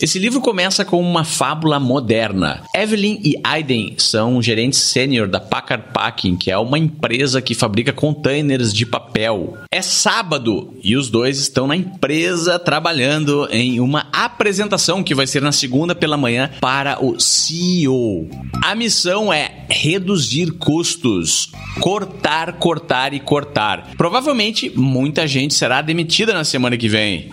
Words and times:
Esse 0.00 0.18
livro 0.18 0.40
começa 0.40 0.82
com 0.82 0.98
uma 0.98 1.24
fábula 1.24 1.78
moderna. 1.78 2.62
Evelyn 2.74 3.20
e 3.22 3.34
Aiden 3.44 3.94
são 3.98 4.40
gerentes 4.40 4.78
sênior 4.78 5.28
da 5.28 5.38
Packard 5.38 5.92
Packing, 5.92 6.36
que 6.36 6.50
é 6.50 6.56
uma 6.56 6.78
empresa 6.78 7.42
que 7.42 7.54
fabrica 7.54 7.92
containers 7.92 8.72
de 8.72 8.86
papel. 8.86 9.58
É 9.70 9.82
sábado 9.82 10.74
e 10.82 10.96
os 10.96 11.10
dois 11.10 11.38
estão 11.38 11.66
na 11.66 11.76
empresa 11.76 12.58
trabalhando 12.58 13.46
em 13.50 13.78
uma 13.78 14.06
apresentação 14.10 15.02
que 15.02 15.14
vai 15.14 15.26
ser 15.26 15.42
na 15.42 15.52
segunda 15.52 15.94
pela 15.94 16.16
manhã 16.16 16.50
para 16.62 17.04
o 17.04 17.20
CEO. 17.20 18.26
A 18.64 18.74
missão 18.74 19.30
é 19.30 19.66
reduzir 19.68 20.52
custos, 20.52 21.52
cortar, 21.78 22.54
cortar 22.54 23.12
e 23.12 23.20
cortar. 23.20 23.90
Provavelmente 23.98 24.72
muita 24.74 25.28
gente 25.28 25.52
será 25.52 25.82
demitida 25.82 26.32
na 26.32 26.44
semana 26.44 26.78
que 26.78 26.88
vem. 26.88 27.28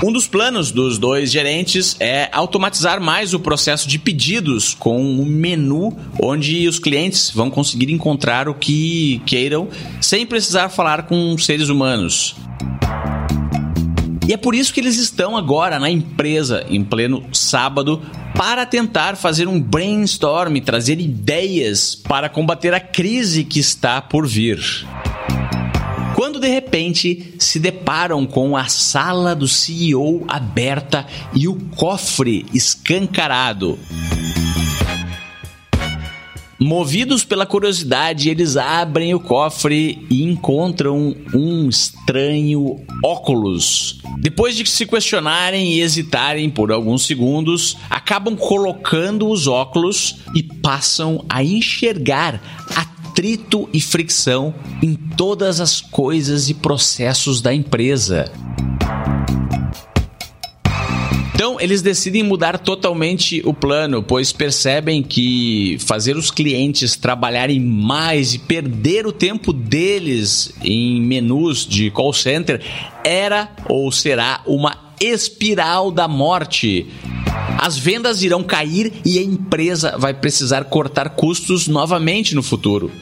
Um 0.00 0.12
dos 0.12 0.28
planos 0.28 0.70
dos 0.70 0.96
dois 0.96 1.28
gerentes 1.28 1.96
é 1.98 2.28
automatizar 2.32 3.00
mais 3.00 3.34
o 3.34 3.40
processo 3.40 3.88
de 3.88 3.98
pedidos 3.98 4.72
com 4.72 5.02
um 5.02 5.24
menu 5.24 5.92
onde 6.22 6.68
os 6.68 6.78
clientes 6.78 7.32
vão 7.32 7.50
conseguir 7.50 7.90
encontrar 7.90 8.48
o 8.48 8.54
que 8.54 9.20
queiram 9.26 9.68
sem 10.00 10.24
precisar 10.24 10.68
falar 10.68 11.02
com 11.02 11.36
seres 11.36 11.68
humanos. 11.68 12.36
E 14.28 14.32
é 14.32 14.36
por 14.36 14.54
isso 14.54 14.72
que 14.72 14.78
eles 14.78 14.98
estão 14.98 15.36
agora 15.36 15.80
na 15.80 15.90
empresa, 15.90 16.64
em 16.68 16.84
pleno 16.84 17.24
sábado, 17.32 18.00
para 18.36 18.64
tentar 18.64 19.16
fazer 19.16 19.48
um 19.48 19.60
brainstorm, 19.60 20.58
trazer 20.60 21.00
ideias 21.00 21.96
para 21.96 22.28
combater 22.28 22.72
a 22.72 22.78
crise 22.78 23.42
que 23.42 23.58
está 23.58 24.00
por 24.00 24.28
vir 24.28 24.60
quando 26.18 26.40
de 26.40 26.48
repente 26.48 27.34
se 27.38 27.60
deparam 27.60 28.26
com 28.26 28.56
a 28.56 28.64
sala 28.64 29.36
do 29.36 29.46
CEO 29.46 30.24
aberta 30.26 31.06
e 31.32 31.46
o 31.46 31.54
cofre 31.76 32.44
escancarado. 32.52 33.78
Movidos 36.58 37.22
pela 37.22 37.46
curiosidade, 37.46 38.28
eles 38.28 38.56
abrem 38.56 39.14
o 39.14 39.20
cofre 39.20 40.04
e 40.10 40.24
encontram 40.24 41.14
um 41.32 41.68
estranho 41.68 42.84
óculos. 43.04 44.00
Depois 44.18 44.56
de 44.56 44.68
se 44.68 44.86
questionarem 44.86 45.74
e 45.74 45.80
hesitarem 45.80 46.50
por 46.50 46.72
alguns 46.72 47.06
segundos, 47.06 47.76
acabam 47.88 48.34
colocando 48.34 49.28
os 49.28 49.46
óculos 49.46 50.16
e 50.34 50.42
passam 50.42 51.24
a 51.28 51.44
enxergar 51.44 52.42
a 52.74 52.97
atrito 53.18 53.68
e 53.72 53.80
fricção 53.80 54.54
em 54.80 54.94
todas 54.94 55.58
as 55.58 55.80
coisas 55.80 56.48
e 56.48 56.54
processos 56.54 57.40
da 57.40 57.52
empresa. 57.52 58.30
Então, 61.34 61.60
eles 61.60 61.82
decidem 61.82 62.22
mudar 62.22 62.60
totalmente 62.60 63.42
o 63.44 63.52
plano, 63.52 64.04
pois 64.04 64.32
percebem 64.32 65.02
que 65.02 65.78
fazer 65.80 66.16
os 66.16 66.30
clientes 66.30 66.94
trabalharem 66.94 67.58
mais 67.58 68.34
e 68.34 68.38
perder 68.38 69.04
o 69.04 69.12
tempo 69.12 69.52
deles 69.52 70.52
em 70.62 71.00
menus 71.00 71.66
de 71.66 71.90
call 71.90 72.12
center 72.12 72.62
era 73.02 73.50
ou 73.68 73.90
será 73.90 74.42
uma 74.46 74.94
espiral 75.00 75.90
da 75.90 76.06
morte. 76.06 76.86
As 77.58 77.76
vendas 77.76 78.22
irão 78.22 78.44
cair 78.44 78.92
e 79.04 79.18
a 79.18 79.22
empresa 79.22 79.96
vai 79.98 80.14
precisar 80.14 80.64
cortar 80.66 81.10
custos 81.10 81.66
novamente 81.66 82.36
no 82.36 82.44
futuro. 82.44 82.92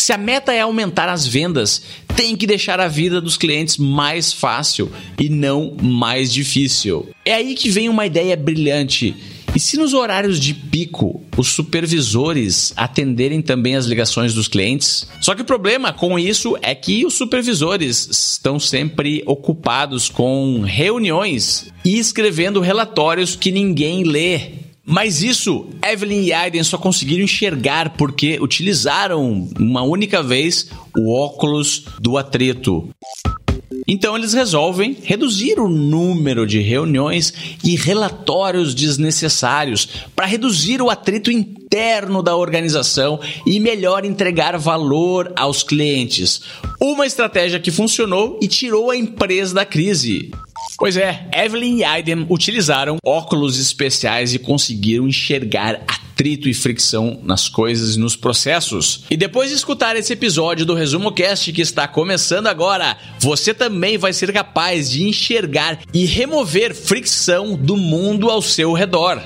Se 0.00 0.14
a 0.14 0.16
meta 0.16 0.50
é 0.50 0.62
aumentar 0.62 1.10
as 1.10 1.26
vendas, 1.26 1.82
tem 2.16 2.34
que 2.34 2.46
deixar 2.46 2.80
a 2.80 2.88
vida 2.88 3.20
dos 3.20 3.36
clientes 3.36 3.76
mais 3.76 4.32
fácil 4.32 4.90
e 5.20 5.28
não 5.28 5.76
mais 5.82 6.32
difícil. 6.32 7.10
É 7.22 7.34
aí 7.34 7.54
que 7.54 7.68
vem 7.68 7.86
uma 7.86 8.06
ideia 8.06 8.34
brilhante. 8.34 9.14
E 9.54 9.60
se 9.60 9.76
nos 9.76 9.92
horários 9.92 10.40
de 10.40 10.54
pico 10.54 11.22
os 11.36 11.48
supervisores 11.48 12.72
atenderem 12.76 13.42
também 13.42 13.76
as 13.76 13.84
ligações 13.84 14.32
dos 14.32 14.48
clientes? 14.48 15.06
Só 15.20 15.34
que 15.34 15.42
o 15.42 15.44
problema 15.44 15.92
com 15.92 16.18
isso 16.18 16.56
é 16.62 16.74
que 16.74 17.04
os 17.04 17.12
supervisores 17.12 18.08
estão 18.10 18.58
sempre 18.58 19.22
ocupados 19.26 20.08
com 20.08 20.62
reuniões 20.62 21.70
e 21.84 21.98
escrevendo 21.98 22.60
relatórios 22.60 23.36
que 23.36 23.52
ninguém 23.52 24.02
lê. 24.02 24.69
Mas 24.90 25.22
isso, 25.22 25.66
Evelyn 25.88 26.24
e 26.24 26.32
Aiden 26.32 26.64
só 26.64 26.76
conseguiram 26.76 27.22
enxergar 27.22 27.90
porque 27.90 28.40
utilizaram 28.40 29.48
uma 29.56 29.82
única 29.82 30.20
vez 30.20 30.68
o 30.96 31.14
óculos 31.14 31.84
do 32.00 32.18
atrito. 32.18 32.88
Então 33.86 34.16
eles 34.16 34.32
resolvem 34.32 34.96
reduzir 35.00 35.60
o 35.60 35.68
número 35.68 36.44
de 36.44 36.58
reuniões 36.58 37.32
e 37.62 37.76
relatórios 37.76 38.74
desnecessários 38.74 39.88
para 40.16 40.26
reduzir 40.26 40.82
o 40.82 40.90
atrito 40.90 41.30
interno 41.30 42.20
da 42.20 42.34
organização 42.34 43.20
e 43.46 43.60
melhor 43.60 44.04
entregar 44.04 44.58
valor 44.58 45.32
aos 45.36 45.62
clientes. 45.62 46.40
Uma 46.80 47.06
estratégia 47.06 47.60
que 47.60 47.70
funcionou 47.70 48.40
e 48.42 48.48
tirou 48.48 48.90
a 48.90 48.96
empresa 48.96 49.54
da 49.54 49.64
crise. 49.64 50.32
Pois 50.80 50.96
é, 50.96 51.28
Evelyn 51.30 51.76
e 51.76 51.84
Aiden 51.84 52.24
utilizaram 52.30 52.96
óculos 53.04 53.58
especiais 53.58 54.32
e 54.32 54.38
conseguiram 54.38 55.06
enxergar 55.06 55.82
atrito 55.86 56.48
e 56.48 56.54
fricção 56.54 57.20
nas 57.22 57.50
coisas 57.50 57.96
e 57.96 57.98
nos 57.98 58.16
processos. 58.16 59.04
E 59.10 59.16
depois 59.16 59.50
de 59.50 59.56
escutar 59.56 59.94
esse 59.94 60.14
episódio 60.14 60.64
do 60.64 60.72
Resumo 60.72 61.12
Cast 61.12 61.52
que 61.52 61.60
está 61.60 61.86
começando 61.86 62.46
agora, 62.46 62.96
você 63.18 63.52
também 63.52 63.98
vai 63.98 64.14
ser 64.14 64.32
capaz 64.32 64.90
de 64.90 65.06
enxergar 65.06 65.80
e 65.92 66.06
remover 66.06 66.74
fricção 66.74 67.54
do 67.54 67.76
mundo 67.76 68.30
ao 68.30 68.40
seu 68.40 68.72
redor. 68.72 69.22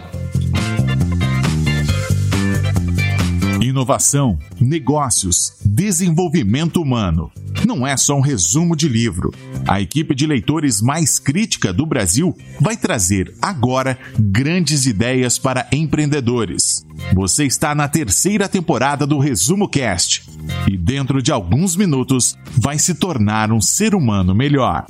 Inovação, 3.62 4.36
negócios, 4.60 5.53
desenvolvimento 5.65 6.82
humano 6.82 7.31
não 7.66 7.86
é 7.86 7.97
só 7.97 8.16
um 8.16 8.20
resumo 8.20 8.76
de 8.76 8.88
livro. 8.88 9.32
A 9.66 9.80
equipe 9.80 10.14
de 10.14 10.26
leitores 10.26 10.80
mais 10.80 11.19
crítica 11.19 11.72
do 11.72 11.86
Brasil 11.86 12.36
vai 12.60 12.76
trazer 12.76 13.34
agora 13.41 13.98
grandes 14.19 14.86
ideias 14.86 15.38
para 15.38 15.66
empreendedores. 15.72 16.84
Você 17.12 17.44
está 17.44 17.74
na 17.74 17.88
terceira 17.88 18.48
temporada 18.48 19.06
do 19.06 19.19
Resumo 19.19 19.69
Cast 19.69 20.28
e 20.70 20.76
dentro 20.76 21.22
de 21.22 21.32
alguns 21.32 21.76
minutos 21.76 22.36
vai 22.56 22.78
se 22.78 22.94
tornar 22.94 23.53
um 23.53 23.60
ser 23.60 23.94
humano 23.94 24.34
melhor. 24.34 24.86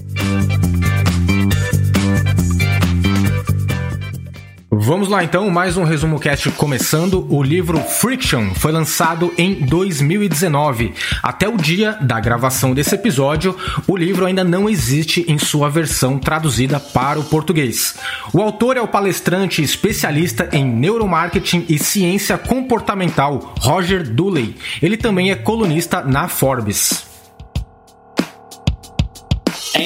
Vamos 4.84 5.08
lá 5.08 5.24
então, 5.24 5.48
mais 5.48 5.78
um 5.78 5.82
resumo 5.82 6.20
cast 6.20 6.50
começando. 6.50 7.26
O 7.30 7.42
livro 7.42 7.80
Friction 7.80 8.54
foi 8.54 8.70
lançado 8.70 9.32
em 9.38 9.54
2019. 9.54 10.92
Até 11.22 11.48
o 11.48 11.56
dia 11.56 11.92
da 12.02 12.20
gravação 12.20 12.74
desse 12.74 12.94
episódio, 12.94 13.56
o 13.88 13.96
livro 13.96 14.26
ainda 14.26 14.44
não 14.44 14.68
existe 14.68 15.24
em 15.26 15.38
sua 15.38 15.70
versão 15.70 16.18
traduzida 16.18 16.78
para 16.78 17.18
o 17.18 17.24
português. 17.24 17.94
O 18.30 18.42
autor 18.42 18.76
é 18.76 18.82
o 18.82 18.86
palestrante 18.86 19.62
especialista 19.62 20.50
em 20.52 20.66
neuromarketing 20.66 21.64
e 21.66 21.78
ciência 21.78 22.36
comportamental 22.36 23.54
Roger 23.60 24.06
Dooley. 24.06 24.54
Ele 24.82 24.98
também 24.98 25.30
é 25.30 25.34
colunista 25.34 26.02
na 26.02 26.28
Forbes. 26.28 27.13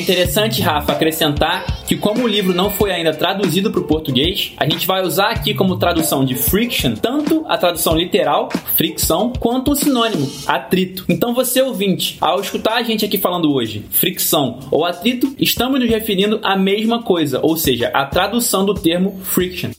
Interessante, 0.09 0.63
Rafa, 0.63 0.93
acrescentar 0.93 1.85
que 1.87 1.95
como 1.95 2.25
o 2.25 2.27
livro 2.27 2.55
não 2.55 2.71
foi 2.71 2.91
ainda 2.91 3.13
traduzido 3.13 3.71
para 3.71 3.83
o 3.83 3.85
português, 3.85 4.55
a 4.57 4.65
gente 4.67 4.87
vai 4.87 5.03
usar 5.03 5.29
aqui 5.29 5.53
como 5.53 5.77
tradução 5.77 6.25
de 6.25 6.35
friction 6.35 6.95
tanto 6.95 7.45
a 7.47 7.59
tradução 7.59 7.95
literal, 7.95 8.49
fricção, 8.75 9.35
quanto 9.39 9.73
o 9.73 9.77
sinônimo, 9.77 10.27
atrito. 10.47 11.05
Então 11.11 11.35
você 11.35 11.61
ouvinte, 11.61 12.17
ao 12.23 12.41
escutar 12.41 12.77
a 12.77 12.83
gente 12.83 13.05
aqui 13.05 13.19
falando 13.19 13.53
hoje, 13.53 13.85
fricção 13.91 14.61
ou 14.71 14.87
atrito, 14.87 15.35
estamos 15.39 15.79
nos 15.79 15.91
referindo 15.91 16.41
à 16.43 16.57
mesma 16.57 17.03
coisa, 17.03 17.41
ou 17.43 17.55
seja, 17.59 17.89
a 17.89 18.07
tradução 18.07 18.65
do 18.65 18.73
termo 18.73 19.21
friction. 19.23 19.73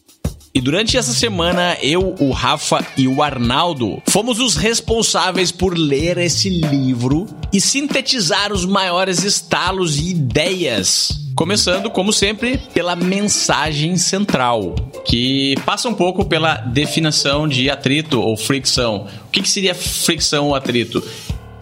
E 0.52 0.60
durante 0.60 0.98
essa 0.98 1.14
semana, 1.14 1.78
eu, 1.82 2.16
o 2.20 2.32
Rafa 2.32 2.84
e 2.98 3.08
o 3.08 3.22
Arnaldo 3.22 4.02
fomos 4.08 4.40
os 4.40 4.56
responsáveis 4.56 5.52
por 5.52 5.78
ler 5.78 6.18
esse 6.18 6.50
livro 6.50 7.28
e 7.54 7.62
sintetizar 7.62 8.52
os 8.52 8.66
maiores 8.66 9.24
estalos 9.24 10.00
e 10.00 10.10
ideias. 10.10 11.30
Começando, 11.36 11.92
como 11.92 12.12
sempre, 12.12 12.58
pela 12.74 12.96
mensagem 12.96 13.96
central, 13.96 14.74
que 15.06 15.56
passa 15.66 15.88
um 15.88 15.94
pouco 15.94 16.26
pela 16.26 16.56
definição 16.56 17.48
de 17.48 17.70
atrito 17.70 18.20
ou 18.20 18.36
fricção. 18.36 19.08
O 19.28 19.30
que, 19.32 19.44
que 19.44 19.50
seria 19.50 19.76
fricção 19.76 20.48
ou 20.48 20.56
atrito? 20.56 21.04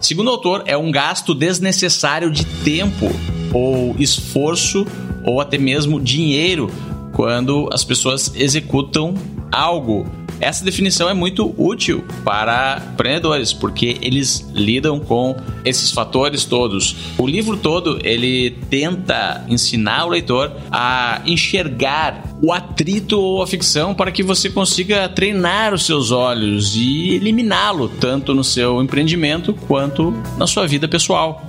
Segundo 0.00 0.28
o 0.28 0.30
autor, 0.30 0.62
é 0.64 0.76
um 0.76 0.90
gasto 0.90 1.34
desnecessário 1.34 2.30
de 2.30 2.46
tempo 2.64 3.06
ou 3.52 3.94
esforço 3.98 4.86
ou 5.24 5.40
até 5.40 5.58
mesmo 5.58 6.00
dinheiro 6.00 6.72
quando 7.18 7.68
as 7.72 7.82
pessoas 7.82 8.32
executam 8.36 9.12
algo 9.50 10.06
Essa 10.40 10.64
definição 10.64 11.08
é 11.10 11.14
muito 11.14 11.52
útil 11.58 12.04
para 12.24 12.80
empreendedores, 12.92 13.52
porque 13.52 13.98
eles 14.00 14.48
lidam 14.54 15.00
com 15.00 15.34
esses 15.64 15.90
fatores 15.90 16.44
todos. 16.44 16.94
O 17.18 17.26
livro 17.26 17.56
todo 17.56 17.98
ele 18.04 18.52
tenta 18.70 19.44
ensinar 19.48 20.04
o 20.06 20.10
leitor 20.10 20.52
a 20.70 21.22
enxergar 21.26 22.22
o 22.40 22.52
atrito 22.52 23.20
ou 23.20 23.42
a 23.42 23.48
ficção 23.48 23.92
para 23.96 24.12
que 24.12 24.22
você 24.22 24.48
consiga 24.48 25.08
treinar 25.08 25.74
os 25.74 25.84
seus 25.84 26.12
olhos 26.12 26.76
e 26.76 27.16
eliminá-lo 27.16 27.88
tanto 27.88 28.32
no 28.32 28.44
seu 28.44 28.80
empreendimento 28.80 29.52
quanto 29.52 30.12
na 30.36 30.46
sua 30.46 30.68
vida 30.68 30.86
pessoal. 30.86 31.42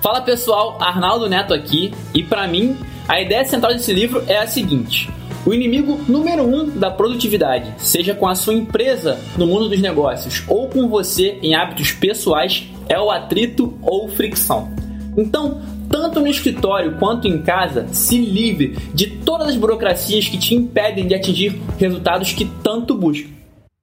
Fala 0.00 0.22
pessoal, 0.22 0.78
Arnaldo 0.80 1.28
Neto 1.28 1.52
aqui 1.52 1.92
e 2.14 2.22
para 2.22 2.48
mim 2.48 2.74
a 3.08 3.20
ideia 3.20 3.44
central 3.44 3.72
desse 3.72 3.92
livro 3.92 4.24
é 4.26 4.38
a 4.38 4.46
seguinte: 4.46 5.10
o 5.44 5.54
inimigo 5.54 6.00
número 6.08 6.42
um 6.42 6.68
da 6.68 6.90
produtividade, 6.90 7.72
seja 7.78 8.14
com 8.14 8.26
a 8.26 8.34
sua 8.34 8.54
empresa 8.54 9.20
no 9.36 9.46
mundo 9.46 9.68
dos 9.68 9.80
negócios 9.80 10.42
ou 10.48 10.68
com 10.68 10.88
você 10.88 11.38
em 11.42 11.54
hábitos 11.54 11.92
pessoais, 11.92 12.68
é 12.88 12.98
o 12.98 13.10
atrito 13.10 13.78
ou 13.82 14.08
fricção. 14.08 14.70
Então, 15.16 15.62
tanto 15.88 16.20
no 16.20 16.26
escritório 16.26 16.96
quanto 16.98 17.28
em 17.28 17.40
casa, 17.42 17.86
se 17.92 18.18
livre 18.18 18.76
de 18.92 19.06
todas 19.06 19.48
as 19.48 19.56
burocracias 19.56 20.28
que 20.28 20.36
te 20.36 20.54
impedem 20.54 21.06
de 21.06 21.14
atingir 21.14 21.60
resultados 21.78 22.32
que 22.32 22.44
tanto 22.62 22.94
busca. 22.94 23.36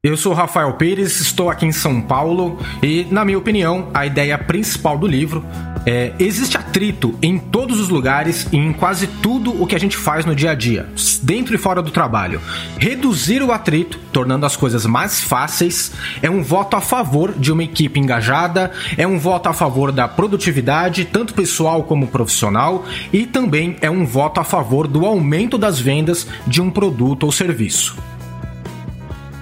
Eu 0.04 0.18
sou 0.18 0.34
Rafael 0.34 0.74
Pires, 0.74 1.22
estou 1.22 1.50
aqui 1.50 1.66
em 1.66 1.72
São 1.72 2.02
Paulo 2.02 2.60
e, 2.84 3.08
na 3.10 3.24
minha 3.24 3.38
opinião, 3.38 3.88
a 3.94 4.06
ideia 4.06 4.38
principal 4.38 4.98
do 4.98 5.08
livro 5.08 5.46
é 5.86 6.14
existe 6.20 6.58
atrito 6.58 7.18
em 7.22 7.38
todos 7.38 7.80
os 7.80 7.90
lugares 7.90 8.48
e 8.52 8.58
em 8.58 8.74
quase 8.74 9.08
tudo 9.08 9.62
o 9.62 9.68
que 9.68 9.76
a 9.76 9.80
gente 9.80 9.98
faz 9.98 10.26
no 10.26 10.36
dia 10.36 10.52
a 10.52 10.56
dia, 10.56 10.88
dentro 11.22 11.56
e 11.56 11.58
fora 11.58 11.82
do 11.82 11.92
trabalho. 11.92 12.42
Reduzir 12.78 13.42
o 13.42 13.52
atrito, 13.52 14.00
tornando 14.12 14.46
as 14.46 14.56
coisas 14.56 14.86
mais 14.86 15.22
fáceis, 15.22 15.92
é 16.22 16.30
um 16.30 16.44
voto 16.44 16.76
a 16.76 16.82
favor 16.82 17.34
de 17.34 17.52
uma 17.52 17.64
equipe 17.64 18.00
engajada, 18.00 18.72
é 18.98 19.08
um 19.08 19.20
voto 19.20 19.50
a 19.50 19.54
favor 19.54 19.92
da 19.92 20.08
produtividade, 20.08 21.06
tanto 21.06 21.34
pessoal 21.34 21.84
como 21.84 22.08
profissional, 22.08 22.86
e 23.12 23.26
também 23.26 23.76
é 23.82 23.90
um 23.90 24.06
voto 24.06 24.40
a 24.40 24.44
favor 24.44 24.88
do 24.88 25.06
aumento 25.06 25.58
das 25.58 25.80
vendas 25.80 26.28
de 26.48 26.62
um 26.62 26.70
produto 26.70 27.24
ou 27.24 27.32
serviço. 27.32 28.13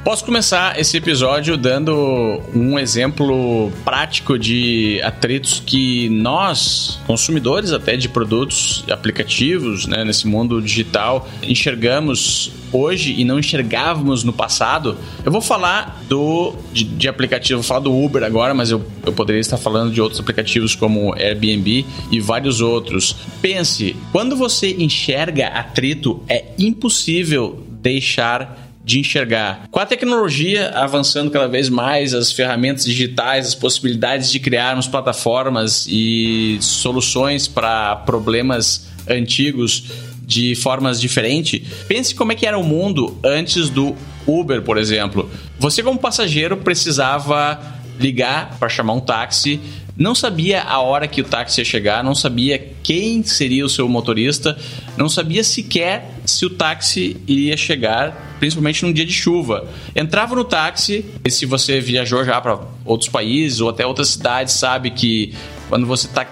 Posso 0.04 0.26
começar 0.26 0.80
esse 0.80 0.98
episódio 0.98 1.56
dando 1.56 2.42
um 2.56 2.80
exemplo 2.80 3.72
prático 3.86 4.38
de 4.38 5.00
atritos 5.04 5.62
que 5.64 6.10
nós, 6.10 7.00
consumidores 7.06 7.72
até 7.72 7.96
de 7.96 8.10
produtos, 8.10 8.84
aplicativos, 8.90 9.86
né, 9.86 10.04
nesse 10.04 10.28
mundo 10.28 10.60
digital, 10.60 11.30
enxergamos 11.44 12.52
hoje 12.74 13.14
e 13.16 13.24
não 13.24 13.38
enxergávamos 13.38 14.24
no 14.24 14.34
passado. 14.34 14.98
Eu 15.24 15.32
vou 15.32 15.42
falar 15.42 16.02
do 16.10 16.56
de, 16.74 16.84
de 16.84 17.08
aplicativo, 17.08 17.62
vou 17.62 17.68
falar 17.68 17.82
do 17.82 17.96
Uber 17.96 18.24
agora, 18.24 18.56
mas 18.56 18.72
eu, 18.72 18.84
eu 19.06 19.14
poderia 19.14 19.40
estar 19.40 19.58
falando 19.58 19.94
de 19.94 20.02
outros 20.02 20.20
aplicativos 20.20 20.74
como 20.74 21.14
Airbnb 21.14 21.86
e 22.12 22.20
vários 22.20 22.60
outros. 22.60 23.16
Pense, 23.40 23.96
quando 24.12 24.36
você 24.36 24.76
enxerga 24.80 25.50
atrito, 25.50 26.24
é 26.28 26.46
impossível 26.58 27.68
deixar 27.82 28.61
de 28.84 29.00
enxergar. 29.00 29.68
Com 29.70 29.80
a 29.80 29.86
tecnologia 29.86 30.70
avançando 30.70 31.30
cada 31.30 31.48
vez 31.48 31.70
mais, 31.70 32.14
as 32.14 32.32
ferramentas 32.32 32.86
digitais, 32.86 33.48
as 33.48 33.56
possibilidades 33.56 34.32
de 34.32 34.40
criarmos 34.40 34.88
plataformas 34.88 35.86
e 35.88 36.58
soluções 36.62 37.48
para 37.48 37.96
problemas 37.98 38.88
antigos 39.08 39.86
de 40.24 40.56
formas 40.56 41.00
diferentes, 41.02 41.62
pense 41.88 42.16
como 42.16 42.32
é 42.32 42.36
que 42.36 42.46
era 42.46 42.58
o 42.58 42.64
mundo 42.64 43.18
antes 43.24 43.70
do 43.70 43.96
Uber, 44.26 44.62
por 44.62 44.78
exemplo. 44.78 45.30
Você 45.60 45.84
como 45.84 46.00
passageiro 46.00 46.58
precisava 46.58 47.81
ligar 48.00 48.58
para 48.60 48.70
chamar 48.70 48.94
um 48.94 49.00
táxi, 49.00 49.60
não 49.98 50.16
sabia 50.16 50.64
a 50.64 50.80
hora 50.80 51.08
que 51.08 51.22
o 51.22 51.24
táxi 51.24 51.62
ia 51.62 51.66
chegar, 51.66 52.04
não 52.04 52.16
sabia 52.16 52.58
quem 52.82 53.22
seria 53.24 53.66
o 53.66 53.70
seu 53.70 53.88
motorista, 53.88 54.58
não 54.98 55.08
sabia 55.08 55.44
sequer 55.44 56.10
se 56.26 56.46
o 56.46 56.50
táxi 56.50 57.18
iria 57.28 57.56
chegar, 57.56 58.36
principalmente 58.40 58.84
num 58.84 58.92
dia 58.92 59.06
de 59.06 59.14
chuva. 59.14 59.70
Entrava 59.96 60.36
no 60.36 60.44
táxi, 60.44 61.06
e 61.24 61.30
se 61.30 61.46
você 61.46 61.80
viajou 61.80 62.24
já 62.24 62.40
para 62.42 62.60
outros 62.86 63.10
países 63.10 63.60
ou 63.60 63.70
até 63.70 63.86
outras 63.86 64.10
cidades, 64.10 64.54
sabe 64.54 64.92
que 64.92 65.34
quando 65.70 65.86
você 65.86 66.08
está 66.08 66.26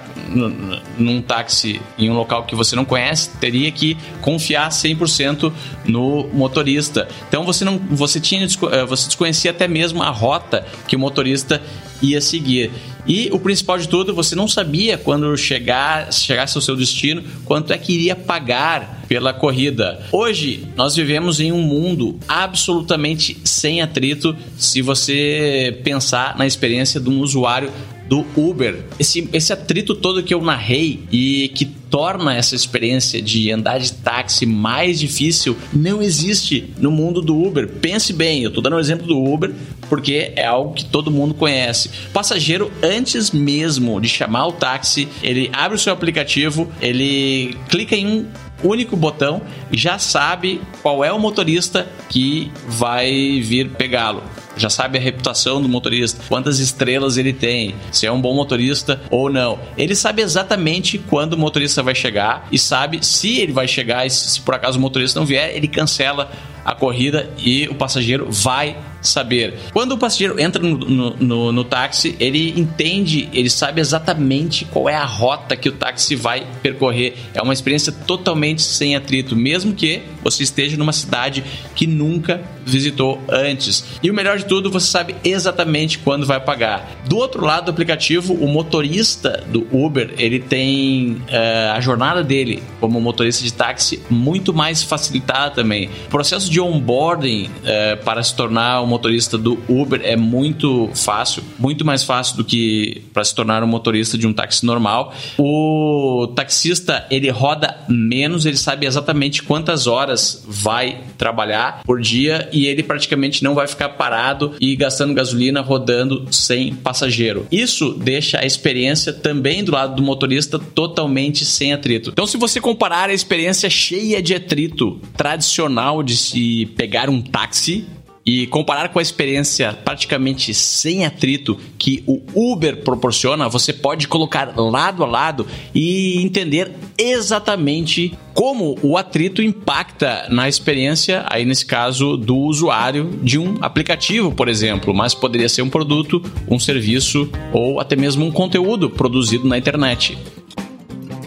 num 0.98 1.22
táxi 1.22 1.82
em 1.98 2.10
um 2.10 2.14
local 2.14 2.46
que 2.46 2.56
você 2.56 2.76
não 2.76 2.86
conhece, 2.86 3.30
teria 3.40 3.72
que 3.72 3.98
confiar 4.22 4.70
100% 4.70 5.52
no 5.86 6.28
motorista. 6.34 7.08
Então 7.28 7.44
você 7.44 7.66
não 7.66 7.78
você 7.78 8.20
tinha 8.20 8.44
eh, 8.44 8.86
você 8.86 9.08
desconhecia 9.08 9.52
até 9.52 9.68
mesmo 9.68 10.04
a 10.04 10.10
rota 10.10 10.66
que 10.88 10.96
o 10.96 11.00
motorista 11.00 11.62
ia 12.02 12.22
seguir. 12.22 12.72
E 13.08 13.30
o 13.32 13.40
principal 13.40 13.78
de 13.78 13.88
tudo, 13.88 14.14
você 14.14 14.36
não 14.36 14.48
sabia 14.48 14.98
quando 14.98 15.36
chegar, 15.36 16.14
chegasse 16.14 16.58
ao 16.58 16.62
seu 16.62 16.76
destino, 16.76 17.24
quanto 17.46 17.74
é 17.74 17.78
que 17.78 17.94
iria 17.94 18.16
pagar 18.16 19.04
pela 19.08 19.34
corrida. 19.34 20.00
Hoje, 20.12 20.68
nós 20.76 20.96
vivemos 20.96 21.40
em 21.40 21.52
um 21.52 21.62
mundo 21.62 22.20
absolutamente 22.28 23.38
sem 23.44 23.82
atrito 23.82 24.36
se 24.58 24.82
você 24.82 25.80
pensar 25.84 26.38
na 26.38 26.46
experiência 26.46 27.00
de 27.00 27.10
um 27.10 27.20
usuário 27.20 27.72
do 28.10 28.26
Uber. 28.36 28.84
Esse, 29.00 29.30
esse 29.32 29.54
atrito 29.54 29.94
todo 29.94 30.24
que 30.24 30.34
eu 30.34 30.42
narrei 30.42 31.00
e 31.12 31.50
que 31.50 31.64
torna 31.64 32.36
essa 32.36 32.56
experiência 32.56 33.22
de 33.22 33.52
andar 33.52 33.80
de 33.80 33.94
táxi 33.94 34.46
mais 34.46 35.00
difícil 35.00 35.56
não 35.72 36.02
existe 36.02 36.74
no 36.80 36.92
mundo 36.92 37.22
do 37.22 37.40
Uber. 37.40 37.68
Pense 37.68 38.12
bem, 38.12 38.42
eu 38.42 38.50
estou 38.50 38.64
dando 38.64 38.74
o 38.74 38.76
um 38.78 38.80
exemplo 38.80 39.06
do 39.06 39.24
Uber 39.24 39.54
porque 39.88 40.34
é 40.36 40.46
algo 40.46 40.74
que 40.74 40.86
todo 40.86 41.12
mundo 41.12 41.36
conhece. 41.36 41.90
O 42.10 42.12
passageiro, 42.12 42.72
antes 42.82 43.32
mesmo 43.32 44.02
de 44.02 44.10
chamar 44.10 44.48
o 44.48 44.52
táxi, 44.52 45.08
ele 45.22 45.50
abre 45.54 45.76
o 45.76 45.80
seu 45.80 45.94
aplicativo, 45.94 46.68
ele 46.82 47.56
clica 47.70 47.96
em 47.96 48.08
um 48.08 48.26
único 48.64 48.96
botão 48.98 49.42
já 49.72 49.98
sabe 49.98 50.60
qual 50.82 51.04
é 51.04 51.12
o 51.14 51.20
motorista 51.20 51.88
que 52.10 52.52
vai 52.68 53.40
vir 53.42 53.70
pegá-lo 53.70 54.22
já 54.62 54.70
sabe 54.70 54.98
a 54.98 55.02
reputação 55.02 55.62
do 55.62 55.70
motorista, 55.70 56.24
quantas 56.28 56.60
estrelas 56.60 57.18
ele 57.18 57.34
tem, 57.34 57.76
se 57.92 58.06
é 58.06 58.12
um 58.12 58.22
bom 58.22 58.34
motorista 58.34 59.02
ou 59.10 59.30
não. 59.30 59.60
Ele 59.78 59.96
sabe 59.96 60.22
exatamente 60.22 60.98
quando 60.98 61.34
o 61.34 61.38
motorista 61.38 61.82
vai 61.82 61.96
chegar 61.96 62.48
e 62.52 62.60
sabe 62.60 63.06
se 63.06 63.40
ele 63.40 63.52
vai 63.52 63.68
chegar 63.68 64.06
e 64.06 64.10
se 64.10 64.42
por 64.42 64.54
acaso 64.54 64.78
o 64.78 64.82
motorista 64.82 65.20
não 65.20 65.26
vier, 65.26 65.56
ele 65.56 65.68
cancela 65.68 66.32
a 66.66 66.76
corrida 66.76 67.30
e 67.38 67.68
o 67.68 67.76
passageiro 67.76 68.28
vai 68.30 68.78
saber. 69.02 69.54
Quando 69.72 69.94
o 69.94 69.98
passageiro 69.98 70.40
entra 70.40 70.62
no, 70.62 70.78
no, 70.78 71.16
no, 71.16 71.52
no, 71.52 71.64
táxi, 71.64 72.16
ele 72.20 72.60
entende, 72.60 73.30
ele 73.34 73.50
sabe 73.50 73.82
exatamente 73.82 74.66
qual 74.66 74.90
é 74.90 74.96
a 74.96 75.06
rota 75.06 75.56
que 75.56 75.70
o 75.70 75.72
táxi 75.72 76.16
vai 76.16 76.46
percorrer. 76.62 77.16
É 77.34 77.42
uma 77.42 77.54
experiência 77.54 77.92
totalmente 77.92 78.62
sem 78.62 78.96
atrito, 78.96 79.36
mesmo 79.36 79.74
que 79.74 80.02
você 80.24 80.44
esteja 80.44 80.78
numa 80.78 80.94
cidade 80.94 81.44
que 81.76 81.88
nunca 81.88 82.42
visitou 82.66 83.20
antes. 83.30 83.84
E 84.02 84.10
o 84.10 84.14
melhor 84.14 84.38
de 84.38 84.46
tudo, 84.46 84.70
você 84.70 84.88
sabe 84.88 85.16
exatamente 85.24 85.98
quando 86.00 86.26
vai 86.26 86.40
pagar. 86.40 87.02
Do 87.08 87.18
outro 87.18 87.44
lado 87.44 87.66
do 87.66 87.72
aplicativo, 87.72 88.34
o 88.34 88.48
motorista 88.48 89.44
do 89.48 89.68
Uber, 89.72 90.14
ele 90.18 90.40
tem 90.40 91.14
uh, 91.14 91.74
a 91.74 91.80
jornada 91.82 92.24
dele 92.24 92.62
como 92.80 93.02
motorista 93.02 93.44
de 93.44 93.54
táxi 93.54 94.02
muito 94.10 94.54
mais 94.54 94.84
facilitada 94.84 95.56
também. 95.56 95.90
O 96.08 96.10
processo 96.10 96.50
de 96.50 96.62
onboarding 96.62 97.46
uh, 97.46 98.04
para 98.04 98.22
se 98.24 98.36
tornar 98.36 98.82
um 98.82 98.88
motorista 98.90 99.38
do 99.38 99.60
Uber 99.68 100.02
é 100.04 100.16
muito 100.16 100.90
fácil, 100.94 101.44
muito 101.58 101.86
mais 101.86 102.04
fácil 102.04 102.38
do 102.38 102.44
que 102.44 103.04
para 103.14 103.24
se 103.24 103.34
tornar 103.34 103.64
um 103.64 103.68
motorista 103.68 104.18
de 104.18 104.28
um 104.28 104.34
táxi 104.34 104.66
normal. 104.66 105.14
O 105.38 106.28
taxista 106.36 107.06
ele 107.10 107.30
roda 107.30 107.78
menos, 107.88 108.46
ele 108.46 108.58
sabe 108.58 108.86
exatamente 108.86 109.44
quantas 109.44 109.88
horas 109.88 110.44
vai 110.48 111.02
trabalhar 111.18 111.82
por 111.84 112.02
dia 112.02 112.50
e 112.52 112.66
ele 112.66 112.84
praticamente 112.84 113.44
não 113.44 113.54
vai 113.54 113.68
ficar 113.68 113.90
parado 113.90 114.56
e 114.60 114.76
gastando 114.76 115.14
gasolina 115.14 115.62
rodando 115.62 116.28
sem 116.32 116.74
passageiro. 116.74 117.46
Isso 117.52 117.94
deixa 117.94 118.40
a 118.40 118.46
experiência 118.46 119.14
também 119.14 119.64
do 119.64 119.72
lado 119.72 119.96
do 119.96 120.04
motorista 120.04 120.58
totalmente 120.58 121.46
sem 121.46 121.74
atrito. 121.74 122.10
Então, 122.12 122.26
se 122.26 122.38
você 122.38 122.60
comparar 122.60 123.10
a 123.10 123.14
experiência 123.14 123.70
cheia 123.70 124.22
de 124.22 124.34
atrito 124.34 125.00
tradicional 125.16 126.02
de 126.02 126.18
se 126.18 126.66
pegar 126.78 127.10
um 127.10 127.22
táxi 127.22 127.86
e 128.26 128.48
comparar 128.48 128.90
com 128.90 129.00
a 129.00 129.02
experiência 129.02 129.74
praticamente 129.74 130.54
sem 130.54 131.06
atrito 131.06 131.58
que 131.78 132.04
o 132.06 132.22
Uber 132.34 132.84
proporciona, 132.84 133.50
você 133.50 133.74
pode 133.74 134.08
colocar 134.08 134.54
lado 134.58 135.04
a 135.04 135.08
lado 135.08 135.48
e 135.74 136.22
entender 136.22 136.72
exatamente 136.98 138.18
como 138.34 138.78
o 138.82 138.98
atrito 138.98 139.42
impacta 139.42 140.28
na 140.30 140.48
experiência, 140.48 141.26
aí 141.28 141.44
nesse 141.44 141.66
caso, 141.66 142.16
do 142.16 142.38
usuário 142.38 143.20
de 143.22 143.38
um 143.38 143.58
aplicativo, 143.62 144.32
por 144.32 144.48
exemplo, 144.48 144.94
mas 144.94 145.14
poderia 145.14 145.50
ser 145.50 145.62
um 145.62 145.70
produto, 145.70 146.22
um 146.48 146.60
serviço 146.60 147.30
ou 147.52 147.80
até 147.80 147.96
mesmo 147.96 148.26
um 148.26 148.32
conteúdo 148.32 148.90
produzido 148.90 149.48
na 149.48 149.58
internet. 149.58 150.18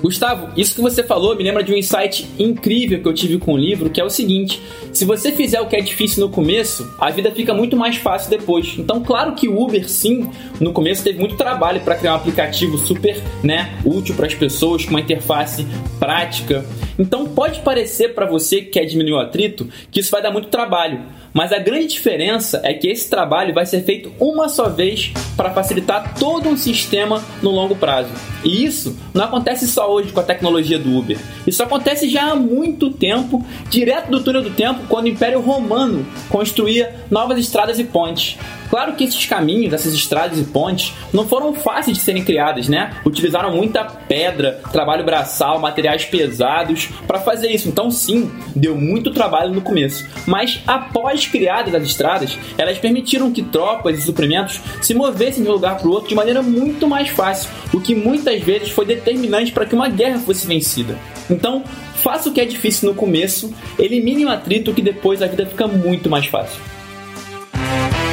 Gustavo, 0.03 0.49
isso 0.57 0.75
que 0.75 0.81
você 0.81 1.05
falou 1.05 1.37
me 1.37 1.45
lembra 1.45 1.63
de 1.63 1.73
um 1.73 1.77
insight 1.77 2.29
incrível 2.37 3.01
que 3.01 3.07
eu 3.07 3.15
tive 3.15 3.39
com 3.39 3.55
o 3.55 3.57
livro, 3.57 3.89
que 3.89 4.01
é 4.01 4.05
o 4.05 4.11
seguinte: 4.11 4.61
se 4.93 5.05
você 5.05 5.31
fizer 5.31 5.61
o 5.61 5.67
que 5.67 5.77
é 5.77 5.81
difícil 5.81 6.27
no 6.27 6.33
começo, 6.33 6.93
a 6.99 7.09
vida 7.11 7.31
fica 7.31 7.55
muito 7.55 7.77
mais 7.77 7.97
fácil 7.97 8.29
depois. 8.29 8.75
Então, 8.77 9.01
claro 9.01 9.35
que 9.35 9.49
o 9.49 9.63
Uber, 9.63 9.89
sim, 9.89 10.29
no 10.61 10.73
começo 10.73 11.05
teve 11.05 11.21
muito 11.21 11.37
trabalho 11.37 11.81
para 11.83 11.95
criar 11.95 12.15
um 12.15 12.17
aplicativo 12.17 12.77
super, 12.77 13.23
né, 13.45 13.79
útil 13.85 14.17
para 14.17 14.27
as 14.27 14.35
pessoas, 14.35 14.85
com 14.85 14.91
uma 14.91 15.01
interface 15.01 15.65
prática. 16.01 16.67
Então, 16.99 17.27
pode 17.29 17.61
parecer 17.61 18.09
para 18.13 18.27
você 18.27 18.61
que 18.61 18.71
quer 18.71 18.85
diminuir 18.85 19.13
o 19.13 19.21
atrito 19.21 19.69
que 19.91 20.01
isso 20.01 20.11
vai 20.11 20.21
dar 20.21 20.33
muito 20.33 20.49
trabalho. 20.49 21.01
Mas 21.33 21.53
a 21.53 21.59
grande 21.59 21.87
diferença 21.87 22.61
é 22.63 22.75
que 22.75 22.89
esse 22.89 23.09
trabalho 23.09 23.55
vai 23.55 23.65
ser 23.65 23.83
feito 23.83 24.13
uma 24.21 24.49
só 24.49 24.69
vez 24.69 25.13
para 25.37 25.51
facilitar 25.51 26.15
todo 26.19 26.49
um 26.49 26.57
sistema 26.57 27.23
no 27.41 27.51
longo 27.51 27.75
prazo. 27.75 28.11
E 28.45 28.65
isso 28.65 28.97
não 29.15 29.25
acontece 29.25 29.67
só 29.67 29.91
hoje 29.91 30.13
com 30.13 30.21
a 30.21 30.25
tecnologia 30.25 30.79
do 30.79 30.97
Uber. 30.97 31.19
Isso 31.47 31.63
acontece 31.63 32.09
já 32.09 32.33
há 32.33 32.37
muito 32.37 32.91
tempo, 32.91 33.45
direto 33.71 34.11
do 34.11 34.23
túnel 34.23 34.43
do 34.43 34.51
tempo, 34.51 34.81
quando 34.89 35.07
o 35.07 35.09
Império 35.09 35.41
Romano 35.41 36.07
construía 36.29 36.95
novas 37.11 37.39
estradas 37.39 37.79
e 37.79 37.85
pontes. 37.85 38.39
Claro 38.73 38.95
que 38.95 39.05
esses 39.05 39.27
caminhos, 39.27 39.75
essas 39.75 39.93
estradas 39.93 40.39
e 40.39 40.45
pontes, 40.45 40.95
não 41.13 41.29
foram 41.29 41.53
fáceis 41.53 41.99
de 41.99 42.03
serem 42.03 42.25
criadas, 42.25 42.69
né? 42.69 42.95
Utilizaram 43.05 43.55
muita 43.55 43.85
pedra, 43.85 44.63
trabalho 44.73 45.05
braçal, 45.05 45.59
materiais 45.59 46.07
pesados 46.07 46.89
para 47.07 47.21
fazer 47.21 47.51
isso. 47.51 47.69
Então, 47.69 47.91
sim, 47.91 48.31
deu 48.57 48.75
muito 48.75 49.11
trabalho 49.11 49.53
no 49.53 49.61
começo. 49.61 50.09
Mas 50.27 50.63
após 50.67 51.22
criadas 51.27 51.75
as 51.75 51.83
estradas, 51.83 52.39
elas 52.57 52.79
permitiram 52.79 53.33
que 53.33 53.43
tropas 53.43 53.99
e 53.99 54.03
suprimentos 54.03 54.61
se 54.81 54.95
movessem 54.95 55.43
de 55.43 55.49
um 55.49 55.53
lugar 55.53 55.79
para 55.79 55.89
o 55.89 55.91
outro 55.91 56.09
de 56.09 56.15
maneira 56.15 56.43
muito 56.43 56.87
mais 56.89 57.09
fácil, 57.09 57.51
o 57.73 57.81
que 57.81 57.95
muitas 57.95 58.43
vezes 58.43 58.71
foi 58.71 58.85
determinante 58.85 59.53
para 59.53 59.67
que 59.67 59.75
uma 59.75 59.89
guerra 59.89 60.19
fosse 60.19 60.47
vencida. 60.47 60.99
Então, 61.31 61.65
faça 61.95 62.29
o 62.29 62.33
que 62.33 62.41
é 62.41 62.45
difícil 62.45 62.89
no 62.89 62.95
começo, 62.95 63.53
elimine 63.79 64.25
o 64.25 64.31
atrito 64.31 64.75
que 64.75 64.83
depois 64.83 65.23
a 65.23 65.27
vida 65.27 65.47
fica 65.47 65.67
muito 65.67 66.11
mais 66.11 66.27
fácil. 66.27 66.61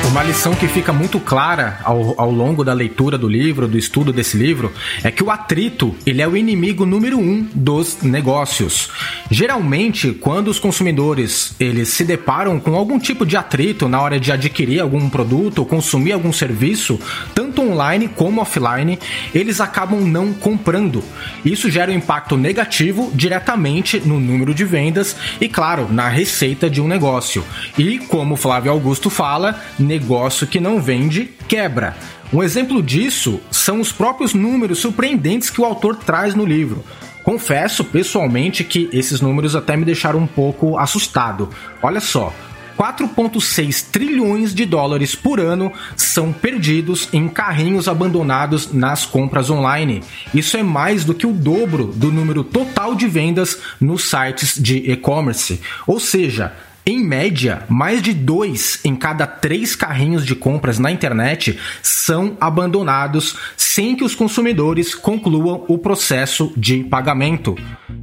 Uma 0.09 0.23
lição 0.23 0.55
que 0.55 0.67
fica 0.67 0.91
muito 0.91 1.19
clara 1.19 1.79
ao, 1.83 2.19
ao 2.19 2.31
longo 2.31 2.63
da 2.63 2.73
leitura 2.73 3.15
do 3.15 3.27
livro, 3.27 3.67
do 3.67 3.77
estudo 3.77 4.11
desse 4.11 4.37
livro, 4.37 4.73
é 5.03 5.11
que 5.11 5.23
o 5.23 5.29
atrito 5.29 5.95
ele 6.03 6.19
é 6.19 6.27
o 6.27 6.35
inimigo 6.35 6.83
número 6.83 7.19
um 7.19 7.47
dos 7.53 8.01
negócios. 8.01 8.89
Geralmente, 9.29 10.11
quando 10.11 10.47
os 10.47 10.57
consumidores 10.57 11.53
eles 11.59 11.89
se 11.89 12.03
deparam 12.03 12.59
com 12.59 12.73
algum 12.73 12.97
tipo 12.97 13.23
de 13.23 13.37
atrito 13.37 13.87
na 13.87 14.01
hora 14.01 14.19
de 14.19 14.31
adquirir 14.31 14.79
algum 14.79 15.07
produto 15.11 15.59
ou 15.59 15.65
consumir 15.65 16.13
algum 16.13 16.33
serviço, 16.33 16.99
tanto 17.35 17.61
online 17.61 18.07
como 18.07 18.41
offline, 18.41 18.97
eles 19.33 19.61
acabam 19.61 20.01
não 20.01 20.33
comprando. 20.33 21.03
Isso 21.45 21.69
gera 21.69 21.91
um 21.91 21.95
impacto 21.95 22.35
negativo 22.35 23.11
diretamente 23.13 24.01
no 24.03 24.19
número 24.19 24.55
de 24.55 24.65
vendas 24.65 25.15
e, 25.39 25.47
claro, 25.47 25.87
na 25.91 26.09
receita 26.09 26.67
de 26.67 26.81
um 26.81 26.87
negócio. 26.87 27.43
E, 27.77 27.99
como 27.99 28.35
Flávio 28.35 28.71
Augusto 28.71 29.11
fala, 29.11 29.61
negócio 29.99 30.47
que 30.47 30.59
não 30.59 30.81
vende 30.81 31.29
quebra. 31.47 31.95
Um 32.31 32.41
exemplo 32.41 32.81
disso 32.81 33.41
são 33.51 33.81
os 33.81 33.91
próprios 33.91 34.33
números 34.33 34.79
surpreendentes 34.79 35.49
que 35.49 35.59
o 35.59 35.65
autor 35.65 35.97
traz 35.97 36.33
no 36.33 36.45
livro. 36.45 36.83
Confesso 37.23 37.83
pessoalmente 37.83 38.63
que 38.63 38.89
esses 38.93 39.19
números 39.19 39.55
até 39.55 39.75
me 39.75 39.83
deixaram 39.83 40.19
um 40.19 40.27
pouco 40.27 40.77
assustado. 40.77 41.49
Olha 41.81 41.99
só, 41.99 42.33
4,6 42.77 43.87
trilhões 43.91 44.55
de 44.55 44.65
dólares 44.65 45.15
por 45.15 45.37
ano 45.37 45.69
são 45.97 46.31
perdidos 46.31 47.09
em 47.11 47.27
carrinhos 47.27 47.89
abandonados 47.89 48.71
nas 48.71 49.05
compras 49.05 49.49
online. 49.49 50.01
Isso 50.33 50.55
é 50.55 50.63
mais 50.63 51.03
do 51.03 51.13
que 51.13 51.27
o 51.27 51.33
dobro 51.33 51.87
do 51.93 52.09
número 52.09 52.41
total 52.41 52.95
de 52.95 53.05
vendas 53.05 53.59
nos 53.81 54.09
sites 54.09 54.55
de 54.57 54.77
e-commerce. 54.89 55.59
Ou 55.85 55.99
seja, 55.99 56.53
em 56.85 57.03
média, 57.03 57.63
mais 57.69 58.01
de 58.01 58.13
dois 58.13 58.79
em 58.83 58.95
cada 58.95 59.27
três 59.27 59.75
carrinhos 59.75 60.25
de 60.25 60.33
compras 60.33 60.79
na 60.79 60.91
internet 60.91 61.59
são 61.83 62.35
abandonados 62.39 63.37
sem 63.55 63.95
que 63.95 64.03
os 64.03 64.15
consumidores 64.15 64.95
concluam 64.95 65.65
o 65.67 65.77
processo 65.77 66.51
de 66.57 66.83
pagamento. 66.83 67.55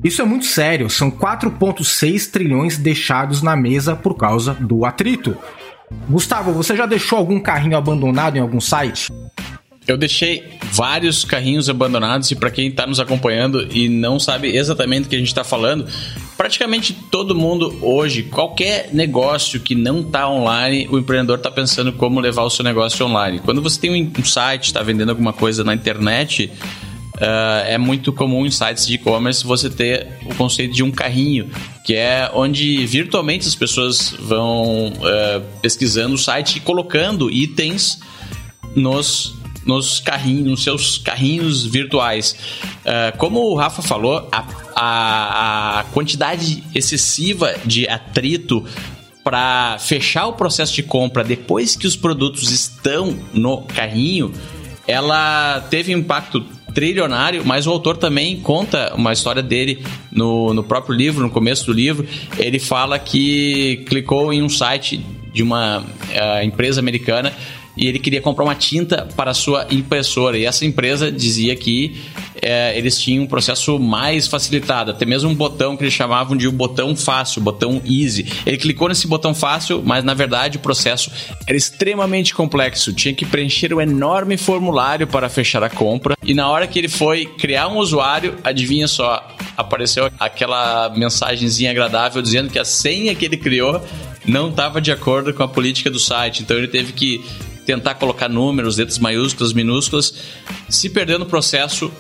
Isso 0.04 0.23
é 0.23 0.25
muito 0.25 0.47
sério, 0.47 0.88
são 0.88 1.11
4,6 1.11 2.30
trilhões 2.30 2.78
deixados 2.78 3.42
na 3.42 3.56
mesa 3.56 3.97
por 3.97 4.14
causa 4.14 4.54
do 4.54 4.85
atrito. 4.85 5.37
Gustavo, 6.09 6.52
você 6.52 6.76
já 6.76 6.87
deixou 6.87 7.18
algum 7.18 7.40
carrinho 7.40 7.76
abandonado 7.76 8.37
em 8.37 8.40
algum 8.40 8.61
site? 8.61 9.12
Eu 9.87 9.97
deixei 9.97 10.59
vários 10.73 11.25
carrinhos 11.25 11.69
abandonados 11.69 12.31
e 12.31 12.35
para 12.35 12.50
quem 12.50 12.69
está 12.69 12.87
nos 12.87 12.99
acompanhando 12.99 13.69
e 13.73 13.88
não 13.88 14.19
sabe 14.19 14.57
exatamente 14.57 15.07
o 15.07 15.09
que 15.09 15.14
a 15.14 15.19
gente 15.19 15.28
está 15.28 15.45
falando, 15.45 15.87
praticamente 16.37 16.93
todo 16.93 17.37
mundo 17.37 17.78
hoje, 17.81 18.25
qualquer 18.25 18.90
negócio 18.93 19.61
que 19.61 19.76
não 19.76 20.00
está 20.00 20.28
online, 20.28 20.88
o 20.90 20.99
empreendedor 20.99 21.38
está 21.38 21.50
pensando 21.50 21.93
como 21.93 22.19
levar 22.19 22.43
o 22.43 22.50
seu 22.50 22.64
negócio 22.64 23.07
online. 23.07 23.38
Quando 23.38 23.62
você 23.62 23.81
tem 23.81 24.12
um 24.19 24.25
site, 24.25 24.64
está 24.64 24.83
vendendo 24.83 25.11
alguma 25.11 25.33
coisa 25.33 25.62
na 25.62 25.75
internet, 25.75 26.50
Uh, 27.16 27.64
é 27.66 27.78
muito 27.78 28.12
comum 28.12 28.45
em 28.45 28.50
sites 28.50 28.87
de 28.87 28.97
e-commerce 28.97 29.43
você 29.43 29.71
ter 29.71 30.07
o 30.26 30.35
conceito 30.35 30.75
de 30.75 30.83
um 30.83 30.90
carrinho, 30.90 31.49
que 31.83 31.95
é 31.95 32.31
onde 32.35 32.85
virtualmente 32.85 33.49
as 33.49 33.55
pessoas 33.55 34.14
vão 34.21 34.88
uh, 34.88 35.43
pesquisando 35.62 36.14
o 36.14 36.19
site 36.19 36.57
e 36.57 36.61
colocando 36.61 37.31
itens 37.31 38.00
nos 38.75 39.35
nos 39.66 40.00
carrinhos, 40.00 40.44
nos 40.44 40.62
seus 40.62 40.99
carrinhos 40.99 41.66
virtuais. 41.66 42.37
Uh, 42.85 43.16
como 43.18 43.40
o 43.40 43.54
Rafa 43.54 43.82
falou, 43.82 44.28
a, 44.32 44.44
a, 44.75 45.80
a 45.80 45.85
quantidade 45.85 46.62
excessiva 46.75 47.54
de 47.64 47.88
atrito 47.88 48.64
para 49.25 49.76
fechar 49.80 50.28
o 50.28 50.35
processo 50.35 50.73
de 50.73 50.85
compra 50.85 51.25
depois 51.25 51.75
que 51.75 51.87
os 51.87 51.96
produtos 51.96 52.52
estão 52.52 53.18
no 53.35 53.62
carrinho, 53.62 54.32
ela 54.87 55.61
teve 55.68 55.92
impacto 55.92 56.44
trilionário, 56.73 57.42
mas 57.44 57.66
o 57.66 57.70
autor 57.70 57.96
também 57.96 58.38
conta 58.38 58.92
uma 58.94 59.12
história 59.12 59.42
dele 59.42 59.82
no, 60.12 60.54
no 60.54 60.62
próprio 60.62 60.94
livro, 60.94 61.23
no 61.23 61.30
começo 61.30 61.66
do 61.66 61.73
livro. 61.73 62.06
Ele 62.38 62.58
fala 62.58 62.99
que 62.99 63.85
clicou 63.88 64.32
em 64.32 64.42
um 64.42 64.49
site 64.49 65.04
de 65.32 65.42
uma 65.42 65.80
uh, 65.80 66.44
empresa 66.44 66.78
americana 66.78 67.32
e 67.76 67.87
ele 67.87 67.99
queria 67.99 68.21
comprar 68.21 68.45
uma 68.45 68.54
tinta 68.54 69.06
para 69.16 69.35
sua 69.35 69.66
impressora. 69.71 70.38
E 70.38 70.45
essa 70.45 70.64
empresa 70.64 71.12
dizia 71.12 71.54
que 71.54 72.00
é, 72.40 72.76
eles 72.76 72.99
tinham 72.99 73.25
um 73.25 73.26
processo 73.26 73.78
mais 73.78 74.26
facilitado, 74.26 74.90
até 74.90 75.04
mesmo 75.04 75.30
um 75.30 75.35
botão 75.35 75.76
que 75.76 75.85
eles 75.85 75.92
chamavam 75.92 76.37
de 76.37 76.49
o 76.49 76.52
botão 76.52 76.95
fácil, 76.97 77.42
botão 77.42 77.80
easy. 77.85 78.26
Ele 78.45 78.56
clicou 78.56 78.88
nesse 78.88 79.06
botão 79.06 79.35
fácil, 79.35 79.83
mas 79.85 80.04
na 80.04 80.14
verdade 80.14 80.56
o 80.56 80.61
processo 80.61 81.11
era 81.47 81.56
extremamente 81.56 82.35
complexo. 82.35 82.92
Tinha 82.92 83.14
que 83.14 83.26
preencher 83.26 83.73
um 83.75 83.80
enorme 83.80 84.37
formulário 84.37 85.06
para 85.06 85.28
fechar 85.28 85.62
a 85.62 85.71
compra. 85.71 86.16
E 86.23 86.35
na 86.35 86.49
hora 86.49 86.66
que 86.66 86.78
ele 86.78 86.88
foi 86.88 87.26
criar 87.26 87.68
um 87.68 87.76
usuário, 87.76 88.37
adivinha 88.42 88.88
só, 88.88 89.26
apareceu 89.56 90.11
aquela 90.18 90.90
mensagenzinha 90.90 91.71
agradável 91.71 92.23
dizendo 92.23 92.50
que 92.50 92.59
a 92.59 92.64
senha 92.64 93.14
que 93.14 93.25
ele 93.25 93.37
criou 93.37 93.83
não 94.26 94.49
estava 94.49 94.80
de 94.80 94.90
acordo 94.90 95.33
com 95.33 95.42
a 95.42 95.49
política 95.49 95.90
do 95.90 95.99
site. 95.99 96.42
Então 96.42 96.56
ele 96.56 96.68
teve 96.68 96.92
que 96.92 97.25
tentar 97.66 97.96
colocar 97.96 98.28
números, 98.28 98.78
letras 98.78 98.99
maiúsculas, 98.99 99.52
minúsculas, 99.52 100.14
se 100.68 100.88
perdeu 100.88 101.18
no 101.18 101.26
processo, 101.26 101.92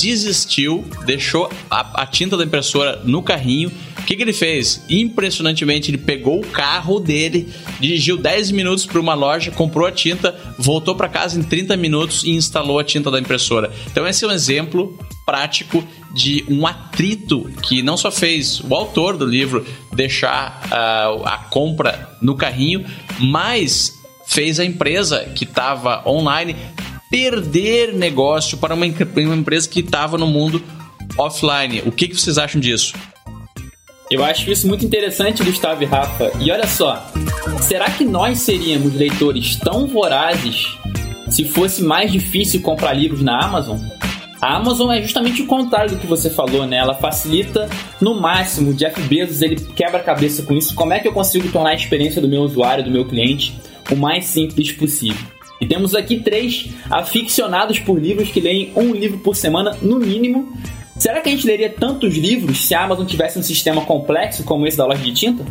desistiu, 0.00 0.84
deixou 1.04 1.50
a, 1.70 2.02
a 2.02 2.06
tinta 2.06 2.36
da 2.36 2.44
impressora 2.44 3.00
no 3.04 3.22
carrinho. 3.22 3.70
O 3.98 4.02
que, 4.02 4.16
que, 4.16 4.22
ele 4.22 4.32
fez? 4.32 4.82
Impressionantemente, 4.88 5.90
ele 5.90 5.98
pegou 5.98 6.40
o 6.40 6.46
carro 6.46 6.98
dele, 6.98 7.48
dirigiu 7.78 8.16
10 8.16 8.50
minutos 8.50 8.86
para 8.86 9.00
uma 9.00 9.14
loja, 9.14 9.50
comprou 9.50 9.86
a 9.86 9.92
tinta, 9.92 10.34
voltou 10.58 10.94
para 10.94 11.08
casa 11.08 11.38
em 11.38 11.42
30 11.42 11.76
minutos 11.76 12.24
e 12.24 12.30
instalou 12.30 12.78
a 12.78 12.84
tinta 12.84 13.10
da 13.10 13.20
impressora. 13.20 13.70
Então, 13.90 14.06
esse 14.06 14.24
é 14.24 14.28
um 14.28 14.32
exemplo 14.32 14.98
prático 15.26 15.86
de 16.12 16.44
um 16.48 16.66
atrito 16.66 17.48
que 17.62 17.82
não 17.82 17.96
só 17.96 18.10
fez 18.10 18.60
o 18.60 18.74
autor 18.74 19.16
do 19.16 19.24
livro 19.24 19.64
deixar 19.92 20.60
uh, 20.66 21.24
a 21.24 21.38
compra 21.50 22.16
no 22.20 22.34
carrinho, 22.34 22.84
mas 23.20 23.99
fez 24.30 24.60
a 24.60 24.64
empresa 24.64 25.24
que 25.34 25.44
estava 25.44 26.08
online 26.08 26.54
perder 27.10 27.92
negócio 27.92 28.56
para 28.58 28.74
uma, 28.74 28.86
uma 28.86 29.36
empresa 29.36 29.68
que 29.68 29.80
estava 29.80 30.16
no 30.16 30.26
mundo 30.26 30.62
offline. 31.18 31.82
O 31.84 31.90
que, 31.90 32.06
que 32.06 32.16
vocês 32.16 32.38
acham 32.38 32.60
disso? 32.60 32.94
Eu 34.08 34.24
acho 34.24 34.50
isso 34.50 34.68
muito 34.68 34.84
interessante, 34.84 35.42
Gustavo 35.42 35.82
e 35.82 35.86
Rafa. 35.86 36.30
E 36.40 36.50
olha 36.50 36.66
só, 36.66 37.04
será 37.60 37.90
que 37.90 38.04
nós 38.04 38.38
seríamos 38.38 38.94
leitores 38.94 39.56
tão 39.56 39.86
vorazes 39.88 40.66
se 41.28 41.44
fosse 41.44 41.82
mais 41.82 42.10
difícil 42.12 42.60
comprar 42.60 42.92
livros 42.92 43.22
na 43.22 43.44
Amazon? 43.44 43.80
A 44.40 44.56
Amazon 44.56 44.90
é 44.90 45.02
justamente 45.02 45.42
o 45.42 45.46
contrário 45.46 45.90
do 45.90 45.98
que 45.98 46.06
você 46.06 46.30
falou, 46.30 46.66
né? 46.66 46.78
Ela 46.78 46.94
facilita 46.94 47.68
no 48.00 48.18
máximo. 48.18 48.72
Jeff 48.72 49.00
Bezos 49.02 49.42
ele 49.42 49.56
quebra 49.56 49.98
a 49.98 50.02
cabeça 50.02 50.42
com 50.44 50.54
isso. 50.54 50.74
Como 50.74 50.92
é 50.92 50.98
que 50.98 51.06
eu 51.06 51.12
consigo 51.12 51.50
tornar 51.52 51.70
a 51.70 51.74
experiência 51.74 52.22
do 52.22 52.28
meu 52.28 52.40
usuário, 52.40 52.82
do 52.82 52.90
meu 52.90 53.04
cliente, 53.04 53.54
o 53.90 53.96
mais 53.96 54.26
simples 54.26 54.72
possível. 54.72 55.26
E 55.60 55.66
temos 55.66 55.94
aqui 55.94 56.20
três 56.20 56.70
aficionados 56.90 57.78
por 57.78 58.00
livros 58.00 58.30
que 58.30 58.40
leem 58.40 58.72
um 58.74 58.92
livro 58.92 59.18
por 59.18 59.36
semana, 59.36 59.76
no 59.82 59.98
mínimo. 59.98 60.56
Será 60.98 61.20
que 61.20 61.28
a 61.28 61.32
gente 61.32 61.46
leria 61.46 61.70
tantos 61.70 62.16
livros 62.16 62.66
se 62.66 62.74
a 62.74 62.84
Amazon 62.84 63.06
tivesse 63.06 63.38
um 63.38 63.42
sistema 63.42 63.82
complexo 63.84 64.42
como 64.44 64.66
esse 64.66 64.76
da 64.76 64.86
loja 64.86 65.02
de 65.02 65.12
tinta? 65.12 65.44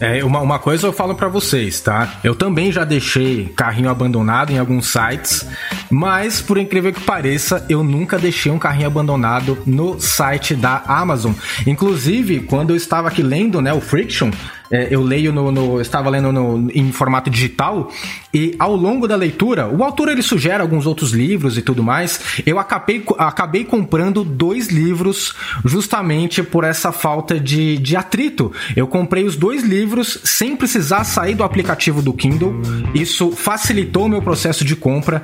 É, 0.00 0.24
uma, 0.24 0.40
uma 0.40 0.58
coisa 0.60 0.86
eu 0.86 0.92
falo 0.92 1.14
para 1.16 1.26
vocês, 1.26 1.80
tá? 1.80 2.20
Eu 2.22 2.34
também 2.34 2.70
já 2.70 2.84
deixei 2.84 3.46
carrinho 3.56 3.90
abandonado 3.90 4.52
em 4.52 4.58
alguns 4.58 4.86
sites, 4.86 5.44
mas 5.90 6.40
por 6.40 6.56
incrível 6.56 6.92
que 6.92 7.00
pareça, 7.00 7.66
eu 7.68 7.82
nunca 7.82 8.16
deixei 8.16 8.52
um 8.52 8.60
carrinho 8.60 8.86
abandonado 8.86 9.58
no 9.66 10.00
site 10.00 10.54
da 10.54 10.84
Amazon. 10.86 11.32
Inclusive, 11.66 12.40
quando 12.40 12.70
eu 12.70 12.76
estava 12.76 13.08
aqui 13.08 13.22
lendo, 13.22 13.60
né, 13.60 13.72
o 13.72 13.80
Friction, 13.80 14.30
é, 14.70 14.88
eu 14.90 15.02
leio 15.02 15.32
no, 15.32 15.50
no 15.50 15.80
estava 15.80 16.10
lendo 16.10 16.32
no, 16.32 16.70
em 16.72 16.92
formato 16.92 17.30
digital 17.30 17.90
e 18.32 18.54
ao 18.58 18.76
longo 18.76 19.08
da 19.08 19.16
leitura, 19.16 19.66
o 19.68 19.82
autor 19.82 20.08
ele 20.08 20.22
sugere 20.22 20.60
alguns 20.60 20.86
outros 20.86 21.12
livros 21.12 21.56
e 21.56 21.62
tudo 21.62 21.82
mais. 21.82 22.42
Eu 22.44 22.58
acabei, 22.58 23.02
acabei 23.16 23.64
comprando 23.64 24.22
dois 24.22 24.68
livros 24.68 25.34
justamente 25.64 26.42
por 26.42 26.64
essa 26.64 26.92
falta 26.92 27.40
de, 27.40 27.78
de 27.78 27.96
atrito. 27.96 28.52
Eu 28.76 28.86
comprei 28.86 29.24
os 29.24 29.36
dois 29.36 29.62
livros 29.62 30.18
sem 30.24 30.54
precisar 30.56 31.04
sair 31.04 31.34
do 31.34 31.42
aplicativo 31.44 32.02
do 32.02 32.12
Kindle. 32.12 32.60
Isso 32.94 33.30
facilitou 33.32 34.04
o 34.04 34.08
meu 34.08 34.20
processo 34.20 34.64
de 34.64 34.76
compra. 34.76 35.22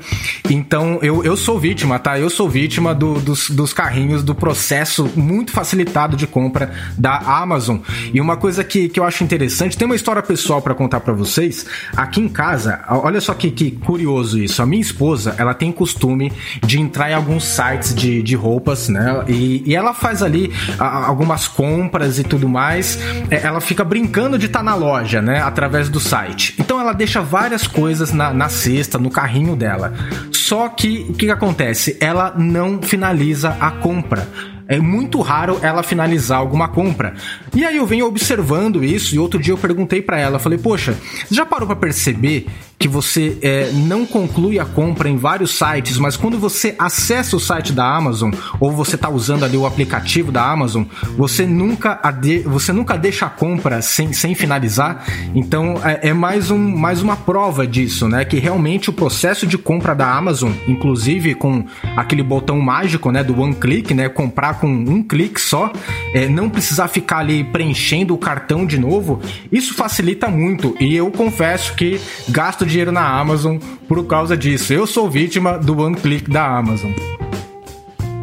Então 0.48 0.98
eu, 1.02 1.22
eu 1.22 1.36
sou 1.36 1.58
vítima, 1.58 1.98
tá? 1.98 2.18
Eu 2.18 2.30
sou 2.30 2.48
vítima 2.48 2.94
do, 2.94 3.20
dos, 3.20 3.50
dos 3.50 3.72
carrinhos, 3.72 4.22
do 4.22 4.34
processo 4.34 5.10
muito 5.14 5.52
facilitado 5.52 6.16
de 6.16 6.26
compra 6.26 6.72
da 6.96 7.18
Amazon. 7.18 7.78
E 8.12 8.20
uma 8.20 8.36
coisa 8.36 8.64
que, 8.64 8.88
que 8.88 8.98
eu 8.98 9.04
acho 9.04 9.22
interessante 9.22 9.33
interessante. 9.34 9.76
Tem 9.76 9.86
uma 9.86 9.96
história 9.96 10.22
pessoal 10.22 10.62
para 10.62 10.74
contar 10.74 11.00
para 11.00 11.12
vocês. 11.12 11.66
Aqui 11.96 12.20
em 12.20 12.28
casa, 12.28 12.80
olha 12.88 13.20
só 13.20 13.34
que, 13.34 13.50
que, 13.50 13.72
curioso 13.72 14.38
isso. 14.38 14.62
A 14.62 14.66
minha 14.66 14.80
esposa, 14.80 15.34
ela 15.38 15.52
tem 15.52 15.72
costume 15.72 16.32
de 16.64 16.80
entrar 16.80 17.10
em 17.10 17.14
alguns 17.14 17.44
sites 17.44 17.94
de, 17.94 18.22
de 18.22 18.34
roupas, 18.34 18.88
né? 18.88 19.24
E, 19.28 19.62
e 19.66 19.74
ela 19.74 19.92
faz 19.92 20.22
ali 20.22 20.52
a, 20.78 21.06
algumas 21.06 21.48
compras 21.48 22.18
e 22.18 22.24
tudo 22.24 22.48
mais. 22.48 22.98
É, 23.30 23.44
ela 23.44 23.60
fica 23.60 23.84
brincando 23.84 24.38
de 24.38 24.46
estar 24.46 24.60
tá 24.60 24.64
na 24.64 24.74
loja, 24.74 25.20
né? 25.20 25.42
Através 25.42 25.88
do 25.88 25.98
site. 26.00 26.54
Então 26.58 26.80
ela 26.80 26.92
deixa 26.92 27.20
várias 27.20 27.66
coisas 27.66 28.12
na, 28.12 28.32
na 28.32 28.48
cesta, 28.48 28.98
no 28.98 29.10
carrinho 29.10 29.56
dela. 29.56 29.92
Só 30.30 30.68
que 30.68 31.06
o 31.08 31.14
que, 31.14 31.26
que 31.26 31.32
acontece? 31.32 31.96
Ela 32.00 32.34
não 32.36 32.80
finaliza 32.80 33.56
a 33.60 33.70
compra 33.70 34.28
é 34.68 34.78
muito 34.78 35.20
raro 35.20 35.58
ela 35.62 35.82
finalizar 35.82 36.38
alguma 36.38 36.68
compra. 36.68 37.14
E 37.54 37.64
aí 37.64 37.76
eu 37.76 37.86
venho 37.86 38.06
observando 38.06 38.82
isso 38.82 39.14
e 39.14 39.18
outro 39.18 39.40
dia 39.40 39.52
eu 39.52 39.58
perguntei 39.58 40.00
para 40.02 40.18
ela, 40.18 40.38
falei, 40.38 40.58
poxa, 40.58 40.96
já 41.30 41.44
parou 41.44 41.66
para 41.66 41.76
perceber 41.76 42.46
que 42.78 42.88
você 42.88 43.38
é, 43.40 43.70
não 43.72 44.04
conclui 44.04 44.58
a 44.58 44.64
compra 44.64 45.08
em 45.08 45.16
vários 45.16 45.56
sites, 45.56 45.96
mas 45.96 46.16
quando 46.16 46.38
você 46.38 46.74
acessa 46.78 47.36
o 47.36 47.40
site 47.40 47.72
da 47.72 47.84
Amazon 47.84 48.32
ou 48.60 48.72
você 48.72 48.96
está 48.96 49.08
usando 49.08 49.44
ali 49.44 49.56
o 49.56 49.64
aplicativo 49.64 50.30
da 50.30 50.44
Amazon, 50.50 50.84
você 51.16 51.46
nunca, 51.46 52.00
você 52.44 52.72
nunca 52.72 52.96
deixa 52.98 53.26
a 53.26 53.30
compra 53.30 53.80
sem, 53.80 54.12
sem 54.12 54.34
finalizar. 54.34 55.04
Então 55.34 55.80
é, 55.84 56.08
é, 56.08 56.12
mais, 56.12 56.50
um, 56.50 56.58
mais 56.58 57.00
uma 57.00 57.16
prova 57.16 57.66
disso, 57.66 58.08
né? 58.08 58.24
Que 58.24 58.38
realmente 58.38 58.90
o 58.90 58.92
processo 58.92 59.46
de 59.46 59.56
compra 59.56 59.94
da 59.94 60.12
Amazon, 60.12 60.52
inclusive 60.66 61.34
com 61.34 61.64
aquele 61.96 62.22
botão 62.22 62.60
mágico, 62.60 63.10
né? 63.10 63.22
Do 63.22 63.40
one 63.40 63.54
click, 63.54 63.94
né? 63.94 64.08
Comprar 64.08 64.53
com 64.54 64.66
um 64.66 65.02
clique 65.02 65.40
só, 65.40 65.72
é, 66.14 66.28
não 66.28 66.48
precisar 66.48 66.88
ficar 66.88 67.18
ali 67.18 67.44
preenchendo 67.44 68.14
o 68.14 68.18
cartão 68.18 68.66
de 68.66 68.78
novo, 68.78 69.20
isso 69.50 69.74
facilita 69.74 70.28
muito. 70.28 70.76
E 70.80 70.94
eu 70.94 71.10
confesso 71.10 71.74
que 71.74 72.00
gasto 72.28 72.64
dinheiro 72.64 72.92
na 72.92 73.06
Amazon 73.06 73.58
por 73.88 74.06
causa 74.06 74.36
disso. 74.36 74.72
Eu 74.72 74.86
sou 74.86 75.08
vítima 75.10 75.58
do 75.58 75.78
one 75.78 75.96
click 75.96 76.30
da 76.30 76.46
Amazon. 76.46 76.92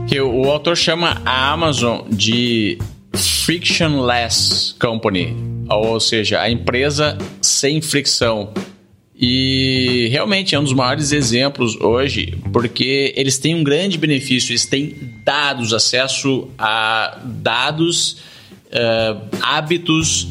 Que 0.08 0.20
o, 0.20 0.46
o 0.46 0.50
autor 0.50 0.76
chama 0.76 1.22
a 1.26 1.52
Amazon 1.52 2.02
de 2.10 2.78
frictionless 3.14 4.76
company, 4.80 5.36
ou 5.70 6.00
seja, 6.00 6.42
a 6.42 6.50
empresa 6.50 7.18
sem 7.42 7.82
fricção. 7.82 8.54
E 9.24 10.08
realmente 10.12 10.56
é 10.56 10.60
um 10.60 10.64
dos 10.64 10.74
maiores 10.74 11.12
exemplos 11.12 11.80
hoje, 11.80 12.34
porque 12.52 13.14
eles 13.16 13.38
têm 13.38 13.54
um 13.54 13.64
grande 13.64 13.96
benefício, 13.96 14.52
eles 14.52 14.66
têm 14.66 14.96
dados, 15.24 15.74
acesso 15.74 16.50
a 16.58 17.20
dados, 17.24 18.18
uh, 18.72 19.22
hábitos 19.40 20.28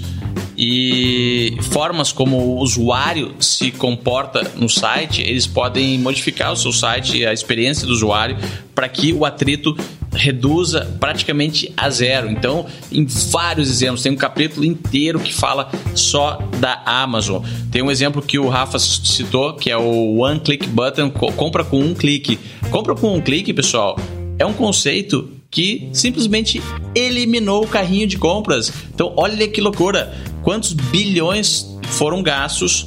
e 0.58 1.56
formas 1.70 2.10
como 2.10 2.36
o 2.36 2.58
usuário 2.58 3.36
se 3.38 3.70
comporta 3.70 4.42
no 4.56 4.68
site, 4.68 5.22
eles 5.22 5.46
podem 5.46 5.96
modificar 5.96 6.52
o 6.52 6.56
seu 6.56 6.72
site, 6.72 7.24
a 7.24 7.32
experiência 7.32 7.86
do 7.86 7.92
usuário, 7.92 8.36
para 8.74 8.88
que 8.88 9.12
o 9.12 9.24
atrito 9.24 9.76
reduza 10.12 10.96
praticamente 10.98 11.72
a 11.76 11.88
zero. 11.90 12.30
Então, 12.30 12.66
em 12.90 13.04
vários 13.04 13.70
exemplos, 13.70 14.02
tem 14.02 14.12
um 14.12 14.16
capítulo 14.16 14.64
inteiro 14.64 15.20
que 15.20 15.32
fala 15.32 15.70
só 15.94 16.38
da 16.58 16.82
Amazon. 16.84 17.42
Tem 17.70 17.82
um 17.82 17.90
exemplo 17.90 18.20
que 18.22 18.38
o 18.38 18.48
Rafa 18.48 18.78
citou, 18.78 19.54
que 19.54 19.70
é 19.70 19.76
o 19.76 20.18
One 20.18 20.40
Click 20.40 20.66
Button, 20.66 21.10
compra 21.10 21.64
com 21.64 21.80
um 21.80 21.94
clique. 21.94 22.38
Compra 22.70 22.94
com 22.94 23.14
um 23.14 23.20
clique, 23.20 23.52
pessoal, 23.52 23.96
é 24.38 24.46
um 24.46 24.52
conceito 24.52 25.30
que 25.50 25.90
simplesmente 25.92 26.62
eliminou 26.94 27.64
o 27.64 27.68
carrinho 27.68 28.06
de 28.06 28.16
compras. 28.16 28.72
Então, 28.94 29.12
olha 29.16 29.48
que 29.48 29.60
loucura! 29.60 30.14
Quantos 30.42 30.72
bilhões 30.72 31.66
foram 31.82 32.22
gastos 32.22 32.86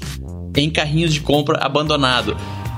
em 0.56 0.70
carrinhos 0.70 1.14
de 1.14 1.20
compra 1.20 1.58
abandonado? 1.60 2.36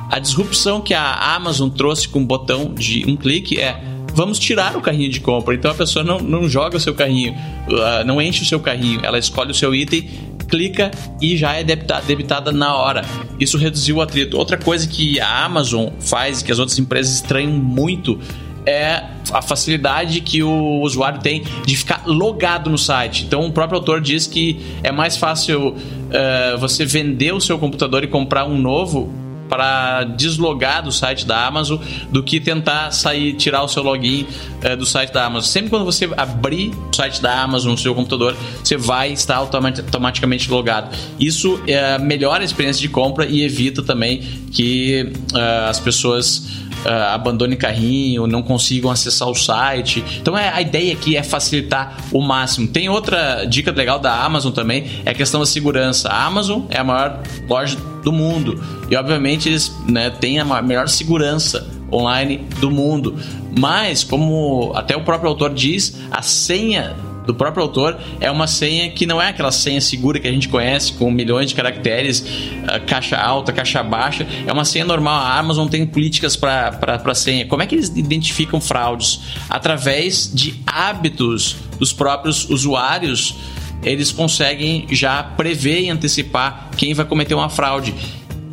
A 0.09 0.19
disrupção 0.19 0.81
que 0.81 0.93
a 0.93 1.35
Amazon 1.35 1.69
trouxe 1.69 2.07
com 2.07 2.21
o 2.21 2.25
botão 2.25 2.73
de 2.73 3.05
um 3.07 3.15
clique 3.15 3.59
é 3.59 3.94
vamos 4.15 4.39
tirar 4.39 4.75
o 4.77 4.81
carrinho 4.81 5.09
de 5.09 5.19
compra. 5.19 5.53
Então 5.53 5.69
a 5.69 5.75
pessoa 5.75 6.03
não, 6.03 6.19
não 6.19 6.49
joga 6.49 6.77
o 6.77 6.79
seu 6.79 6.95
carrinho, 6.95 7.33
uh, 7.33 8.05
não 8.05 8.21
enche 8.21 8.41
o 8.41 8.45
seu 8.45 8.59
carrinho, 8.59 9.01
ela 9.03 9.19
escolhe 9.19 9.51
o 9.51 9.53
seu 9.53 9.75
item, 9.75 10.09
clica 10.47 10.89
e 11.21 11.35
já 11.35 11.53
é 11.53 11.63
debitada, 11.63 12.03
debitada 12.05 12.51
na 12.51 12.75
hora. 12.75 13.03
Isso 13.39 13.57
reduziu 13.57 13.97
o 13.97 14.01
atrito. 14.01 14.37
Outra 14.37 14.57
coisa 14.57 14.87
que 14.87 15.19
a 15.19 15.45
Amazon 15.45 15.89
faz 15.99 16.41
e 16.41 16.45
que 16.45 16.51
as 16.51 16.59
outras 16.59 16.79
empresas 16.79 17.13
estranham 17.15 17.51
muito 17.51 18.19
é 18.65 19.03
a 19.31 19.41
facilidade 19.41 20.21
que 20.21 20.41
o 20.41 20.81
usuário 20.81 21.19
tem 21.19 21.43
de 21.65 21.75
ficar 21.75 22.03
logado 22.05 22.69
no 22.69 22.77
site. 22.77 23.25
Então, 23.25 23.45
o 23.45 23.51
próprio 23.51 23.77
autor 23.77 24.01
diz 24.01 24.25
que 24.25 24.59
é 24.81 24.91
mais 24.91 25.17
fácil 25.17 25.69
uh, 25.69 26.57
você 26.57 26.85
vender 26.85 27.33
o 27.33 27.41
seu 27.41 27.59
computador 27.59 28.03
e 28.03 28.07
comprar 28.07 28.45
um 28.45 28.57
novo 28.57 29.24
para 29.49 30.03
deslogar 30.03 30.83
do 30.83 30.91
site 30.91 31.25
da 31.25 31.45
Amazon 31.45 31.79
do 32.09 32.23
que 32.23 32.39
tentar 32.39 32.91
sair, 32.91 33.33
tirar 33.33 33.63
o 33.63 33.67
seu 33.67 33.83
login 33.83 34.25
uh, 34.63 34.75
do 34.77 34.85
site 34.85 35.11
da 35.11 35.25
Amazon. 35.25 35.49
Sempre 35.49 35.69
quando 35.69 35.85
você 35.85 36.09
abrir 36.17 36.71
o 36.91 36.95
site 36.95 37.21
da 37.21 37.41
Amazon 37.41 37.71
no 37.71 37.77
seu 37.77 37.93
computador, 37.93 38.35
você 38.63 38.77
vai 38.77 39.11
estar 39.11 39.35
automaticamente 39.35 40.49
logado. 40.49 40.95
Isso 41.19 41.55
uh, 41.55 42.01
melhora 42.01 42.41
a 42.41 42.45
experiência 42.45 42.81
de 42.81 42.89
compra 42.89 43.25
e 43.25 43.43
evita 43.43 43.81
também 43.81 44.21
que 44.51 45.11
uh, 45.33 45.69
as 45.69 45.79
pessoas 45.79 46.64
uh, 46.85 47.13
abandonem 47.13 47.57
carrinho, 47.57 48.27
não 48.27 48.41
consigam 48.41 48.91
acessar 48.91 49.29
o 49.29 49.35
site. 49.35 50.03
Então 50.19 50.37
é, 50.37 50.49
a 50.49 50.61
ideia 50.61 50.93
aqui 50.93 51.15
é 51.15 51.23
facilitar 51.23 51.97
o 52.11 52.21
máximo. 52.21 52.67
Tem 52.67 52.89
outra 52.89 53.45
dica 53.45 53.71
legal 53.71 53.99
da 53.99 54.23
Amazon 54.23 54.51
também, 54.51 54.85
é 55.05 55.11
a 55.11 55.13
questão 55.13 55.39
da 55.39 55.45
segurança. 55.45 56.09
A 56.09 56.25
Amazon 56.25 56.63
é 56.69 56.79
a 56.79 56.83
maior 56.83 57.21
loja 57.47 57.77
do 58.03 58.11
mundo 58.11 58.61
e 58.89 58.95
obviamente 58.95 59.49
eles 59.49 59.75
né, 59.87 60.09
têm 60.09 60.39
a 60.39 60.61
melhor 60.61 60.87
segurança 60.87 61.67
online 61.91 62.45
do 62.59 62.69
mundo. 62.69 63.15
Mas, 63.57 64.03
como 64.03 64.73
até 64.75 64.95
o 64.95 65.01
próprio 65.01 65.29
autor 65.29 65.53
diz, 65.53 65.97
a 66.11 66.21
senha 66.21 66.95
do 67.25 67.33
próprio 67.33 67.63
autor 67.63 67.97
é 68.19 68.29
uma 68.29 68.47
senha 68.47 68.89
que 68.91 69.05
não 69.05 69.21
é 69.21 69.29
aquela 69.29 69.51
senha 69.51 69.81
segura 69.81 70.19
que 70.19 70.27
a 70.27 70.31
gente 70.31 70.49
conhece 70.49 70.93
com 70.93 71.09
milhões 71.11 71.49
de 71.49 71.55
caracteres, 71.55 72.19
uh, 72.21 72.85
caixa 72.85 73.17
alta, 73.17 73.51
caixa 73.51 73.81
baixa. 73.83 74.27
É 74.45 74.51
uma 74.51 74.65
senha 74.65 74.85
normal. 74.85 75.15
A 75.15 75.37
Amazon 75.37 75.67
tem 75.67 75.85
políticas 75.85 76.35
para 76.35 77.15
senha. 77.15 77.45
Como 77.45 77.61
é 77.61 77.65
que 77.65 77.75
eles 77.75 77.89
identificam 77.89 78.59
fraudes? 78.61 79.21
Através 79.49 80.31
de 80.33 80.61
hábitos 80.65 81.55
dos 81.79 81.91
próprios 81.91 82.49
usuários, 82.49 83.35
eles 83.83 84.11
conseguem 84.11 84.87
já 84.91 85.21
prever 85.23 85.81
e 85.81 85.89
antecipar 85.89 86.69
quem 86.75 86.93
vai 86.93 87.05
cometer 87.05 87.35
uma 87.35 87.49
fraude. 87.49 87.93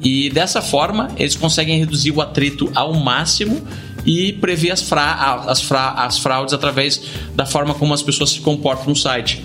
E 0.04 0.28
dessa 0.30 0.60
forma, 0.60 1.10
eles 1.16 1.36
conseguem 1.36 1.78
reduzir 1.78 2.10
o 2.10 2.20
atrito 2.20 2.70
ao 2.74 2.92
máximo 2.92 3.62
e 4.04 4.32
prever 4.32 4.70
as, 4.70 4.82
fra 4.82 5.44
as, 5.46 5.62
fra 5.62 5.90
as 5.92 6.18
fraudes 6.18 6.54
através 6.54 7.02
da 7.34 7.46
forma 7.46 7.74
como 7.74 7.94
as 7.94 8.02
pessoas 8.02 8.30
se 8.30 8.40
comportam 8.40 8.88
no 8.88 8.96
site. 8.96 9.42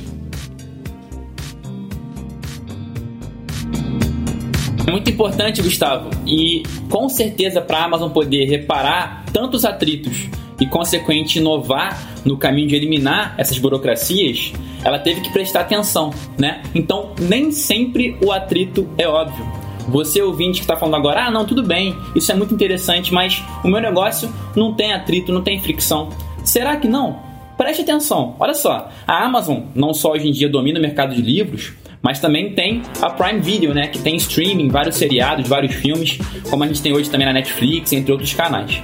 Muito 4.89 5.09
importante, 5.09 5.61
Gustavo, 5.61 6.09
e 6.25 6.63
com 6.89 7.09
certeza 7.09 7.61
para 7.61 7.79
a 7.79 7.85
Amazon 7.85 8.09
poder 8.09 8.45
reparar 8.45 9.25
tantos 9.33 9.65
atritos 9.65 10.29
e, 10.59 10.65
consequente, 10.65 11.39
inovar 11.39 12.21
no 12.23 12.37
caminho 12.37 12.69
de 12.69 12.75
eliminar 12.75 13.35
essas 13.37 13.57
burocracias, 13.57 14.53
ela 14.83 14.97
teve 14.97 15.21
que 15.21 15.29
prestar 15.31 15.61
atenção, 15.61 16.13
né? 16.37 16.63
Então, 16.73 17.13
nem 17.19 17.51
sempre 17.51 18.17
o 18.23 18.31
atrito 18.31 18.87
é 18.97 19.07
óbvio. 19.07 19.66
Você 19.87 20.21
ouvinte 20.21 20.59
que 20.59 20.65
está 20.65 20.75
falando 20.75 20.95
agora, 20.95 21.25
ah, 21.25 21.31
não, 21.31 21.45
tudo 21.45 21.63
bem, 21.63 21.95
isso 22.15 22.31
é 22.31 22.35
muito 22.35 22.53
interessante, 22.53 23.13
mas 23.13 23.43
o 23.63 23.67
meu 23.67 23.81
negócio 23.81 24.29
não 24.55 24.73
tem 24.73 24.93
atrito, 24.93 25.31
não 25.31 25.41
tem 25.41 25.61
fricção. 25.61 26.09
Será 26.43 26.75
que 26.77 26.87
não? 26.87 27.19
Preste 27.57 27.81
atenção, 27.81 28.35
olha 28.39 28.53
só, 28.53 28.89
a 29.07 29.23
Amazon 29.25 29.61
não 29.73 29.93
só 29.93 30.11
hoje 30.11 30.27
em 30.27 30.31
dia 30.31 30.47
domina 30.47 30.77
o 30.77 30.81
mercado 30.81 31.15
de 31.15 31.21
livros, 31.21 31.73
mas 32.01 32.19
também 32.19 32.53
tem 32.53 32.83
a 33.01 33.09
Prime 33.09 33.39
Video, 33.39 33.73
né, 33.73 33.87
que 33.87 33.99
tem 33.99 34.15
streaming, 34.15 34.69
vários 34.69 34.95
seriados, 34.95 35.47
vários 35.47 35.73
filmes, 35.73 36.19
como 36.49 36.63
a 36.63 36.67
gente 36.67 36.81
tem 36.81 36.93
hoje 36.93 37.09
também 37.09 37.25
na 37.25 37.33
Netflix, 37.33 37.91
entre 37.93 38.11
outros 38.11 38.33
canais. 38.33 38.81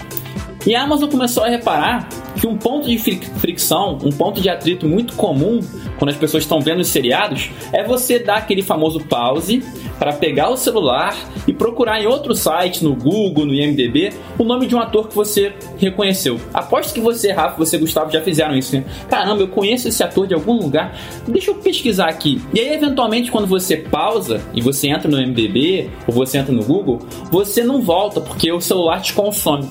E 0.65 0.73
a 0.75 0.83
Amazon 0.83 1.09
começou 1.09 1.43
a 1.43 1.49
reparar 1.49 2.07
que 2.39 2.47
um 2.47 2.57
ponto 2.57 2.87
de 2.87 2.97
fricção, 2.97 3.97
um 4.03 4.11
ponto 4.11 4.39
de 4.39 4.49
atrito 4.49 4.87
muito 4.87 5.13
comum 5.13 5.59
quando 5.99 6.09
as 6.09 6.17
pessoas 6.17 6.43
estão 6.43 6.61
vendo 6.61 6.79
os 6.79 6.87
seriados 6.87 7.49
é 7.71 7.83
você 7.83 8.17
dar 8.17 8.37
aquele 8.37 8.61
famoso 8.61 8.99
pause 9.01 9.63
para 9.99 10.13
pegar 10.13 10.49
o 10.49 10.57
celular 10.57 11.15
e 11.47 11.53
procurar 11.53 12.01
em 12.01 12.07
outro 12.07 12.33
site, 12.33 12.83
no 12.83 12.95
Google, 12.95 13.45
no 13.45 13.53
IMDb, 13.53 14.11
o 14.37 14.43
nome 14.43 14.65
de 14.65 14.75
um 14.75 14.79
ator 14.79 15.07
que 15.07 15.15
você 15.15 15.53
reconheceu. 15.77 16.39
Aposto 16.53 16.93
que 16.93 16.99
você, 17.01 17.31
Rafa, 17.31 17.57
você, 17.57 17.77
Gustavo, 17.77 18.11
já 18.11 18.21
fizeram 18.21 18.55
isso, 18.55 18.75
né? 18.75 18.83
Caramba, 19.09 19.41
eu 19.41 19.47
conheço 19.47 19.87
esse 19.87 20.03
ator 20.03 20.27
de 20.27 20.33
algum 20.33 20.57
lugar. 20.57 20.97
Deixa 21.27 21.51
eu 21.51 21.55
pesquisar 21.55 22.07
aqui. 22.07 22.41
E 22.53 22.59
aí, 22.59 22.73
eventualmente, 22.73 23.31
quando 23.31 23.47
você 23.47 23.77
pausa 23.77 24.41
e 24.53 24.61
você 24.61 24.87
entra 24.87 25.09
no 25.09 25.21
IMDb 25.21 25.89
ou 26.07 26.13
você 26.13 26.37
entra 26.37 26.53
no 26.53 26.63
Google, 26.63 26.99
você 27.29 27.63
não 27.63 27.81
volta 27.81 28.19
porque 28.19 28.51
o 28.51 28.59
celular 28.59 29.01
te 29.01 29.13
consome. 29.13 29.69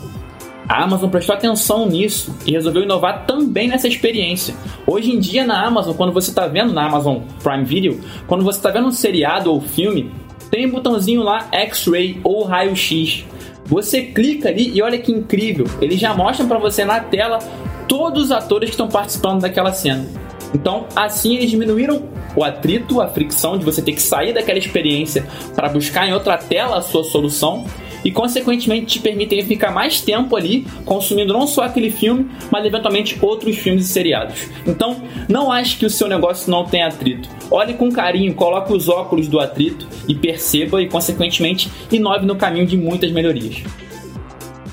A 0.73 0.85
Amazon 0.85 1.11
prestou 1.11 1.35
atenção 1.35 1.87
nisso 1.87 2.35
e 2.47 2.53
resolveu 2.53 2.83
inovar 2.83 3.27
também 3.27 3.69
nessa 3.69 3.87
experiência. 3.87 4.55
Hoje 4.87 5.13
em 5.13 5.19
dia 5.19 5.45
na 5.45 5.67
Amazon, 5.67 5.95
quando 5.95 6.15
você 6.15 6.31
está 6.31 6.47
vendo 6.47 6.73
na 6.73 6.87
Amazon 6.87 7.19
Prime 7.43 7.63
Video, 7.63 8.01
quando 8.27 8.43
você 8.43 8.59
está 8.59 8.71
vendo 8.71 8.89
um 8.89 8.91
seriado 8.91 9.53
ou 9.53 9.61
filme, 9.61 10.11
tem 10.51 10.65
um 10.65 10.71
botãozinho 10.71 11.23
lá 11.23 11.47
X-Ray 11.53 12.23
ou 12.25 12.45
raio-x. 12.45 13.27
Você 13.67 14.01
clica 14.01 14.49
ali 14.49 14.75
e 14.75 14.81
olha 14.81 14.97
que 14.97 15.13
incrível, 15.13 15.67
eles 15.79 16.01
já 16.01 16.15
mostram 16.15 16.49
para 16.49 16.59
você 16.59 16.87
na 16.87 17.01
tela 17.01 17.39
todos 17.87 18.25
os 18.25 18.33
atores 18.33 18.71
que 18.71 18.75
estão 18.75 18.89
participando 18.89 19.43
daquela 19.43 19.75
cena. 19.75 20.07
Então, 20.55 20.87
assim 20.97 21.37
eles 21.37 21.51
diminuíram 21.51 22.03
o 22.35 22.43
atrito, 22.43 23.03
a 23.03 23.09
fricção 23.09 23.59
de 23.59 23.65
você 23.67 23.83
ter 23.83 23.93
que 23.93 24.01
sair 24.01 24.33
daquela 24.33 24.59
experiência 24.59 25.27
para 25.55 25.69
buscar 25.69 26.09
em 26.09 26.15
outra 26.15 26.39
tela 26.39 26.79
a 26.79 26.83
sua 26.83 27.05
solução 27.05 27.67
e, 28.05 28.11
consequentemente, 28.11 28.87
te 28.87 28.99
permitem 29.01 29.45
ficar 29.45 29.71
mais 29.71 30.01
tempo 30.01 30.37
ali 30.37 30.67
consumindo 30.85 31.33
não 31.33 31.47
só 31.47 31.62
aquele 31.62 31.91
filme, 31.91 32.31
mas 32.51 32.65
eventualmente 32.65 33.19
outros 33.21 33.57
filmes 33.57 33.87
e 33.87 33.88
seriados. 33.88 34.49
Então, 34.67 35.03
não 35.29 35.51
ache 35.51 35.77
que 35.77 35.87
o 35.87 35.91
seu 35.91 36.09
negócio 36.09 36.51
não 36.51 36.65
tem 36.65 36.83
atrito. 36.83 37.29
Olhe 37.51 37.75
com 37.75 37.91
carinho, 37.91 38.35
coloque 38.35 38.73
os 38.73 38.88
óculos 38.88 39.29
do 39.29 39.38
atrito 39.38 39.87
e 40.09 40.15
perceba 40.15 40.83
e, 40.83 40.88
consequentemente, 40.88 41.71
inove 41.91 42.27
no 42.27 42.37
caminho 42.37 42.67
de 42.67 42.77
muitas 42.77 43.11
melhorias. 43.12 43.62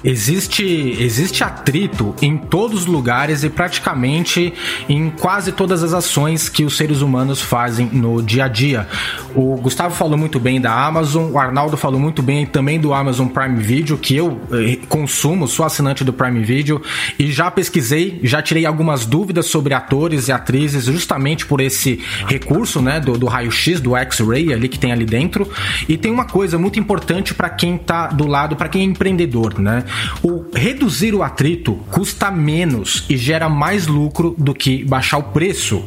Existe, 0.04 0.64
existe 1.00 1.44
atrito 1.44 2.16
em 2.22 2.38
todos 2.38 2.82
os 2.82 2.86
lugares 2.86 3.44
e 3.44 3.50
praticamente 3.50 4.54
em 4.88 5.10
quase 5.10 5.52
todas 5.52 5.84
as 5.84 5.94
ações 5.94 6.48
que 6.48 6.64
os 6.64 6.78
seres 6.78 7.02
humanos 7.02 7.42
fazem 7.42 7.90
no 7.92 8.22
dia 8.22 8.46
a 8.46 8.48
dia. 8.48 8.88
O 9.36 9.58
Gustavo 9.58 9.94
falou 9.94 10.18
muito 10.18 10.40
bem 10.40 10.62
da 10.62 10.74
Amazon, 10.74 11.32
o 11.32 11.38
Arnaldo 11.38 11.76
falou 11.76 12.00
muito 12.00 12.22
bem 12.22 12.46
também 12.46 12.80
do 12.80 12.94
Amazon 12.94 13.28
Prime 13.28 13.62
Video, 13.62 13.98
que 13.98 14.16
eu 14.16 14.40
eh, 14.52 14.80
consumo, 14.88 15.48
sou 15.48 15.66
assinante 15.66 16.04
do 16.04 16.14
Prime 16.14 16.44
Video 16.44 16.82
e 17.18 17.32
já 17.32 17.52
pesquisei, 17.52 18.20
já 18.24 18.42
tirei 18.42 18.66
algumas 18.66 19.06
dúvidas 19.06 19.48
sobre 19.48 19.74
atores 19.74 20.28
e 20.28 20.32
atrizes 20.32 20.86
justamente 20.86 21.46
por 21.46 21.60
esse 21.60 22.00
recurso, 22.26 22.82
né, 22.82 23.00
do, 23.00 23.18
do 23.18 23.26
raio-x, 23.26 23.82
do 23.82 23.96
X-ray 23.96 24.54
ali 24.54 24.70
que 24.70 24.80
tem 24.80 24.92
ali 24.92 25.06
dentro. 25.06 25.50
E 25.88 25.98
tem 25.98 26.12
uma 26.12 26.26
coisa 26.26 26.58
muito 26.58 26.80
importante 26.80 27.34
para 27.34 27.50
quem 27.50 27.78
tá 27.78 28.08
do 28.08 28.26
lado, 28.26 28.56
para 28.56 28.70
quem 28.70 28.82
é 28.82 28.86
empreendedor, 28.86 29.60
né? 29.60 29.84
O 30.24 30.46
reduzir 30.54 31.14
o 31.14 31.24
atrito 31.24 31.74
custa 31.92 32.32
menos 32.32 33.06
e 33.10 33.18
gera 33.18 33.50
mais 33.50 33.88
lucro 33.88 34.36
do 34.38 34.54
que 34.54 34.84
baixar 34.84 35.18
o 35.18 35.24
preço. 35.24 35.84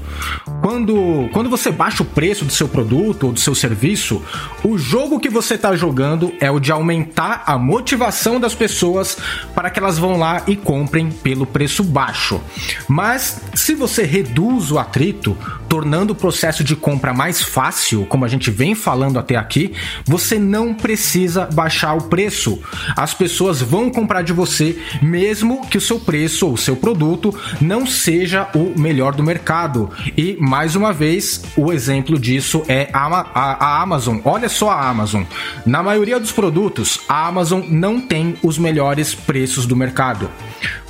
Quando, 0.60 1.28
quando 1.32 1.50
você 1.50 1.70
baixa 1.70 2.02
o 2.02 2.06
preço 2.06 2.44
do 2.44 2.52
seu 2.52 2.68
produto 2.68 3.26
ou 3.26 3.32
do 3.32 3.40
seu 3.40 3.54
serviço, 3.54 4.22
o 4.62 4.78
jogo 4.78 5.20
que 5.20 5.28
você 5.28 5.54
está 5.54 5.74
jogando 5.74 6.32
é 6.40 6.50
o 6.50 6.60
de 6.60 6.70
aumentar 6.72 7.42
a 7.46 7.58
motivação 7.58 8.38
das 8.38 8.54
pessoas 8.54 9.16
para 9.54 9.70
que 9.70 9.78
elas 9.78 9.98
vão 9.98 10.18
lá 10.18 10.42
e 10.46 10.56
comprem 10.56 11.10
pelo 11.10 11.46
preço 11.46 11.82
baixo. 11.82 12.40
Mas 12.88 13.40
se 13.54 13.74
você 13.74 14.04
reduz 14.04 14.70
o 14.70 14.78
atrito, 14.78 15.36
tornando 15.68 16.12
o 16.12 16.16
processo 16.16 16.62
de 16.62 16.76
compra 16.76 17.14
mais 17.14 17.42
fácil, 17.42 18.04
como 18.06 18.24
a 18.24 18.28
gente 18.28 18.50
vem 18.50 18.74
falando 18.74 19.18
até 19.18 19.36
aqui, 19.36 19.72
você 20.04 20.38
não 20.38 20.74
precisa 20.74 21.46
baixar 21.46 21.94
o 21.94 22.02
preço. 22.02 22.60
As 22.96 23.14
pessoas 23.14 23.60
vão 23.60 23.90
comprar 23.92 24.22
de 24.22 24.33
você, 24.33 24.78
mesmo 25.00 25.66
que 25.66 25.78
o 25.78 25.81
seu 25.81 26.00
preço 26.00 26.46
ou 26.46 26.55
o 26.55 26.59
seu 26.59 26.76
produto 26.76 27.35
não 27.61 27.87
seja 27.87 28.48
o 28.55 28.78
melhor 28.78 29.14
do 29.14 29.22
mercado. 29.22 29.90
E 30.16 30.37
mais 30.40 30.74
uma 30.74 30.92
vez, 30.92 31.42
o 31.57 31.72
exemplo 31.72 32.18
disso 32.18 32.62
é 32.68 32.88
a, 32.92 33.07
a, 33.07 33.52
a 33.64 33.83
Amazon. 33.83 34.18
Olha 34.24 34.48
só 34.48 34.70
a 34.70 34.88
Amazon. 34.88 35.22
Na 35.64 35.83
maioria 35.83 36.18
dos 36.18 36.33
produtos, 36.33 37.00
a 37.09 37.26
Amazon 37.26 37.62
não 37.68 38.00
tem 38.00 38.35
os 38.42 38.59
melhores 38.59 39.14
preços 39.14 39.66
do 39.66 39.76
mercado. 39.76 40.31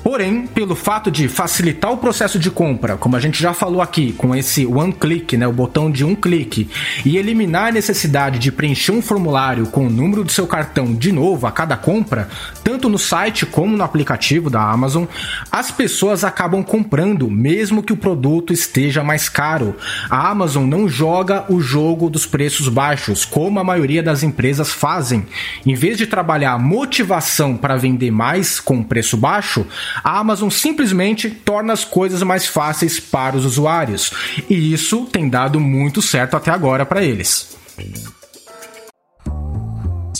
Porém, 0.03 0.49
pelo 0.49 0.75
fato 0.75 1.11
de 1.11 1.29
facilitar 1.29 1.93
o 1.93 1.97
processo 1.97 2.38
de 2.38 2.51
compra, 2.51 2.97
como 2.97 3.15
a 3.15 3.21
gente 3.21 3.41
já 3.41 3.55
falou 3.55 3.81
aqui, 3.81 4.12
com 4.12 4.35
esse 4.35 4.67
one 4.67 4.93
click, 4.93 5.37
né, 5.37 5.47
o 5.47 5.53
botão 5.53 5.91
de 5.91 6.05
um 6.05 6.15
clique, 6.15 6.69
e 7.05 7.17
eliminar 7.17 7.69
a 7.69 7.73
necessidade 7.73 8.38
de 8.38 8.51
preencher 8.51 8.91
um 8.91 9.01
formulário 9.01 9.67
com 9.67 9.87
o 9.87 9.91
número 9.91 10.25
do 10.25 10.33
seu 10.33 10.47
cartão 10.47 10.93
de 10.93 11.12
novo 11.12 11.47
a 11.47 11.53
cada 11.53 11.77
compra, 11.77 12.29
tanto 12.65 12.88
no 12.93 12.99
site 12.99 13.47
como 13.47 13.77
no 13.77 13.83
aplicativo 13.83 14.51
da 14.51 14.63
Amazon, 14.63 15.05
as 15.51 15.71
pessoas 15.71 16.23
acabam 16.23 16.63
comprando, 16.63 17.29
mesmo 17.31 17.83
que 17.83 17.93
o 17.93 17.97
produto 17.97 18.53
esteja 18.53 19.03
mais 19.03 19.29
caro. 19.29 19.75
A 20.09 20.31
Amazon 20.31 20.67
não 20.69 20.89
joga 20.89 21.45
o 21.49 21.61
jogo 21.61 22.11
dos 22.11 22.27
preços 22.27 22.69
baixos, 22.69 23.25
como 23.25 23.59
a 23.59 23.65
maioria 23.65 24.03
das 24.03 24.23
empresas 24.23 24.71
fazem. 24.71 25.27
Em 25.67 25.75
vez 25.75 25.97
de 25.97 26.07
trabalhar 26.07 26.59
motivação 26.59 27.57
para 27.57 27.77
vender 27.77 28.11
mais 28.11 28.61
com 28.61 28.83
preço 28.83 29.17
baixo, 29.17 29.67
a 30.05 30.19
Amazon 30.19 30.51
simplesmente 30.51 31.31
torna 31.31 31.73
as 31.73 31.85
coisas 31.85 32.23
mais 32.23 32.47
fáceis 32.47 33.01
para 33.01 33.37
os 33.37 33.45
usuários. 33.45 34.13
E 34.49 34.73
isso 34.73 35.07
tem 35.07 35.29
dado 35.29 35.59
muito 35.59 36.03
certo 36.03 36.37
até 36.37 36.51
agora 36.51 36.85
para 36.85 37.03
eles. 37.03 37.57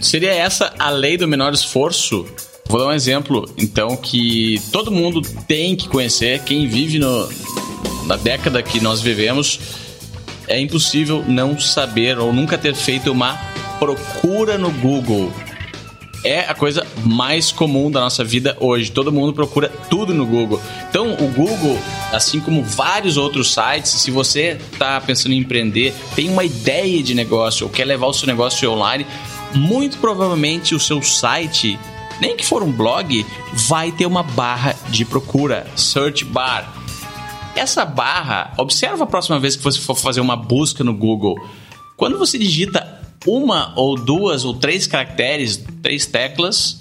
Seria 0.00 0.32
essa 0.32 0.72
a 0.78 0.90
lei 0.90 1.16
do 1.16 1.28
menor 1.28 1.52
esforço? 1.52 2.26
Vou 2.66 2.80
dar 2.80 2.86
um 2.86 2.92
exemplo, 2.92 3.48
então, 3.58 3.96
que 3.96 4.60
todo 4.72 4.90
mundo 4.90 5.20
tem 5.46 5.76
que 5.76 5.88
conhecer. 5.88 6.40
Quem 6.44 6.66
vive 6.66 6.98
no, 6.98 7.28
na 8.06 8.16
década 8.16 8.62
que 8.62 8.80
nós 8.80 9.00
vivemos, 9.00 9.60
é 10.48 10.58
impossível 10.58 11.24
não 11.26 11.58
saber 11.58 12.18
ou 12.18 12.32
nunca 12.32 12.56
ter 12.56 12.74
feito 12.74 13.12
uma 13.12 13.34
procura 13.78 14.56
no 14.56 14.70
Google 14.70 15.32
é 16.22 16.40
a 16.40 16.54
coisa 16.54 16.86
mais 17.04 17.50
comum 17.50 17.90
da 17.90 18.00
nossa 18.00 18.22
vida 18.22 18.56
hoje. 18.60 18.90
Todo 18.90 19.12
mundo 19.12 19.32
procura 19.32 19.68
tudo 19.88 20.14
no 20.14 20.26
Google. 20.26 20.60
Então, 20.88 21.14
o 21.14 21.28
Google, 21.28 21.78
assim 22.12 22.40
como 22.40 22.62
vários 22.62 23.16
outros 23.16 23.52
sites, 23.52 23.90
se 23.90 24.10
você 24.10 24.58
está 24.72 25.00
pensando 25.00 25.32
em 25.32 25.38
empreender, 25.38 25.94
tem 26.14 26.28
uma 26.28 26.44
ideia 26.44 27.02
de 27.02 27.14
negócio 27.14 27.66
ou 27.66 27.72
quer 27.72 27.84
levar 27.84 28.06
o 28.06 28.12
seu 28.12 28.26
negócio 28.26 28.70
online, 28.70 29.06
muito 29.54 29.98
provavelmente 29.98 30.74
o 30.74 30.80
seu 30.80 31.02
site, 31.02 31.78
nem 32.20 32.36
que 32.36 32.44
for 32.44 32.62
um 32.62 32.70
blog, 32.72 33.24
vai 33.52 33.90
ter 33.92 34.06
uma 34.06 34.22
barra 34.22 34.76
de 34.88 35.04
procura, 35.04 35.66
search 35.76 36.24
bar. 36.24 36.72
Essa 37.56 37.84
barra, 37.84 38.52
observa 38.56 39.04
a 39.04 39.06
próxima 39.06 39.38
vez 39.38 39.56
que 39.56 39.62
você 39.62 39.80
for 39.80 39.96
fazer 39.96 40.20
uma 40.20 40.36
busca 40.36 40.84
no 40.84 40.94
Google. 40.94 41.36
Quando 41.96 42.18
você 42.18 42.38
digita 42.38 43.00
uma 43.26 43.72
ou 43.76 43.96
duas 43.96 44.44
ou 44.44 44.54
três 44.54 44.86
caracteres, 44.86 45.62
três 45.82 46.06
teclas, 46.06 46.80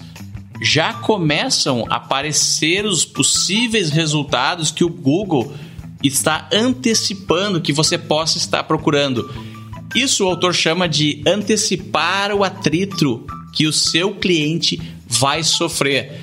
já 0.61 0.93
começam 0.93 1.85
a 1.89 1.95
aparecer 1.95 2.85
os 2.85 3.05
possíveis 3.05 3.89
resultados 3.89 4.71
que 4.71 4.83
o 4.83 4.89
Google 4.89 5.53
está 6.03 6.47
antecipando 6.51 7.61
que 7.61 7.73
você 7.73 7.97
possa 7.97 8.37
estar 8.37 8.63
procurando. 8.63 9.29
Isso 9.95 10.25
o 10.25 10.29
autor 10.29 10.53
chama 10.53 10.87
de 10.87 11.21
antecipar 11.25 12.31
o 12.33 12.43
atrito 12.43 13.25
que 13.53 13.65
o 13.65 13.73
seu 13.73 14.13
cliente 14.15 14.79
vai 15.07 15.43
sofrer. 15.43 16.21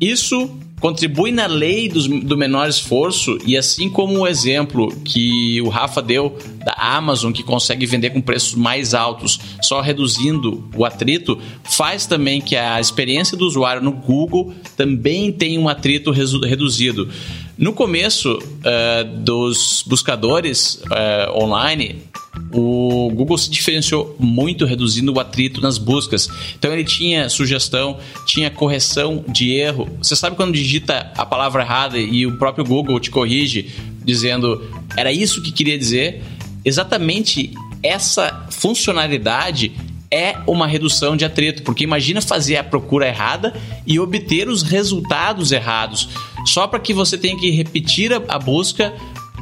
Isso 0.00 0.58
contribui 0.80 1.32
na 1.32 1.46
lei 1.46 1.88
do 1.88 2.36
menor 2.36 2.68
esforço 2.68 3.36
e 3.44 3.56
assim 3.56 3.90
como 3.90 4.20
o 4.20 4.26
exemplo 4.26 4.94
que 5.04 5.60
o 5.62 5.68
Rafa 5.68 6.00
deu 6.00 6.38
da 6.64 6.72
Amazon 6.72 7.32
que 7.32 7.42
consegue 7.42 7.84
vender 7.84 8.10
com 8.10 8.20
preços 8.20 8.54
mais 8.54 8.94
altos 8.94 9.40
só 9.60 9.80
reduzindo 9.80 10.68
o 10.76 10.84
atrito 10.84 11.36
faz 11.64 12.06
também 12.06 12.40
que 12.40 12.54
a 12.54 12.80
experiência 12.80 13.36
do 13.36 13.44
usuário 13.44 13.82
no 13.82 13.90
Google 13.90 14.54
também 14.76 15.32
tenha 15.32 15.58
um 15.58 15.68
atrito 15.68 16.12
reduzido 16.12 17.08
no 17.56 17.72
começo 17.72 18.38
uh, 18.38 19.16
dos 19.18 19.82
buscadores 19.84 20.80
uh, 20.84 21.42
online 21.42 22.04
o 22.52 23.10
Google 23.14 23.36
se 23.36 23.50
diferenciou 23.50 24.16
muito 24.18 24.64
reduzindo 24.64 25.12
o 25.12 25.20
atrito 25.20 25.60
nas 25.60 25.78
buscas. 25.78 26.28
Então 26.58 26.72
ele 26.72 26.84
tinha 26.84 27.28
sugestão, 27.28 27.98
tinha 28.24 28.50
correção 28.50 29.24
de 29.28 29.52
erro. 29.52 29.88
Você 29.98 30.14
sabe 30.16 30.36
quando 30.36 30.54
digita 30.54 31.12
a 31.16 31.26
palavra 31.26 31.62
errada 31.62 31.98
e 31.98 32.26
o 32.26 32.36
próprio 32.38 32.64
Google 32.64 32.98
te 33.00 33.10
corrige 33.10 33.70
dizendo 34.04 34.62
era 34.96 35.12
isso 35.12 35.42
que 35.42 35.52
queria 35.52 35.78
dizer? 35.78 36.22
Exatamente 36.64 37.52
essa 37.82 38.46
funcionalidade 38.50 39.72
é 40.10 40.36
uma 40.46 40.66
redução 40.66 41.16
de 41.16 41.24
atrito, 41.24 41.62
porque 41.62 41.84
imagina 41.84 42.22
fazer 42.22 42.56
a 42.56 42.64
procura 42.64 43.06
errada 43.06 43.54
e 43.86 44.00
obter 44.00 44.48
os 44.48 44.62
resultados 44.62 45.52
errados, 45.52 46.08
só 46.46 46.66
para 46.66 46.80
que 46.80 46.94
você 46.94 47.18
tenha 47.18 47.38
que 47.38 47.50
repetir 47.50 48.10
a 48.26 48.38
busca 48.38 48.94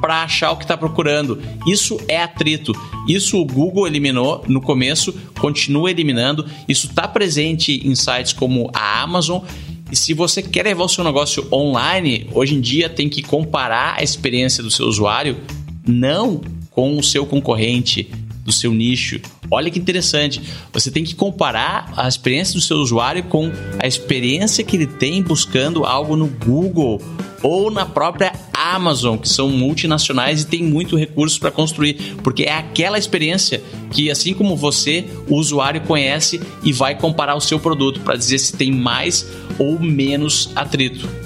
para 0.06 0.22
achar 0.22 0.52
o 0.52 0.56
que 0.56 0.62
está 0.62 0.76
procurando. 0.76 1.42
Isso 1.66 1.98
é 2.06 2.22
atrito. 2.22 2.72
Isso 3.08 3.40
o 3.40 3.44
Google 3.44 3.88
eliminou 3.88 4.44
no 4.46 4.60
começo, 4.60 5.12
continua 5.36 5.90
eliminando. 5.90 6.46
Isso 6.68 6.86
está 6.86 7.08
presente 7.08 7.84
em 7.84 7.92
sites 7.96 8.32
como 8.32 8.70
a 8.72 9.02
Amazon. 9.02 9.42
E 9.90 9.96
se 9.96 10.14
você 10.14 10.44
quer 10.44 10.62
levar 10.62 10.84
o 10.84 10.88
seu 10.88 11.02
negócio 11.02 11.48
online, 11.52 12.28
hoje 12.32 12.54
em 12.54 12.60
dia 12.60 12.88
tem 12.88 13.08
que 13.08 13.20
comparar 13.20 13.96
a 13.98 14.02
experiência 14.04 14.62
do 14.62 14.70
seu 14.70 14.86
usuário 14.86 15.38
não 15.84 16.40
com 16.70 16.96
o 16.96 17.02
seu 17.02 17.26
concorrente, 17.26 18.08
do 18.46 18.52
seu 18.52 18.72
nicho. 18.72 19.20
Olha 19.50 19.70
que 19.70 19.78
interessante. 19.78 20.40
Você 20.72 20.90
tem 20.90 21.04
que 21.04 21.14
comparar 21.14 21.92
a 21.96 22.08
experiência 22.08 22.54
do 22.54 22.60
seu 22.60 22.78
usuário 22.78 23.24
com 23.24 23.50
a 23.78 23.86
experiência 23.86 24.64
que 24.64 24.76
ele 24.76 24.86
tem 24.86 25.22
buscando 25.22 25.84
algo 25.84 26.16
no 26.16 26.28
Google 26.28 27.02
ou 27.42 27.70
na 27.70 27.84
própria 27.84 28.32
Amazon, 28.54 29.18
que 29.18 29.28
são 29.28 29.50
multinacionais 29.50 30.42
e 30.42 30.46
tem 30.46 30.62
muito 30.62 30.96
recurso 30.96 31.38
para 31.38 31.50
construir, 31.50 32.16
porque 32.22 32.44
é 32.44 32.52
aquela 32.52 32.98
experiência 32.98 33.62
que, 33.90 34.10
assim 34.10 34.32
como 34.32 34.56
você, 34.56 35.04
o 35.28 35.36
usuário 35.36 35.80
conhece 35.82 36.40
e 36.64 36.72
vai 36.72 36.94
comparar 36.94 37.34
o 37.34 37.40
seu 37.40 37.60
produto 37.60 38.00
para 38.00 38.16
dizer 38.16 38.38
se 38.38 38.56
tem 38.56 38.72
mais 38.72 39.26
ou 39.58 39.78
menos 39.78 40.50
atrito. 40.54 41.25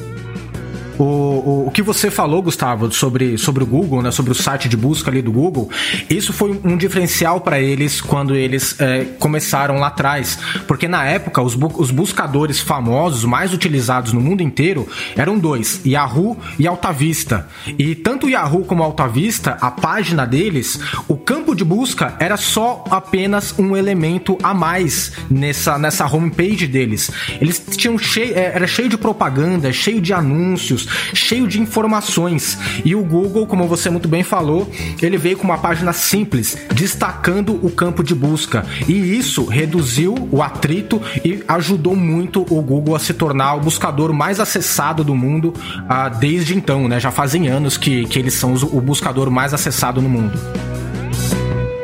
O, 1.00 1.02
o, 1.02 1.66
o, 1.68 1.70
que 1.70 1.80
você 1.80 2.10
falou, 2.10 2.42
Gustavo, 2.42 2.92
sobre, 2.92 3.38
sobre 3.38 3.64
o 3.64 3.66
Google, 3.66 4.02
né, 4.02 4.10
sobre 4.10 4.32
o 4.32 4.34
site 4.34 4.68
de 4.68 4.76
busca 4.76 5.10
ali 5.10 5.22
do 5.22 5.32
Google, 5.32 5.70
isso 6.10 6.30
foi 6.30 6.60
um 6.62 6.76
diferencial 6.76 7.40
para 7.40 7.58
eles 7.58 8.02
quando 8.02 8.36
eles 8.36 8.78
é, 8.78 9.06
começaram 9.18 9.78
lá 9.78 9.86
atrás. 9.86 10.38
Porque 10.68 10.86
na 10.86 11.02
época, 11.06 11.40
os, 11.40 11.54
bu 11.54 11.72
os 11.78 11.90
buscadores 11.90 12.60
famosos, 12.60 13.24
mais 13.24 13.54
utilizados 13.54 14.12
no 14.12 14.20
mundo 14.20 14.42
inteiro, 14.42 14.86
eram 15.16 15.38
dois: 15.38 15.80
Yahoo 15.86 16.36
e 16.58 16.68
AltaVista. 16.68 17.48
E 17.78 17.94
tanto 17.94 18.28
Yahoo 18.28 18.66
como 18.66 18.82
o 18.82 18.84
AltaVista, 18.84 19.56
a 19.58 19.70
página 19.70 20.26
deles, 20.26 20.78
o 21.08 21.16
campo 21.16 21.54
de 21.54 21.64
busca 21.64 22.14
era 22.18 22.36
só 22.36 22.84
apenas 22.90 23.58
um 23.58 23.74
elemento 23.74 24.36
a 24.42 24.52
mais 24.52 25.12
nessa, 25.30 25.78
nessa 25.78 26.04
homepage 26.04 26.66
deles. 26.66 27.10
Eles 27.40 27.62
tinham 27.70 27.96
cheio, 27.96 28.36
é, 28.36 28.52
era 28.54 28.66
cheio 28.66 28.90
de 28.90 28.98
propaganda, 28.98 29.72
cheio 29.72 30.02
de 30.02 30.12
anúncios, 30.12 30.89
cheio 31.14 31.46
de 31.46 31.60
informações. 31.60 32.58
E 32.84 32.94
o 32.94 33.02
Google, 33.02 33.46
como 33.46 33.66
você 33.66 33.90
muito 33.90 34.08
bem 34.08 34.22
falou, 34.22 34.70
ele 35.00 35.16
veio 35.16 35.36
com 35.36 35.44
uma 35.44 35.58
página 35.58 35.92
simples, 35.92 36.56
destacando 36.74 37.54
o 37.64 37.70
campo 37.70 38.02
de 38.02 38.14
busca. 38.14 38.64
E 38.88 38.92
isso 38.92 39.44
reduziu 39.44 40.14
o 40.30 40.42
atrito 40.42 41.00
e 41.24 41.42
ajudou 41.48 41.96
muito 41.96 42.42
o 42.42 42.62
Google 42.62 42.94
a 42.94 42.98
se 42.98 43.14
tornar 43.14 43.54
o 43.54 43.60
buscador 43.60 44.12
mais 44.12 44.40
acessado 44.40 45.04
do 45.04 45.14
mundo 45.14 45.54
ah, 45.88 46.08
desde 46.08 46.56
então, 46.56 46.88
né? 46.88 47.00
Já 47.00 47.10
fazem 47.10 47.48
anos 47.48 47.76
que, 47.76 48.04
que 48.06 48.18
eles 48.18 48.34
são 48.34 48.54
o 48.54 48.80
buscador 48.80 49.30
mais 49.30 49.54
acessado 49.54 50.00
no 50.00 50.08
mundo. 50.08 50.38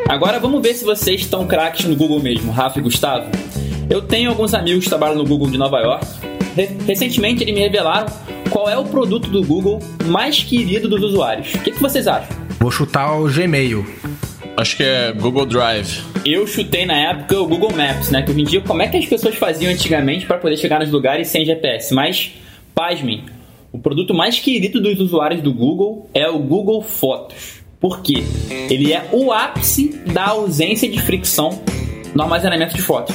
Agora 0.08 0.38
vamos 0.38 0.62
ver 0.62 0.74
se 0.74 0.84
vocês 0.84 1.22
estão 1.22 1.46
craques 1.46 1.84
no 1.84 1.96
Google 1.96 2.20
mesmo, 2.20 2.52
Rafa 2.52 2.78
e 2.78 2.82
Gustavo. 2.82 3.28
Eu 3.90 4.02
tenho 4.02 4.30
alguns 4.30 4.54
amigos 4.54 4.84
que 4.84 4.88
trabalham 4.88 5.16
no 5.16 5.24
Google 5.24 5.50
de 5.50 5.58
Nova 5.58 5.78
York. 5.78 6.06
Recentemente 6.86 7.42
eles 7.42 7.54
me 7.54 7.60
revelaram 7.60 8.06
qual 8.50 8.68
é 8.68 8.76
o 8.76 8.84
produto 8.84 9.28
do 9.28 9.42
Google 9.42 9.80
mais 10.06 10.42
querido 10.42 10.88
dos 10.88 11.02
usuários. 11.02 11.54
O 11.54 11.58
que, 11.60 11.72
que 11.72 11.80
vocês 11.80 12.06
acham? 12.06 12.36
Vou 12.58 12.70
chutar 12.70 13.18
o 13.18 13.24
Gmail. 13.24 13.86
Acho 14.56 14.76
que 14.76 14.82
é 14.82 15.12
Google 15.12 15.44
Drive. 15.44 16.02
Eu 16.24 16.46
chutei 16.46 16.86
na 16.86 16.96
época 16.96 17.38
o 17.38 17.46
Google 17.46 17.72
Maps, 17.72 18.10
né? 18.10 18.22
Que 18.22 18.30
hoje 18.30 18.40
em 18.40 18.44
dia, 18.44 18.60
como 18.62 18.80
é 18.82 18.88
que 18.88 18.96
as 18.96 19.04
pessoas 19.04 19.34
faziam 19.34 19.70
antigamente 19.70 20.24
para 20.24 20.38
poder 20.38 20.56
chegar 20.56 20.80
nos 20.80 20.90
lugares 20.90 21.28
sem 21.28 21.44
GPS? 21.44 21.92
Mas, 21.92 22.32
pasmem, 22.74 23.24
o 23.70 23.78
produto 23.78 24.14
mais 24.14 24.38
querido 24.38 24.80
dos 24.80 24.98
usuários 24.98 25.42
do 25.42 25.52
Google 25.52 26.08
é 26.14 26.26
o 26.28 26.38
Google 26.38 26.80
Fotos. 26.80 27.60
Por 27.78 28.00
quê? 28.00 28.24
Ele 28.70 28.92
é 28.92 29.08
o 29.12 29.30
ápice 29.30 30.00
da 30.12 30.28
ausência 30.28 30.88
de 30.88 31.00
fricção 31.02 31.60
no 32.14 32.22
armazenamento 32.22 32.74
de 32.74 32.80
fotos. 32.80 33.14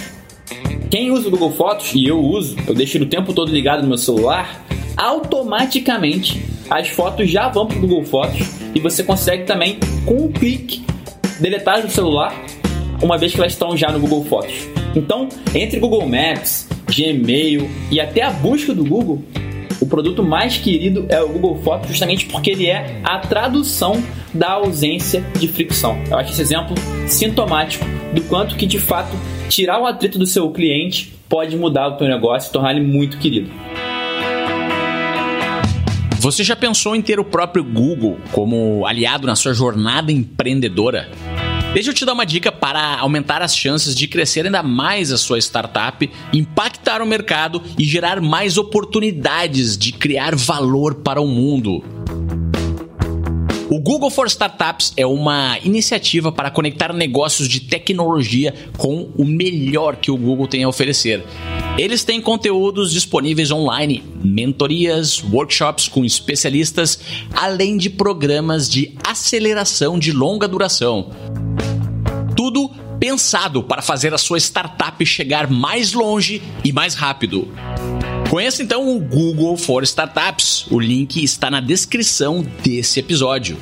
Quem 0.91 1.09
usa 1.09 1.27
o 1.27 1.31
Google 1.31 1.51
Fotos, 1.51 1.95
e 1.95 2.05
eu 2.05 2.19
uso, 2.19 2.55
eu 2.67 2.75
deixo 2.75 2.99
o 2.99 3.05
tempo 3.05 3.33
todo 3.33 3.51
ligado 3.51 3.81
no 3.81 3.87
meu 3.87 3.97
celular, 3.97 4.63
automaticamente 4.97 6.43
as 6.69 6.87
fotos 6.87 7.29
já 7.29 7.49
vão 7.49 7.67
para 7.67 7.77
o 7.77 7.81
Google 7.81 8.03
Fotos 8.03 8.47
e 8.73 8.79
você 8.79 9.03
consegue 9.03 9.43
também, 9.43 9.77
com 10.05 10.25
um 10.25 10.31
clique, 10.31 10.85
deletar 11.39 11.81
do 11.81 11.89
celular, 11.89 12.33
uma 13.01 13.17
vez 13.17 13.33
que 13.33 13.39
elas 13.39 13.53
estão 13.53 13.75
já 13.75 13.91
no 13.91 13.99
Google 13.99 14.23
Fotos. 14.25 14.67
Então, 14.95 15.27
entre 15.53 15.79
Google 15.79 16.07
Maps, 16.07 16.67
Gmail 16.87 17.69
e 17.89 17.99
até 17.99 18.21
a 18.21 18.29
busca 18.29 18.73
do 18.73 18.85
Google, 18.85 19.23
o 19.81 19.85
produto 19.85 20.23
mais 20.23 20.57
querido 20.57 21.05
é 21.09 21.21
o 21.21 21.27
Google 21.27 21.59
Fotos, 21.63 21.89
justamente 21.89 22.25
porque 22.27 22.51
ele 22.51 22.67
é 22.67 23.01
a 23.03 23.17
tradução 23.19 24.01
da 24.33 24.51
ausência 24.51 25.21
de 25.37 25.47
fricção. 25.47 25.97
Eu 26.09 26.17
acho 26.17 26.31
esse 26.31 26.41
exemplo 26.41 26.75
sintomático 27.07 27.83
do 28.13 28.21
quanto 28.23 28.55
que 28.55 28.65
de 28.65 28.79
fato 28.79 29.11
tirar 29.49 29.81
o 29.81 29.85
atrito 29.85 30.19
do 30.19 30.25
seu 30.25 30.49
cliente 30.51 31.13
pode 31.27 31.57
mudar 31.57 31.87
o 31.87 31.97
teu 31.97 32.07
negócio 32.07 32.49
e 32.49 32.53
tornar 32.53 32.71
ele 32.71 32.85
muito 32.85 33.17
querido. 33.17 33.49
Você 36.21 36.43
já 36.43 36.55
pensou 36.55 36.95
em 36.95 37.01
ter 37.01 37.19
o 37.19 37.25
próprio 37.25 37.63
Google 37.63 38.19
como 38.31 38.85
aliado 38.85 39.25
na 39.25 39.35
sua 39.35 39.55
jornada 39.55 40.11
empreendedora? 40.11 41.09
Deixa 41.73 41.89
eu 41.89 41.95
te 41.95 42.05
dar 42.05 42.13
uma 42.13 42.27
dica 42.27 42.51
para 42.51 42.99
aumentar 42.99 43.41
as 43.41 43.57
chances 43.57 43.95
de 43.95 44.07
crescer 44.07 44.45
ainda 44.45 44.61
mais 44.61 45.11
a 45.11 45.17
sua 45.17 45.39
startup, 45.39 46.07
impactar 46.31 47.01
o 47.01 47.07
mercado 47.07 47.59
e 47.75 47.83
gerar 47.83 48.21
mais 48.21 48.55
oportunidades 48.59 49.75
de 49.75 49.91
criar 49.91 50.35
valor 50.35 50.93
para 50.93 51.19
o 51.19 51.27
mundo. 51.27 51.83
O 53.67 53.79
Google 53.79 54.11
for 54.11 54.27
Startups 54.27 54.93
é 54.95 55.07
uma 55.07 55.57
iniciativa 55.63 56.31
para 56.31 56.51
conectar 56.51 56.93
negócios 56.93 57.49
de 57.49 57.61
tecnologia 57.61 58.53
com 58.77 59.09
o 59.17 59.25
melhor 59.25 59.95
que 59.95 60.11
o 60.11 60.17
Google 60.17 60.45
tem 60.45 60.63
a 60.63 60.69
oferecer. 60.69 61.23
Eles 61.81 62.03
têm 62.03 62.21
conteúdos 62.21 62.91
disponíveis 62.93 63.49
online, 63.49 64.03
mentorias, 64.23 65.23
workshops 65.23 65.87
com 65.87 66.05
especialistas, 66.05 66.99
além 67.33 67.75
de 67.75 67.89
programas 67.89 68.69
de 68.69 68.95
aceleração 69.03 69.97
de 69.97 70.11
longa 70.11 70.47
duração. 70.47 71.09
Tudo 72.35 72.69
pensado 72.99 73.63
para 73.63 73.81
fazer 73.81 74.13
a 74.13 74.19
sua 74.19 74.37
startup 74.37 75.03
chegar 75.03 75.49
mais 75.49 75.91
longe 75.91 76.39
e 76.63 76.71
mais 76.71 76.93
rápido. 76.93 77.47
Conheça 78.29 78.61
então 78.61 78.95
o 78.95 78.99
Google 78.99 79.57
for 79.57 79.81
Startups. 79.81 80.67
O 80.69 80.79
link 80.79 81.23
está 81.23 81.49
na 81.49 81.59
descrição 81.59 82.45
desse 82.63 82.99
episódio. 82.99 83.57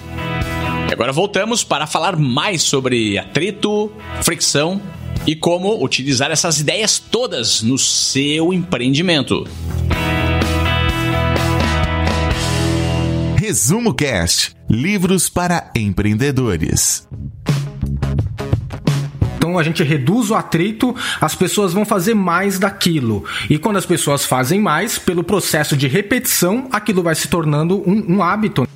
Agora 0.92 1.14
voltamos 1.14 1.64
para 1.64 1.88
falar 1.88 2.18
mais 2.18 2.64
sobre 2.64 3.18
atrito, 3.18 3.90
fricção 4.22 4.82
e 5.26 5.36
como 5.36 5.84
utilizar 5.84 6.32
essas 6.32 6.60
ideias 6.60 7.00
todas 7.00 7.62
no 7.62 7.78
seu 7.78 8.52
empreendimento. 8.52 9.48
Resumo 13.38 13.94
Cast 13.94 14.56
Livros 14.70 15.28
para 15.30 15.72
empreendedores. 15.76 17.08
Então 19.38 19.58
a 19.58 19.64
gente 19.64 19.82
reduz 19.82 20.30
o 20.30 20.36
atrito, 20.36 20.96
as 21.20 21.34
pessoas 21.34 21.74
vão 21.74 21.84
fazer 21.84 22.14
mais 22.14 22.60
daquilo. 22.60 23.26
E 23.50 23.58
quando 23.58 23.78
as 23.78 23.86
pessoas 23.86 24.26
fazem 24.26 24.60
mais, 24.60 25.00
pelo 25.00 25.24
processo 25.24 25.76
de 25.76 25.88
repetição, 25.88 26.68
aquilo 26.72 27.02
vai 27.02 27.16
se 27.16 27.28
tornando 27.28 27.82
um, 27.90 28.18
um 28.18 28.22
hábito. 28.22 28.68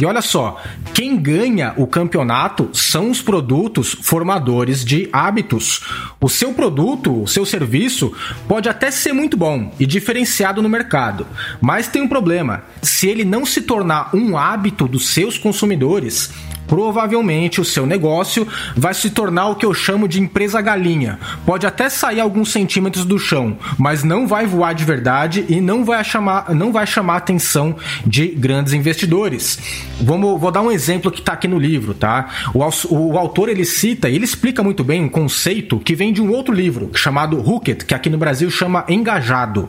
E 0.00 0.04
olha 0.04 0.20
só, 0.20 0.60
quem 0.94 1.16
ganha 1.16 1.74
o 1.76 1.86
campeonato 1.86 2.70
são 2.72 3.10
os 3.10 3.22
produtos 3.22 3.96
formadores 4.02 4.84
de 4.84 5.08
hábitos. 5.12 5.82
O 6.20 6.28
seu 6.28 6.52
produto, 6.52 7.22
o 7.22 7.28
seu 7.28 7.46
serviço, 7.46 8.12
pode 8.48 8.68
até 8.68 8.90
ser 8.90 9.12
muito 9.12 9.36
bom 9.36 9.72
e 9.78 9.86
diferenciado 9.86 10.60
no 10.62 10.68
mercado, 10.68 11.26
mas 11.60 11.88
tem 11.88 12.02
um 12.02 12.08
problema: 12.08 12.62
se 12.82 13.08
ele 13.08 13.24
não 13.24 13.46
se 13.46 13.62
tornar 13.62 14.14
um 14.14 14.36
hábito 14.36 14.86
dos 14.86 15.08
seus 15.08 15.38
consumidores, 15.38 16.30
provavelmente 16.70 17.60
o 17.60 17.64
seu 17.64 17.84
negócio 17.84 18.46
vai 18.76 18.94
se 18.94 19.10
tornar 19.10 19.48
o 19.48 19.56
que 19.56 19.66
eu 19.66 19.74
chamo 19.74 20.06
de 20.06 20.20
empresa 20.20 20.60
galinha. 20.60 21.18
Pode 21.44 21.66
até 21.66 21.88
sair 21.88 22.20
alguns 22.20 22.52
centímetros 22.52 23.04
do 23.04 23.18
chão, 23.18 23.58
mas 23.76 24.04
não 24.04 24.24
vai 24.24 24.46
voar 24.46 24.72
de 24.72 24.84
verdade 24.84 25.44
e 25.48 25.60
não 25.60 25.84
vai 25.84 26.04
chamar, 26.04 26.54
não 26.54 26.70
vai 26.70 26.86
chamar 26.86 27.14
a 27.14 27.16
atenção 27.16 27.74
de 28.06 28.28
grandes 28.28 28.72
investidores. 28.72 29.58
Vamos, 30.00 30.40
vou 30.40 30.52
dar 30.52 30.62
um 30.62 30.70
exemplo 30.70 31.10
que 31.10 31.18
está 31.18 31.32
aqui 31.32 31.48
no 31.48 31.58
livro, 31.58 31.92
tá? 31.92 32.28
O, 32.54 32.60
o, 32.94 33.18
autor 33.18 33.48
ele 33.48 33.64
cita, 33.64 34.08
ele 34.08 34.24
explica 34.24 34.62
muito 34.62 34.84
bem 34.84 35.02
um 35.02 35.08
conceito 35.08 35.80
que 35.80 35.96
vem 35.96 36.12
de 36.12 36.22
um 36.22 36.30
outro 36.30 36.54
livro 36.54 36.92
chamado 36.94 37.36
Hooked, 37.36 37.84
que 37.84 37.94
aqui 37.94 38.08
no 38.08 38.16
Brasil 38.16 38.48
chama 38.48 38.84
Engajado. 38.88 39.68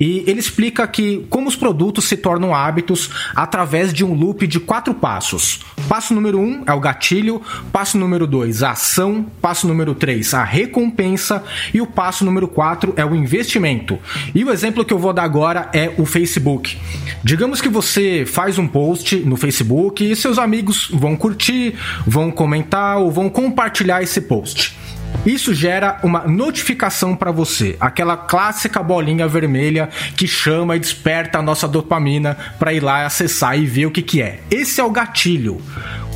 E 0.00 0.24
ele 0.26 0.40
explica 0.40 0.88
que 0.88 1.26
como 1.28 1.46
os 1.46 1.56
produtos 1.56 2.06
se 2.06 2.16
tornam 2.16 2.54
hábitos 2.54 3.10
através 3.36 3.92
de 3.92 4.02
um 4.02 4.14
loop 4.14 4.46
de 4.46 4.58
quatro 4.58 4.94
passos. 4.94 5.60
Passo 5.86 6.14
número 6.14 6.37
número 6.38 6.40
um 6.40 6.62
é 6.66 6.72
o 6.72 6.80
gatilho, 6.80 7.42
passo 7.72 7.98
número 7.98 8.26
dois, 8.26 8.62
a 8.62 8.70
ação, 8.70 9.26
passo 9.42 9.66
número 9.66 9.94
três, 9.94 10.32
a 10.32 10.44
recompensa 10.44 11.42
e 11.74 11.80
o 11.80 11.86
passo 11.86 12.24
número 12.24 12.46
quatro 12.46 12.94
é 12.96 13.04
o 13.04 13.14
investimento. 13.14 13.98
E 14.34 14.44
o 14.44 14.50
exemplo 14.50 14.84
que 14.84 14.94
eu 14.94 14.98
vou 14.98 15.12
dar 15.12 15.24
agora 15.24 15.68
é 15.72 15.92
o 15.98 16.06
Facebook. 16.06 16.78
Digamos 17.22 17.60
que 17.60 17.68
você 17.68 18.24
faz 18.26 18.58
um 18.58 18.66
post 18.66 19.16
no 19.16 19.36
Facebook 19.36 20.04
e 20.04 20.14
seus 20.14 20.38
amigos 20.38 20.88
vão 20.92 21.16
curtir, 21.16 21.74
vão 22.06 22.30
comentar 22.30 22.98
ou 22.98 23.10
vão 23.10 23.28
compartilhar 23.28 24.02
esse 24.02 24.20
post. 24.20 24.76
Isso 25.26 25.52
gera 25.52 25.98
uma 26.02 26.20
notificação 26.26 27.14
para 27.16 27.30
você, 27.30 27.76
aquela 27.80 28.16
clássica 28.16 28.82
bolinha 28.82 29.26
vermelha 29.26 29.88
que 30.16 30.26
chama 30.26 30.76
e 30.76 30.78
desperta 30.78 31.38
a 31.38 31.42
nossa 31.42 31.66
dopamina 31.66 32.36
para 32.58 32.72
ir 32.72 32.80
lá 32.80 33.04
acessar 33.04 33.58
e 33.58 33.66
ver 33.66 33.86
o 33.86 33.90
que, 33.90 34.02
que 34.02 34.22
é. 34.22 34.40
Esse 34.50 34.80
é 34.80 34.84
o 34.84 34.90
gatilho. 34.90 35.60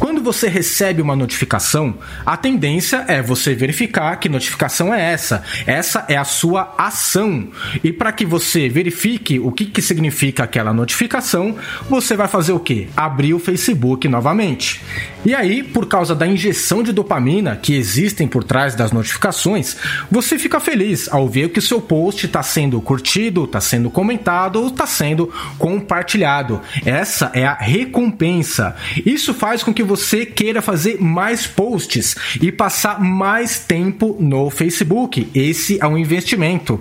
Quando 0.03 0.21
você 0.21 0.49
recebe 0.49 1.01
uma 1.01 1.15
notificação, 1.15 1.95
a 2.27 2.37
tendência 2.37 3.05
é 3.07 3.23
você 3.23 3.55
verificar 3.55 4.17
que 4.17 4.29
notificação 4.29 4.93
é 4.93 5.12
essa. 5.12 5.45
Essa 5.65 6.05
é 6.09 6.17
a 6.17 6.25
sua 6.25 6.75
ação. 6.77 7.47
E 7.85 7.93
para 7.93 8.11
que 8.11 8.27
você 8.27 8.69
verifique 8.69 9.38
o 9.38 9.53
que, 9.53 9.65
que 9.65 9.81
significa 9.81 10.43
aquela 10.43 10.73
notificação, 10.73 11.55
você 11.88 12.17
vai 12.17 12.27
fazer 12.27 12.51
o 12.51 12.59
que? 12.59 12.88
Abrir 12.97 13.33
o 13.33 13.38
Facebook 13.38 14.09
novamente. 14.09 14.81
E 15.25 15.37
aí, 15.37 15.62
por 15.62 15.87
causa 15.87 16.17
da 16.17 16.27
injeção 16.27 16.83
de 16.83 16.93
dopamina 16.93 17.55
que 17.55 17.73
existem 17.73 18.27
por 18.27 18.43
trás 18.43 18.75
das 18.75 18.91
notificações, 18.91 19.77
você 20.11 20.37
fica 20.37 20.59
feliz 20.59 21.09
ao 21.12 21.29
ver 21.29 21.51
que 21.51 21.61
o 21.61 21.62
seu 21.62 21.81
post 21.81 22.27
está 22.27 22.43
sendo 22.43 22.81
curtido, 22.81 23.45
está 23.45 23.61
sendo 23.61 23.88
comentado 23.88 24.57
ou 24.57 24.67
está 24.67 24.85
sendo 24.85 25.33
compartilhado. 25.59 26.61
Essa 26.85 27.31
é 27.35 27.47
a 27.47 27.55
recompensa. 27.55 28.75
Isso 29.07 29.33
faz 29.33 29.62
com 29.62 29.73
que 29.73 29.92
você 29.93 30.25
queira 30.25 30.63
fazer 30.63 30.99
mais 31.03 31.47
posts 31.47 32.17
e 32.41 32.51
passar 32.51 32.99
mais 32.99 33.59
tempo 33.59 34.17
no 34.19 34.49
Facebook. 34.49 35.29
Esse 35.35 35.79
é 35.83 35.87
um 35.87 35.99
investimento. 35.99 36.81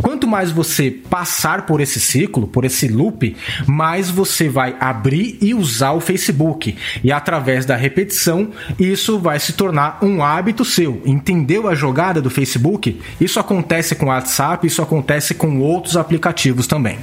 Quanto 0.00 0.28
mais 0.28 0.52
você 0.52 0.88
passar 0.88 1.66
por 1.66 1.80
esse 1.80 1.98
ciclo, 1.98 2.46
por 2.46 2.64
esse 2.64 2.86
loop, 2.86 3.34
mais 3.66 4.08
você 4.08 4.48
vai 4.48 4.76
abrir 4.78 5.38
e 5.40 5.52
usar 5.54 5.90
o 5.90 6.00
Facebook. 6.00 6.76
E 7.02 7.10
através 7.10 7.66
da 7.66 7.74
repetição, 7.74 8.52
isso 8.78 9.18
vai 9.18 9.40
se 9.40 9.54
tornar 9.54 9.98
um 10.00 10.22
hábito 10.22 10.64
seu. 10.64 11.02
Entendeu 11.04 11.68
a 11.68 11.74
jogada 11.74 12.22
do 12.22 12.30
Facebook? 12.30 13.00
Isso 13.20 13.40
acontece 13.40 13.96
com 13.96 14.06
o 14.06 14.08
WhatsApp, 14.08 14.64
isso 14.68 14.80
acontece 14.80 15.34
com 15.34 15.58
outros 15.58 15.96
aplicativos 15.96 16.68
também. 16.68 16.96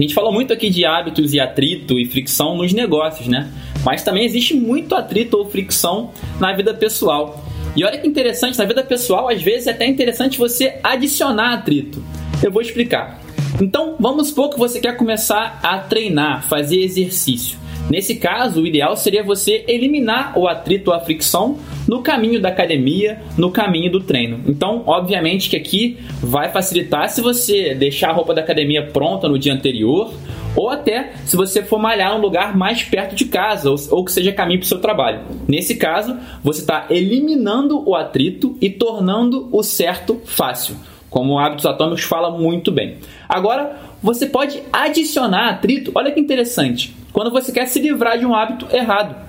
A 0.00 0.02
gente 0.02 0.14
falou 0.14 0.32
muito 0.32 0.50
aqui 0.50 0.70
de 0.70 0.82
hábitos 0.82 1.34
e 1.34 1.38
atrito 1.38 1.98
e 1.98 2.06
fricção 2.06 2.56
nos 2.56 2.72
negócios, 2.72 3.28
né? 3.28 3.52
Mas 3.84 4.02
também 4.02 4.24
existe 4.24 4.54
muito 4.54 4.94
atrito 4.94 5.36
ou 5.36 5.44
fricção 5.44 6.10
na 6.40 6.54
vida 6.54 6.72
pessoal. 6.72 7.44
E 7.76 7.84
olha 7.84 7.98
que 7.98 8.08
interessante, 8.08 8.56
na 8.56 8.64
vida 8.64 8.82
pessoal, 8.82 9.28
às 9.28 9.42
vezes 9.42 9.66
é 9.66 9.72
até 9.72 9.86
interessante 9.86 10.38
você 10.38 10.78
adicionar 10.82 11.52
atrito. 11.52 12.02
Eu 12.42 12.50
vou 12.50 12.62
explicar. 12.62 13.20
Então, 13.60 13.96
vamos 14.00 14.28
supor 14.28 14.48
que 14.48 14.58
você 14.58 14.80
quer 14.80 14.96
começar 14.96 15.60
a 15.62 15.76
treinar, 15.76 16.48
fazer 16.48 16.80
exercício. 16.80 17.58
Nesse 17.90 18.14
caso, 18.14 18.62
o 18.62 18.66
ideal 18.66 18.96
seria 18.96 19.22
você 19.22 19.64
eliminar 19.66 20.38
o 20.38 20.46
atrito 20.46 20.90
ou 20.90 20.96
a 20.96 21.00
fricção 21.00 21.58
no 21.88 22.02
caminho 22.02 22.40
da 22.40 22.48
academia, 22.48 23.20
no 23.36 23.50
caminho 23.50 23.90
do 23.90 24.00
treino. 24.00 24.40
Então, 24.46 24.84
obviamente 24.86 25.50
que 25.50 25.56
aqui 25.56 25.98
vai 26.22 26.52
facilitar 26.52 27.08
se 27.10 27.20
você 27.20 27.74
deixar 27.74 28.10
a 28.10 28.12
roupa 28.12 28.32
da 28.32 28.42
academia 28.42 28.86
pronta 28.86 29.28
no 29.28 29.38
dia 29.38 29.52
anterior, 29.52 30.14
ou 30.54 30.68
até 30.68 31.12
se 31.24 31.36
você 31.36 31.62
for 31.62 31.78
malhar 31.78 32.16
um 32.16 32.20
lugar 32.20 32.56
mais 32.56 32.82
perto 32.82 33.14
de 33.14 33.24
casa, 33.24 33.70
ou, 33.90 34.04
que 34.04 34.12
seja 34.12 34.32
caminho 34.32 34.60
para 34.60 34.66
o 34.66 34.68
seu 34.68 34.80
trabalho. 34.80 35.20
Nesse 35.48 35.74
caso, 35.74 36.16
você 36.44 36.60
está 36.60 36.86
eliminando 36.90 37.82
o 37.88 37.96
atrito 37.96 38.56
e 38.60 38.70
tornando 38.70 39.48
o 39.50 39.62
certo 39.62 40.20
fácil, 40.24 40.76
como 41.10 41.38
Hábitos 41.38 41.66
Atômicos 41.66 42.04
fala 42.04 42.30
muito 42.30 42.72
bem. 42.72 42.98
Agora, 43.28 43.76
você 44.02 44.26
pode 44.26 44.62
adicionar 44.72 45.50
atrito, 45.50 45.92
olha 45.94 46.12
que 46.12 46.20
interessante, 46.20 46.96
quando 47.12 47.30
você 47.30 47.52
quer 47.52 47.66
se 47.66 47.80
livrar 47.80 48.18
de 48.18 48.24
um 48.24 48.34
hábito 48.34 48.66
errado. 48.74 49.28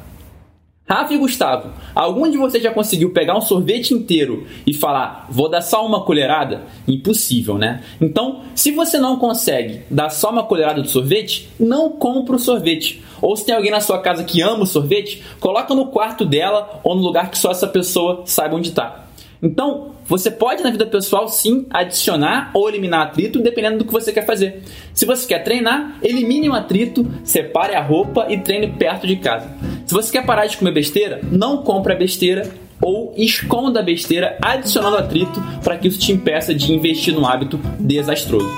Rafa 0.88 1.14
e 1.14 1.18
Gustavo, 1.18 1.70
algum 1.96 2.30
de 2.30 2.38
vocês 2.38 2.62
já 2.62 2.70
conseguiu 2.70 3.12
pegar 3.12 3.38
um 3.38 3.42
sorvete 3.42 3.94
inteiro 3.94 4.46
e 4.68 4.74
falar, 4.74 5.26
vou 5.30 5.50
dar 5.50 5.62
só 5.62 5.86
uma 5.86 6.04
colherada? 6.04 6.64
Impossível, 6.86 7.58
né? 7.58 7.82
Então, 8.02 8.42
se 8.54 8.72
você 8.72 8.98
não 8.98 9.16
consegue 9.16 9.84
dar 9.90 10.10
só 10.10 10.32
uma 10.32 10.44
colherada 10.44 10.82
de 10.82 10.90
sorvete, 10.90 11.50
não 11.58 11.92
compra 11.92 12.36
o 12.36 12.40
sorvete. 12.40 13.02
Ou 13.22 13.38
se 13.38 13.46
tem 13.46 13.56
alguém 13.56 13.72
na 13.72 13.80
sua 13.80 14.00
casa 14.00 14.26
que 14.26 14.42
ama 14.42 14.64
o 14.64 14.68
sorvete, 14.68 15.24
coloca 15.40 15.74
no 15.74 15.88
quarto 15.88 16.26
dela 16.26 16.82
ou 16.84 16.94
no 16.94 17.02
lugar 17.02 17.32
que 17.32 17.38
só 17.38 17.52
essa 17.52 17.68
pessoa 17.68 18.24
saiba 18.26 18.58
onde 18.58 18.68
está. 18.68 19.06
Então, 19.42 19.92
você 20.12 20.30
pode 20.30 20.62
na 20.62 20.70
vida 20.70 20.86
pessoal 20.86 21.30
sim 21.30 21.66
adicionar 21.70 22.52
ou 22.54 22.68
eliminar 22.68 23.08
atrito 23.08 23.40
dependendo 23.40 23.78
do 23.78 23.86
que 23.86 23.94
você 23.94 24.12
quer 24.12 24.26
fazer. 24.26 24.62
Se 24.94 25.06
você 25.06 25.26
quer 25.26 25.40
treinar, 25.42 26.00
elimine 26.04 26.50
o 26.50 26.54
atrito, 26.54 27.10
separe 27.24 27.76
a 27.76 27.82
roupa 27.82 28.26
e 28.28 28.38
treine 28.38 28.68
perto 28.68 29.08
de 29.08 29.16
casa. 29.16 29.50
Se 29.86 29.94
você 29.94 30.12
quer 30.12 30.26
parar 30.26 30.48
de 30.48 30.58
comer 30.58 30.74
besteira, 30.74 31.22
não 31.32 31.64
compre 31.64 31.94
a 31.94 31.96
besteira 31.96 32.52
ou 32.82 33.14
esconda 33.16 33.80
a 33.80 33.84
besteira 33.84 34.38
adicionando 34.42 34.98
atrito 34.98 35.42
para 35.64 35.78
que 35.78 35.88
isso 35.88 35.98
te 35.98 36.12
impeça 36.12 36.54
de 36.54 36.74
investir 36.74 37.14
num 37.14 37.26
hábito 37.26 37.58
desastroso. 37.80 38.52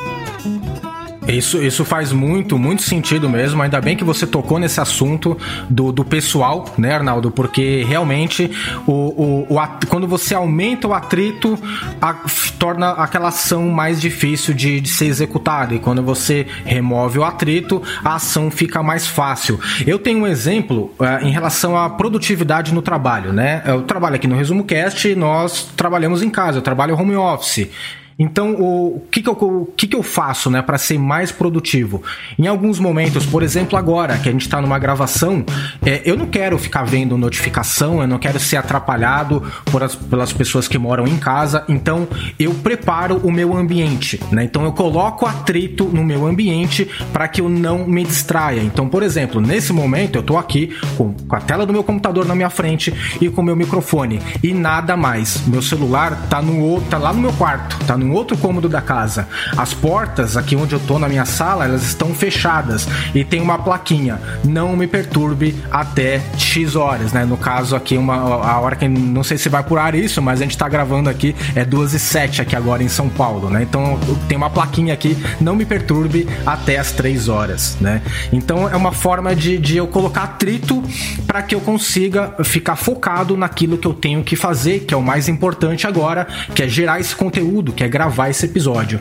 Isso, 1.28 1.62
isso 1.62 1.86
faz 1.86 2.12
muito, 2.12 2.58
muito 2.58 2.82
sentido 2.82 3.30
mesmo. 3.30 3.62
Ainda 3.62 3.80
bem 3.80 3.96
que 3.96 4.04
você 4.04 4.28
tocou 4.28 4.60
nesse 4.60 4.80
assunto 4.82 5.38
do, 5.70 5.92
do 5.92 6.04
pessoal, 6.04 6.66
né, 6.78 6.94
Arnaldo? 6.94 7.32
Porque 7.32 7.84
realmente 7.88 8.52
o, 8.86 8.92
o, 8.92 9.56
o 9.56 9.88
quando 9.88 10.08
você 10.08 10.36
aumenta 10.36 10.88
o 10.88 10.94
atrito, 10.94 11.58
a, 12.02 12.14
torna 12.60 12.92
aquela 12.92 13.30
ação 13.30 13.70
mais 13.70 14.02
difícil 14.02 14.54
de, 14.54 14.82
de 14.82 14.90
ser 14.90 15.06
executada. 15.06 15.74
E 15.74 15.80
quando 15.80 16.04
você 16.04 16.46
remove 16.66 17.20
o 17.20 17.24
atrito, 17.24 17.82
a 18.04 18.16
ação 18.16 18.52
fica 18.52 18.84
mais 18.84 19.08
fácil. 19.08 19.60
Eu 19.88 20.00
tenho 20.00 20.20
um 20.20 20.28
exemplo 20.28 20.94
uh, 21.00 21.26
em 21.26 21.32
relação 21.32 21.78
à 21.78 21.90
produtividade 21.90 22.74
no 22.74 22.82
trabalho, 22.82 23.32
né? 23.32 23.64
Eu 23.66 23.84
trabalho 23.84 24.16
aqui 24.16 24.28
no 24.28 24.36
Resumo 24.36 24.64
Cast, 24.64 25.16
nós 25.16 25.72
trabalhamos 25.76 26.22
em 26.22 26.30
casa, 26.30 26.58
eu 26.58 26.62
trabalho 26.62 26.96
home 26.96 27.16
office. 27.16 27.70
Então, 28.18 28.54
o 28.54 29.04
que, 29.12 29.22
que, 29.22 29.30
eu, 29.30 29.34
o 29.34 29.74
que, 29.76 29.88
que 29.88 29.96
eu 29.96 30.04
faço 30.04 30.50
né, 30.50 30.62
para 30.62 30.78
ser 30.78 30.98
mais 30.98 31.32
produtivo? 31.32 32.04
Em 32.38 32.48
alguns 32.48 32.80
momentos, 32.80 33.26
por 33.26 33.44
exemplo, 33.44 33.78
agora 33.78 34.18
que 34.18 34.30
a 34.30 34.32
gente 34.32 34.42
está 34.42 34.62
numa 34.62 34.78
gravação, 34.80 35.44
é, 35.86 36.02
eu 36.06 36.16
não 36.16 36.28
quero 36.28 36.58
ficar 36.58 36.84
vendo 36.84 37.18
notificação, 37.18 38.02
eu 38.02 38.08
não 38.08 38.20
quero 38.20 38.40
ser 38.40 38.58
atrapalhado 38.58 39.42
por 39.66 39.84
as, 39.84 39.96
pelas 39.96 40.32
pessoas 40.32 40.68
que 40.68 40.78
moram 40.78 41.08
em 41.08 41.18
casa, 41.18 41.64
então 41.68 42.08
eu 42.40 42.54
preparo 42.54 43.18
o 43.24 43.32
meu 43.32 43.56
ambiente. 43.56 44.20
Né? 44.32 44.44
Então, 44.44 44.64
eu 44.64 44.74
coloco 44.74 45.26
atrito 45.26 45.86
no 45.86 46.04
meu 46.04 46.26
ambiente 46.26 46.90
para 47.12 47.28
que 47.28 47.42
eu 47.42 47.50
não 47.50 47.88
me 47.88 48.04
distraia. 48.04 48.62
Então, 48.62 48.88
por 48.88 49.04
exemplo, 49.04 49.42
nesse 49.42 49.74
momento 49.74 50.16
eu 50.16 50.22
estou 50.22 50.38
aqui 50.38 50.76
com, 50.98 51.14
com 51.14 51.36
a 51.36 51.42
tela 51.42 51.66
do 51.66 51.74
meu 51.74 51.84
computador 51.84 52.26
na 52.26 52.36
minha 52.36 52.50
frente 52.50 52.94
e 53.20 53.30
com 53.30 53.42
o 53.42 53.44
meu 53.44 53.56
microfone 53.56 54.22
e 54.42 54.54
nada 54.54 54.96
mais. 54.96 55.46
Meu 55.48 55.62
celular 55.62 56.22
está 56.24 56.42
no, 56.42 56.82
tá 56.82 56.98
lá 56.98 57.14
no 57.14 57.22
meu 57.22 57.34
quarto, 57.34 57.78
tá 57.86 57.98
no 57.98 58.03
em 58.04 58.12
outro 58.12 58.38
cômodo 58.38 58.70
da 58.70 58.82
casa. 58.82 59.28
As 59.58 59.74
portas, 59.74 60.38
aqui 60.38 60.56
onde 60.56 60.74
eu 60.74 60.80
tô 60.80 61.00
na 61.00 61.08
minha 61.08 61.26
sala, 61.26 61.66
elas 61.66 61.84
estão 61.84 62.14
fechadas 62.14 62.88
e 63.14 63.24
tem 63.24 63.42
uma 63.42 63.58
plaquinha: 63.58 64.20
não 64.44 64.76
me 64.76 64.88
perturbe 64.88 65.56
até 65.72 66.22
X 66.38 66.76
horas, 66.76 67.14
né? 67.14 67.26
No 67.26 67.38
caso 67.38 67.76
aqui, 67.76 67.98
uma, 67.98 68.16
a 68.16 68.60
hora 68.60 68.76
que 68.76 68.88
não 68.88 69.24
sei 69.24 69.38
se 69.38 69.50
vai 69.50 69.62
apurar 69.62 69.96
isso, 69.96 70.22
mas 70.22 70.42
a 70.42 70.44
gente 70.44 70.58
tá 70.58 70.68
gravando 70.68 71.10
aqui 71.10 71.36
é 71.56 71.66
2 71.66 71.94
e 71.94 72.00
7 72.00 72.42
aqui 72.42 72.56
agora 72.56 72.84
em 72.84 72.90
São 72.90 73.10
Paulo, 73.10 73.50
né? 73.50 73.64
Então 73.64 74.00
tem 74.28 74.38
uma 74.38 74.50
plaquinha 74.50 74.94
aqui: 74.94 75.18
não 75.40 75.56
me 75.56 75.66
perturbe 75.66 76.28
até 76.46 76.78
as 76.78 76.92
3 76.92 77.30
horas, 77.30 77.78
né? 77.80 78.02
Então 78.32 78.70
é 78.70 78.76
uma 78.76 78.92
forma 78.92 79.36
de, 79.36 79.58
de 79.58 79.78
eu 79.78 79.88
colocar 79.88 80.24
atrito 80.24 80.84
para 81.26 81.42
que 81.42 81.56
eu 81.56 81.62
consiga 81.62 82.36
ficar 82.44 82.76
focado 82.76 83.38
naquilo 83.38 83.78
que 83.78 83.88
eu 83.88 83.94
tenho 83.94 84.24
que 84.24 84.36
fazer, 84.36 84.82
que 84.82 84.94
é 84.94 84.98
o 84.98 85.02
mais 85.02 85.28
importante 85.28 85.88
agora, 85.88 86.28
que 86.54 86.64
é 86.64 86.68
gerar 86.68 87.00
esse 87.00 87.16
conteúdo, 87.16 87.72
que 87.72 87.84
é 87.84 87.88
gravar 87.94 88.32
esse 88.32 88.48
episódio. 88.48 89.00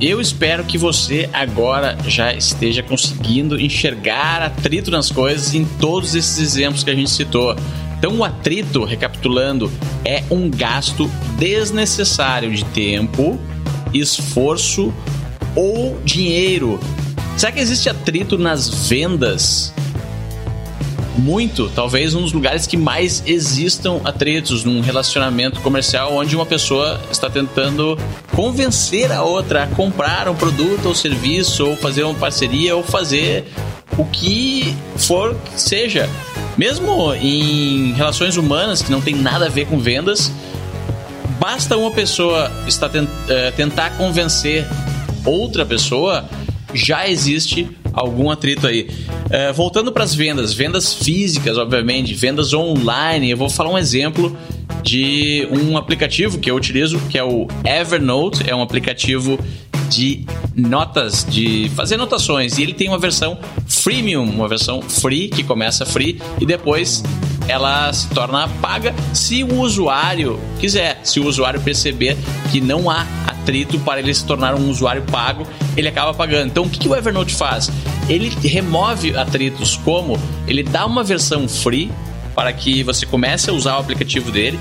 Eu 0.00 0.22
espero 0.22 0.64
que 0.64 0.78
você 0.78 1.28
agora 1.34 1.98
já 2.08 2.32
esteja 2.32 2.82
conseguindo 2.82 3.60
enxergar 3.60 4.40
atrito 4.40 4.90
nas 4.90 5.12
coisas 5.12 5.54
em 5.54 5.66
todos 5.78 6.14
esses 6.14 6.38
exemplos 6.38 6.82
que 6.82 6.90
a 6.90 6.94
gente 6.94 7.10
citou. 7.10 7.54
Então, 7.98 8.16
o 8.16 8.24
atrito, 8.24 8.84
recapitulando, 8.84 9.70
é 10.02 10.24
um 10.30 10.50
gasto 10.50 11.10
desnecessário 11.38 12.50
de 12.54 12.64
tempo, 12.64 13.38
esforço 13.92 14.90
ou 15.54 16.00
dinheiro. 16.06 16.80
Será 17.36 17.52
que 17.52 17.60
existe 17.60 17.90
atrito 17.90 18.38
nas 18.38 18.88
vendas? 18.88 19.74
Muito, 21.16 21.70
talvez 21.74 22.14
um 22.14 22.22
dos 22.22 22.32
lugares 22.32 22.66
que 22.66 22.76
mais 22.76 23.22
existam 23.26 24.00
atritos 24.04 24.64
num 24.64 24.80
relacionamento 24.80 25.60
comercial 25.60 26.14
onde 26.14 26.34
uma 26.34 26.46
pessoa 26.46 27.00
está 27.10 27.28
tentando 27.28 27.98
convencer 28.34 29.12
a 29.12 29.22
outra 29.22 29.64
a 29.64 29.66
comprar 29.66 30.28
um 30.28 30.34
produto 30.34 30.86
ou 30.86 30.94
serviço 30.94 31.66
ou 31.66 31.76
fazer 31.76 32.02
uma 32.04 32.14
parceria 32.14 32.74
ou 32.74 32.82
fazer 32.82 33.44
o 33.98 34.04
que 34.04 34.74
for 34.96 35.34
que 35.34 35.60
seja. 35.60 36.08
Mesmo 36.56 37.14
em 37.14 37.92
relações 37.92 38.36
humanas 38.36 38.82
que 38.82 38.90
não 38.90 39.00
tem 39.00 39.14
nada 39.14 39.46
a 39.46 39.48
ver 39.48 39.66
com 39.66 39.78
vendas, 39.78 40.30
basta 41.38 41.76
uma 41.76 41.90
pessoa 41.90 42.50
estar 42.66 42.88
tent, 42.88 43.08
uh, 43.08 43.52
tentar 43.56 43.90
convencer 43.96 44.66
outra 45.24 45.64
pessoa, 45.64 46.24
já 46.74 47.08
existe 47.08 47.68
algum 47.92 48.30
atrito 48.30 48.66
aí. 48.66 48.88
Uh, 49.26 49.52
voltando 49.54 49.92
para 49.92 50.04
as 50.04 50.14
vendas, 50.14 50.54
vendas 50.54 50.94
físicas, 50.94 51.58
obviamente, 51.58 52.14
vendas 52.14 52.52
online, 52.52 53.30
eu 53.30 53.36
vou 53.36 53.48
falar 53.48 53.70
um 53.70 53.78
exemplo 53.78 54.36
de 54.82 55.46
um 55.50 55.76
aplicativo 55.76 56.38
que 56.38 56.50
eu 56.50 56.56
utilizo, 56.56 56.98
que 57.08 57.18
é 57.18 57.24
o 57.24 57.46
Evernote, 57.64 58.48
é 58.48 58.54
um 58.54 58.62
aplicativo 58.62 59.38
de 59.88 60.24
notas, 60.56 61.24
de 61.28 61.70
fazer 61.76 61.96
anotações. 61.96 62.58
E 62.58 62.62
ele 62.62 62.72
tem 62.72 62.88
uma 62.88 62.98
versão 62.98 63.38
freemium, 63.66 64.24
uma 64.24 64.48
versão 64.48 64.80
free, 64.80 65.28
que 65.28 65.42
começa 65.42 65.84
free 65.84 66.20
e 66.40 66.46
depois 66.46 67.02
ela 67.48 67.92
se 67.92 68.08
torna 68.08 68.48
paga 68.60 68.94
se 69.12 69.42
o 69.44 69.60
usuário 69.60 70.38
quiser, 70.58 71.00
se 71.02 71.20
o 71.20 71.26
usuário 71.26 71.60
perceber 71.60 72.16
que 72.50 72.60
não 72.60 72.90
há 72.90 73.06
atrito 73.26 73.78
para 73.80 74.00
ele 74.00 74.14
se 74.14 74.24
tornar 74.24 74.54
um 74.54 74.70
usuário 74.70 75.02
pago, 75.02 75.46
ele 75.76 75.88
acaba 75.88 76.14
pagando. 76.14 76.46
Então, 76.46 76.64
o 76.64 76.70
que, 76.70 76.78
que 76.78 76.88
o 76.88 76.94
Evernote 76.94 77.34
faz? 77.34 77.70
Ele 78.08 78.28
remove 78.46 79.16
atritos 79.16 79.76
como 79.76 80.18
ele 80.46 80.62
dá 80.62 80.86
uma 80.86 81.02
versão 81.02 81.48
free 81.48 81.90
para 82.34 82.52
que 82.52 82.82
você 82.82 83.04
comece 83.04 83.50
a 83.50 83.52
usar 83.52 83.76
o 83.76 83.80
aplicativo 83.80 84.30
dele. 84.30 84.58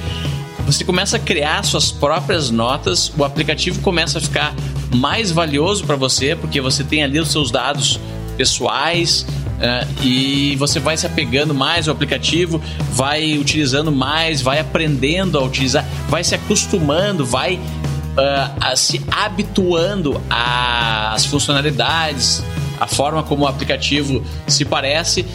Você 0.65 0.83
começa 0.83 1.17
a 1.17 1.19
criar 1.19 1.63
suas 1.63 1.91
próprias 1.91 2.49
notas, 2.49 3.11
o 3.17 3.23
aplicativo 3.23 3.81
começa 3.81 4.19
a 4.19 4.21
ficar 4.21 4.53
mais 4.93 5.31
valioso 5.31 5.85
para 5.85 5.95
você, 5.95 6.35
porque 6.35 6.61
você 6.61 6.83
tem 6.83 7.03
ali 7.03 7.19
os 7.19 7.31
seus 7.31 7.49
dados 7.49 7.99
pessoais, 8.37 9.25
Uh, 9.61 10.03
e 10.03 10.55
você 10.55 10.79
vai 10.79 10.97
se 10.97 11.05
apegando 11.05 11.53
mais 11.53 11.87
ao 11.87 11.93
aplicativo, 11.93 12.59
vai 12.93 13.37
utilizando 13.37 13.91
mais, 13.91 14.41
vai 14.41 14.59
aprendendo 14.59 15.37
a 15.37 15.43
utilizar, 15.43 15.85
vai 16.09 16.23
se 16.23 16.33
acostumando, 16.33 17.23
vai 17.23 17.55
uh, 17.57 18.75
se 18.75 18.99
habituando 19.11 20.19
às 20.27 21.27
funcionalidades, 21.27 22.43
a 22.79 22.87
forma 22.87 23.21
como 23.21 23.43
o 23.43 23.47
aplicativo 23.47 24.23
se 24.47 24.65
parece. 24.65 25.27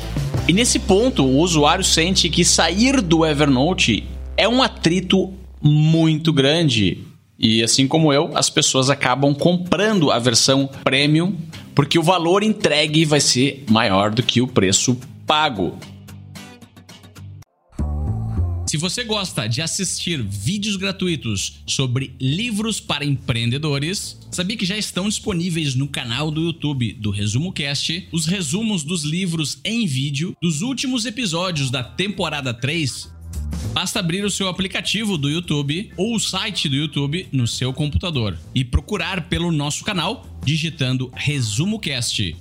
E 0.49 0.53
nesse 0.53 0.81
ponto, 0.81 1.25
o 1.25 1.39
usuário 1.39 1.85
sente 1.85 2.29
que 2.29 2.45
sair 2.45 3.01
do 3.01 3.25
Evernote 3.25 4.09
é 4.37 4.49
um 4.49 4.61
atrito 4.61 5.33
muito 5.63 6.33
grande. 6.33 6.99
E 7.39 7.63
assim 7.63 7.87
como 7.87 8.13
eu, 8.13 8.31
as 8.35 8.51
pessoas 8.51 8.91
acabam 8.91 9.33
comprando 9.35 10.11
a 10.11 10.19
versão 10.19 10.69
premium 10.83 11.35
porque 11.77 11.99
o 11.99 12.03
valor 12.03 12.43
entregue 12.43 13.05
vai 13.05 13.21
ser 13.21 13.63
maior 13.69 14.11
do 14.11 14.23
que 14.23 14.41
o 14.41 14.49
preço 14.49 14.99
pago. 15.27 15.79
Se 18.67 18.79
você 18.79 19.05
gosta 19.05 19.47
de 19.47 19.61
assistir 19.61 20.21
vídeos 20.23 20.77
gratuitos 20.77 21.63
sobre 21.67 22.17
livros 22.19 22.81
para 22.81 23.05
empreendedores, 23.05 24.19
sabia 24.33 24.57
que 24.57 24.65
já 24.65 24.77
estão 24.77 25.09
disponíveis 25.09 25.75
no 25.75 25.87
canal 25.87 26.31
do 26.31 26.41
YouTube 26.41 26.95
do 26.95 27.11
Resumo 27.11 27.53
Cast 27.53 28.09
os 28.11 28.27
resumos 28.27 28.83
dos 28.83 29.05
livros 29.05 29.61
em 29.63 29.87
vídeo 29.87 30.35
dos 30.43 30.63
últimos 30.63 31.05
episódios 31.05 31.71
da 31.71 31.85
temporada 31.85 32.53
3 32.53 33.16
Basta 33.73 34.01
abrir 34.01 34.25
o 34.25 34.31
seu 34.31 34.49
aplicativo 34.49 35.19
do 35.19 35.29
YouTube 35.29 35.93
ou 35.97 36.15
o 36.17 36.19
site 36.19 36.69
do 36.69 36.77
YouTube 36.77 37.29
no 37.31 37.47
seu 37.47 37.73
computador 37.73 38.39
e 38.55 38.65
procurar 38.65 39.29
pelo 39.29 39.53
nosso 39.53 39.85
canal 39.85 40.25
digitando 40.43 41.11
Resumo 41.15 41.79
Cast. 41.79 42.35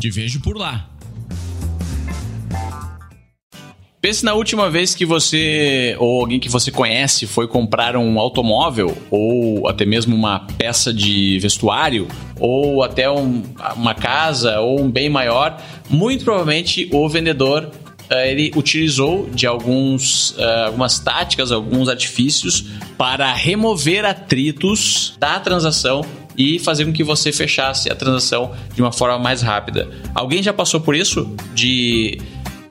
Te 0.00 0.10
vejo 0.10 0.40
por 0.40 0.56
lá. 0.56 0.90
Pense 4.04 4.22
na 4.22 4.34
última 4.34 4.68
vez 4.68 4.94
que 4.94 5.06
você 5.06 5.96
ou 5.98 6.20
alguém 6.20 6.38
que 6.38 6.50
você 6.50 6.70
conhece 6.70 7.26
foi 7.26 7.48
comprar 7.48 7.96
um 7.96 8.18
automóvel 8.18 8.94
ou 9.10 9.66
até 9.66 9.86
mesmo 9.86 10.14
uma 10.14 10.40
peça 10.40 10.92
de 10.92 11.38
vestuário 11.38 12.06
ou 12.38 12.82
até 12.82 13.10
um, 13.10 13.42
uma 13.74 13.94
casa 13.94 14.60
ou 14.60 14.78
um 14.78 14.90
bem 14.90 15.08
maior. 15.08 15.58
Muito 15.88 16.22
provavelmente 16.22 16.86
o 16.92 17.08
vendedor 17.08 17.70
ele 18.10 18.52
utilizou 18.54 19.28
de 19.30 19.46
alguns, 19.46 20.30
uh, 20.32 20.66
algumas 20.66 20.98
táticas, 20.98 21.50
alguns 21.50 21.88
artifícios 21.88 22.64
para 22.98 23.32
remover 23.32 24.04
atritos 24.04 25.14
da 25.18 25.40
transação 25.40 26.04
e 26.36 26.58
fazer 26.58 26.84
com 26.84 26.92
que 26.92 27.04
você 27.04 27.32
fechasse 27.32 27.90
a 27.90 27.94
transação 27.94 28.52
de 28.74 28.82
uma 28.82 28.92
forma 28.92 29.18
mais 29.18 29.40
rápida. 29.40 29.88
Alguém 30.14 30.42
já 30.42 30.52
passou 30.52 30.80
por 30.80 30.94
isso? 30.94 31.34
De 31.54 32.18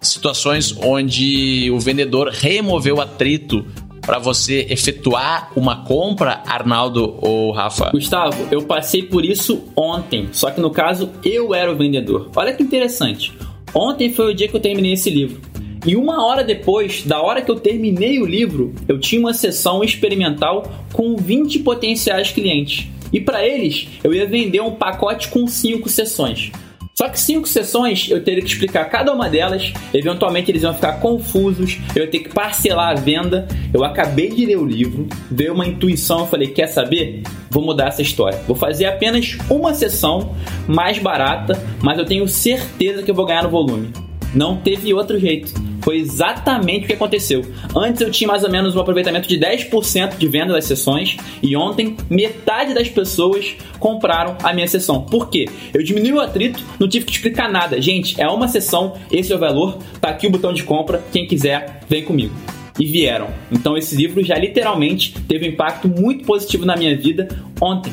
situações 0.01 0.75
onde 0.83 1.71
o 1.71 1.79
vendedor 1.79 2.29
removeu 2.29 2.99
atrito 2.99 3.65
para 4.01 4.19
você 4.19 4.67
efetuar 4.69 5.49
uma 5.55 5.85
compra, 5.85 6.41
Arnaldo 6.45 7.17
ou 7.21 7.51
Rafa? 7.51 7.89
Gustavo, 7.91 8.47
eu 8.51 8.63
passei 8.63 9.03
por 9.03 9.23
isso 9.23 9.63
ontem, 9.75 10.27
só 10.33 10.51
que 10.51 10.59
no 10.59 10.69
caso 10.69 11.09
eu 11.23 11.55
era 11.55 11.71
o 11.71 11.75
vendedor. 11.75 12.29
Olha 12.35 12.53
que 12.53 12.61
interessante. 12.61 13.31
Ontem 13.75 14.13
foi 14.13 14.31
o 14.31 14.35
dia 14.35 14.47
que 14.47 14.55
eu 14.55 14.59
terminei 14.59 14.93
esse 14.93 15.09
livro. 15.09 15.41
E 15.85 15.95
uma 15.95 16.25
hora 16.25 16.43
depois, 16.43 17.03
da 17.03 17.21
hora 17.21 17.41
que 17.41 17.51
eu 17.51 17.59
terminei 17.59 18.19
o 18.19 18.25
livro, 18.25 18.73
eu 18.87 18.99
tinha 18.99 19.19
uma 19.19 19.33
sessão 19.33 19.83
experimental 19.83 20.63
com 20.93 21.15
20 21.17 21.59
potenciais 21.59 22.31
clientes. 22.31 22.87
E 23.11 23.19
para 23.19 23.45
eles, 23.45 23.87
eu 24.03 24.13
ia 24.13 24.25
vender 24.25 24.61
um 24.61 24.71
pacote 24.71 25.27
com 25.27 25.45
5 25.45 25.89
sessões. 25.89 26.51
Só 26.95 27.09
que 27.09 27.19
cinco 27.19 27.47
sessões 27.47 28.07
eu 28.09 28.23
teria 28.23 28.43
que 28.43 28.49
explicar 28.49 28.85
cada 28.85 29.11
uma 29.11 29.27
delas, 29.27 29.73
eventualmente 29.91 30.51
eles 30.51 30.61
iam 30.61 30.75
ficar 30.75 30.99
confusos, 30.99 31.79
eu 31.95 32.03
ia 32.03 32.11
ter 32.11 32.19
que 32.19 32.29
parcelar 32.29 32.91
a 32.91 32.93
venda. 32.93 33.47
Eu 33.73 33.83
acabei 33.83 34.29
de 34.29 34.45
ler 34.45 34.57
o 34.57 34.65
livro, 34.65 35.07
veio 35.31 35.53
uma 35.53 35.65
intuição, 35.65 36.19
eu 36.19 36.27
falei: 36.27 36.49
quer 36.49 36.67
saber? 36.67 37.23
Vou 37.49 37.63
mudar 37.63 37.87
essa 37.87 38.01
história. 38.01 38.39
Vou 38.47 38.55
fazer 38.55 38.85
apenas 38.85 39.37
uma 39.49 39.73
sessão 39.73 40.35
mais 40.67 40.99
barata, 40.99 41.59
mas 41.81 41.97
eu 41.97 42.05
tenho 42.05 42.27
certeza 42.27 43.01
que 43.01 43.09
eu 43.09 43.15
vou 43.15 43.25
ganhar 43.25 43.43
no 43.43 43.49
volume. 43.49 43.91
Não 44.33 44.57
teve 44.57 44.93
outro 44.93 45.19
jeito. 45.19 45.53
Foi 45.81 45.97
exatamente 45.97 46.85
o 46.85 46.87
que 46.87 46.93
aconteceu. 46.93 47.43
Antes 47.75 48.01
eu 48.01 48.09
tinha 48.09 48.27
mais 48.27 48.43
ou 48.43 48.49
menos 48.49 48.75
um 48.75 48.79
aproveitamento 48.79 49.27
de 49.27 49.37
10% 49.37 50.17
de 50.17 50.27
venda 50.27 50.53
das 50.53 50.65
sessões 50.65 51.17
e 51.41 51.55
ontem 51.57 51.97
metade 52.09 52.73
das 52.73 52.87
pessoas 52.87 53.55
compraram 53.79 54.37
a 54.41 54.53
minha 54.53 54.67
sessão. 54.67 55.01
Por 55.01 55.29
quê? 55.29 55.49
Eu 55.73 55.83
diminui 55.83 56.13
o 56.13 56.21
atrito, 56.21 56.63
não 56.79 56.87
tive 56.87 57.05
que 57.05 57.11
explicar 57.11 57.51
nada. 57.51 57.81
Gente, 57.81 58.19
é 58.19 58.27
uma 58.27 58.47
sessão, 58.47 58.93
esse 59.11 59.33
é 59.33 59.35
o 59.35 59.39
valor, 59.39 59.77
tá 59.99 60.09
aqui 60.09 60.25
o 60.25 60.31
botão 60.31 60.53
de 60.53 60.63
compra, 60.63 61.03
quem 61.11 61.27
quiser, 61.27 61.81
vem 61.89 62.03
comigo 62.03 62.33
e 62.79 62.85
vieram. 62.85 63.27
Então 63.51 63.77
esse 63.77 63.95
livro 63.95 64.23
já 64.23 64.35
literalmente 64.35 65.13
teve 65.27 65.47
um 65.47 65.49
impacto 65.49 65.87
muito 65.87 66.25
positivo 66.25 66.65
na 66.65 66.75
minha 66.75 66.95
vida 66.95 67.27
ontem. 67.61 67.91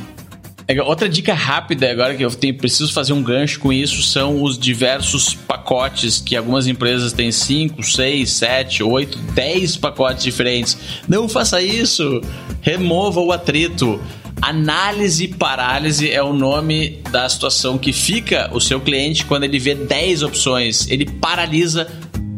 É, 0.71 0.81
outra 0.85 1.09
dica 1.09 1.35
rápida 1.35 1.91
agora 1.91 2.15
que 2.15 2.25
eu 2.25 2.31
tenho, 2.31 2.55
preciso 2.55 2.93
fazer 2.93 3.13
um 3.13 3.21
gancho 3.21 3.59
com 3.59 3.73
isso 3.73 4.03
são 4.03 4.41
os 4.41 4.57
diversos 4.57 5.35
pacotes 5.35 6.21
que 6.21 6.37
algumas 6.37 6.69
empresas 6.69 7.13
têm 7.13 7.33
5, 7.33 7.83
6, 7.83 8.31
7, 8.31 8.83
8, 8.85 9.19
10 9.19 9.77
pacotes 9.79 10.23
diferentes. 10.23 10.79
Não 11.09 11.29
faça 11.29 11.61
isso! 11.61 12.21
Remova 12.61 13.19
o 13.21 13.33
atrito. 13.33 14.01
Análise 14.41 15.27
parálise 15.27 16.09
é 16.09 16.23
o 16.23 16.33
nome 16.33 17.03
da 17.11 17.29
situação 17.29 17.77
que 17.77 17.93
fica 17.93 18.49
o 18.53 18.61
seu 18.61 18.81
cliente 18.81 19.27
quando 19.27 19.43
ele 19.43 19.59
vê 19.59 19.75
10 19.75 20.23
opções. 20.23 20.89
Ele 20.89 21.05
paralisa 21.05 21.89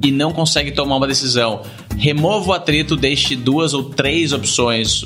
e 0.02 0.10
não 0.10 0.32
consegue 0.32 0.72
tomar 0.72 0.96
uma 0.96 1.06
decisão. 1.06 1.64
Remova 1.98 2.48
o 2.48 2.52
atrito, 2.54 2.96
deixe 2.96 3.36
duas 3.36 3.74
ou 3.74 3.90
três 3.90 4.32
opções. 4.32 5.04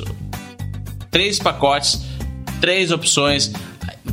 Três 1.11 1.41
pacotes, 1.41 2.06
três 2.61 2.91
opções. 2.91 3.53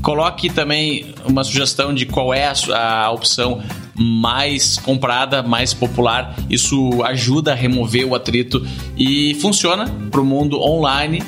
Coloque 0.02 0.50
também 0.50 1.14
uma 1.26 1.44
sugestão 1.44 1.94
de 1.94 2.06
qual 2.06 2.34
é 2.34 2.46
a, 2.48 3.06
a 3.06 3.12
opção 3.12 3.62
mais 3.96 4.78
comprada, 4.78 5.41
mais 5.44 5.74
popular. 5.74 6.36
Isso 6.50 7.04
ajuda 7.04 7.52
a 7.52 7.56
remover 7.56 8.06
o 8.06 8.16
atrito 8.16 8.66
e 8.98 9.36
funciona 9.36 9.86
para 10.12 10.20
o 10.20 10.26
mundo 10.26 10.60
online 10.60 11.22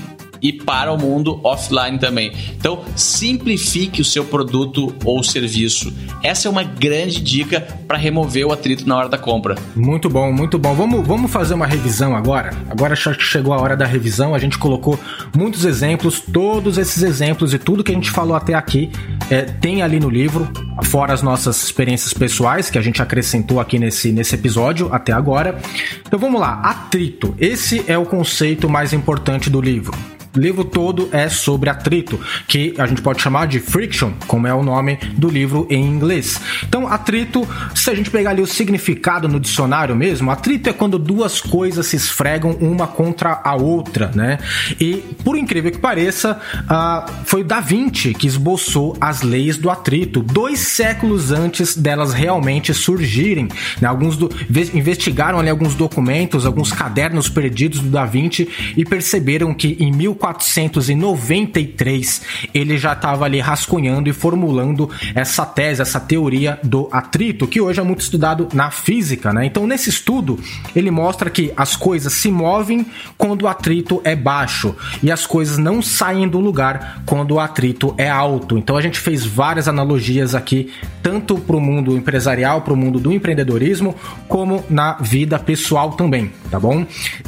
e 0.45 0.53
para 0.53 0.93
o 0.93 0.97
mundo 0.97 1.39
offline 1.43 1.97
também. 1.97 2.31
Então, 2.55 2.83
simplifique 2.95 3.99
o 3.99 4.05
seu 4.05 4.23
produto 4.23 4.93
ou 5.03 5.23
serviço. 5.23 5.91
Essa 6.21 6.47
é 6.47 6.51
uma 6.51 6.61
grande 6.61 7.19
dica 7.19 7.61
para 7.87 7.97
remover 7.97 8.45
o 8.45 8.53
atrito 8.53 8.87
na 8.87 8.95
hora 8.95 9.09
da 9.09 9.17
compra. 9.17 9.55
Muito 9.75 10.07
bom, 10.07 10.31
muito 10.31 10.59
bom. 10.59 10.75
Vamos, 10.75 11.07
vamos 11.07 11.31
fazer 11.31 11.55
uma 11.55 11.65
revisão 11.65 12.15
agora. 12.15 12.51
Agora 12.69 12.95
chegou 12.95 13.55
a 13.55 13.59
hora 13.59 13.75
da 13.75 13.87
revisão. 13.87 14.35
A 14.35 14.39
gente 14.39 14.59
colocou 14.59 14.99
muitos 15.35 15.65
exemplos, 15.65 16.19
todos 16.19 16.77
esses 16.77 17.01
exemplos 17.01 17.51
e 17.51 17.57
tudo 17.57 17.83
que 17.83 17.91
a 17.91 17.95
gente 17.95 18.11
falou 18.11 18.35
até 18.35 18.53
aqui 18.53 18.91
é, 19.31 19.41
tem 19.41 19.81
ali 19.81 19.99
no 19.99 20.09
livro, 20.09 20.47
fora 20.83 21.11
as 21.11 21.23
nossas 21.23 21.63
experiências 21.63 22.13
pessoais 22.13 22.69
que 22.69 22.77
a 22.77 22.81
gente 22.81 23.01
acrescentou 23.01 23.59
aqui 23.59 23.79
nesse, 23.79 24.11
nesse 24.11 24.35
episódio 24.35 24.93
até 24.93 25.11
agora. 25.11 25.57
Então 26.05 26.19
vamos 26.19 26.39
lá, 26.39 26.61
atrito. 26.61 27.33
Esse 27.39 27.83
é 27.87 27.97
o 27.97 28.05
conceito 28.05 28.69
mais 28.69 28.93
importante 28.93 29.49
do 29.49 29.59
livro. 29.59 29.91
Livro 30.35 30.63
todo 30.63 31.09
é 31.11 31.29
sobre 31.29 31.69
atrito, 31.69 32.19
que 32.47 32.73
a 32.77 32.85
gente 32.85 33.01
pode 33.01 33.21
chamar 33.21 33.47
de 33.47 33.59
friction, 33.59 34.13
como 34.27 34.47
é 34.47 34.53
o 34.53 34.63
nome 34.63 34.97
do 35.13 35.29
livro 35.29 35.67
em 35.69 35.85
inglês. 35.85 36.39
Então, 36.63 36.87
atrito, 36.87 37.47
se 37.73 37.89
a 37.89 37.95
gente 37.95 38.09
pegar 38.09 38.31
ali 38.31 38.41
o 38.41 38.47
significado 38.47 39.27
no 39.27 39.39
dicionário 39.39 39.95
mesmo, 39.95 40.31
atrito 40.31 40.69
é 40.69 40.73
quando 40.73 40.99
duas 40.99 41.41
coisas 41.41 41.85
se 41.87 41.95
esfregam 41.95 42.51
uma 42.59 42.87
contra 42.87 43.41
a 43.43 43.55
outra, 43.55 44.11
né? 44.13 44.39
E, 44.79 44.97
por 45.23 45.37
incrível 45.37 45.71
que 45.71 45.77
pareça, 45.77 46.39
uh, 46.63 47.11
foi 47.25 47.43
Da 47.43 47.59
Vinci 47.59 48.13
que 48.13 48.27
esboçou 48.27 48.95
as 48.99 49.21
leis 49.21 49.57
do 49.57 49.69
atrito, 49.69 50.21
dois 50.21 50.59
séculos 50.59 51.31
antes 51.31 51.75
delas 51.75 52.13
realmente 52.13 52.73
surgirem. 52.73 53.47
Né? 53.79 53.87
Alguns 53.87 54.17
do, 54.17 54.29
investigaram 54.73 55.39
ali 55.39 55.49
alguns 55.49 55.75
documentos, 55.75 56.45
alguns 56.45 56.71
cadernos 56.71 57.29
perdidos 57.29 57.79
do 57.79 57.89
Da 57.89 58.05
Vinci 58.05 58.47
e 58.75 58.85
perceberam 58.85 59.53
que 59.53 59.77
em 59.79 59.91
1400 59.91 60.24
1493 60.33 62.21
ele 62.53 62.77
já 62.77 62.93
estava 62.93 63.25
ali 63.25 63.39
rascunhando 63.39 64.09
e 64.09 64.13
formulando 64.13 64.89
essa 65.13 65.45
tese, 65.45 65.81
essa 65.81 65.99
teoria 65.99 66.59
do 66.63 66.87
atrito, 66.91 67.47
que 67.47 67.61
hoje 67.61 67.79
é 67.79 67.83
muito 67.83 68.01
estudado 68.01 68.47
na 68.53 68.71
física, 68.71 69.33
né? 69.33 69.45
Então, 69.45 69.67
nesse 69.67 69.89
estudo, 69.89 70.39
ele 70.75 70.91
mostra 70.91 71.29
que 71.29 71.51
as 71.55 71.75
coisas 71.75 72.13
se 72.13 72.31
movem 72.31 72.85
quando 73.17 73.43
o 73.43 73.47
atrito 73.47 74.01
é 74.03 74.15
baixo 74.15 74.75
e 75.03 75.11
as 75.11 75.25
coisas 75.25 75.57
não 75.57 75.81
saem 75.81 76.27
do 76.27 76.39
lugar 76.39 77.03
quando 77.05 77.31
o 77.31 77.39
atrito 77.39 77.93
é 77.97 78.09
alto. 78.09 78.57
Então, 78.57 78.77
a 78.77 78.81
gente 78.81 78.99
fez 78.99 79.25
várias 79.25 79.67
analogias 79.67 80.33
aqui, 80.33 80.71
tanto 81.01 81.37
para 81.37 81.55
o 81.55 81.61
mundo 81.61 81.95
empresarial, 81.95 82.61
para 82.61 82.73
o 82.73 82.77
mundo 82.77 82.99
do 82.99 83.11
empreendedorismo, 83.11 83.95
como 84.27 84.63
na 84.69 84.93
vida 84.93 85.37
pessoal 85.37 85.91
também, 85.91 86.31
tá 86.49 86.59
bom? 86.59 86.85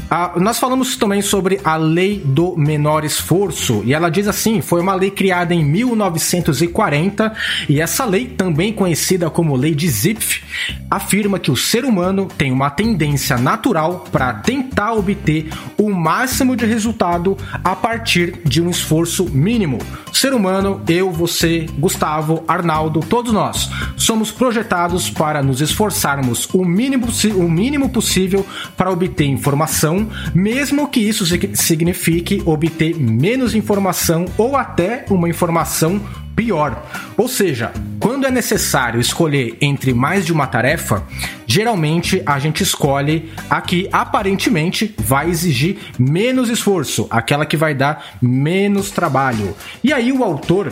Ah, 0.10 0.34
nós 0.38 0.58
falamos 0.60 0.96
também 0.96 1.22
sobre 1.22 1.60
a 1.64 1.76
lei 1.76 2.22
do 2.24 2.56
menor 2.58 2.87
menor 2.88 3.04
esforço. 3.04 3.82
E 3.86 3.94
ela 3.94 4.10
diz 4.10 4.28
assim: 4.28 4.62
foi 4.62 4.80
uma 4.80 4.96
lei 4.96 5.12
criada 5.12 5.54
em 5.54 5.64
1940 5.64 7.34
e 7.68 7.82
essa 7.82 8.06
lei, 8.06 8.26
também 8.28 8.72
conhecida 8.72 9.30
como 9.30 9.56
Lei 9.56 9.76
de 9.76 9.90
Zipf, 9.90 10.42
afirma 10.90 11.38
que 11.38 11.52
o 11.52 11.58
ser 11.58 11.84
humano 11.84 12.28
tem 12.38 12.52
uma 12.52 12.70
tendência 12.70 13.38
natural 13.38 14.06
para 14.12 14.34
tentar 14.34 14.94
obter 14.94 15.50
o 15.78 15.90
máximo 15.90 16.56
de 16.56 16.66
resultado 16.66 17.38
a 17.64 17.76
partir 17.76 18.40
de 18.46 18.62
um 18.62 18.70
esforço 18.70 19.26
mínimo. 19.26 19.80
Ser 20.14 20.34
humano, 20.34 20.82
eu, 20.88 21.12
você, 21.12 21.68
Gustavo, 21.78 22.44
Arnaldo, 22.48 23.02
todos 23.02 23.34
nós, 23.34 23.70
somos 23.98 24.32
projetados 24.32 25.10
para 25.10 25.44
nos 25.44 25.62
esforçarmos 25.62 26.48
o 26.54 26.64
mínimo, 26.64 27.08
o 27.36 27.50
mínimo 27.50 27.90
possível 27.90 28.46
para 28.76 28.92
obter 28.92 29.26
informação, 29.26 30.10
mesmo 30.34 30.88
que 30.88 31.00
isso 31.00 31.26
signifique 31.54 32.42
obter 32.46 32.67
ter 32.70 32.96
menos 32.96 33.56
informação 33.56 34.26
ou 34.38 34.56
até 34.56 35.06
uma 35.10 35.30
informação 35.30 36.02
pior. 36.36 36.86
Ou 37.18 37.28
seja, 37.28 37.74
quando 38.00 38.28
é 38.28 38.32
necessário 38.32 39.02
escolher 39.02 39.58
entre 39.60 39.92
mais 39.92 40.24
de 40.24 40.32
uma 40.32 40.46
tarefa, 40.46 41.04
geralmente 41.48 42.22
a 42.26 42.38
gente 42.38 42.62
escolhe 42.62 43.32
a 43.50 43.60
que 43.60 43.90
aparentemente 43.92 44.94
vai 45.00 45.30
exigir 45.30 45.80
menos 45.98 46.48
esforço, 46.50 47.08
aquela 47.10 47.46
que 47.46 47.58
vai 47.58 47.74
dar 47.74 48.18
menos 48.22 48.92
trabalho. 48.92 49.56
E 49.84 49.92
aí 49.92 50.12
o 50.12 50.24
autor 50.24 50.72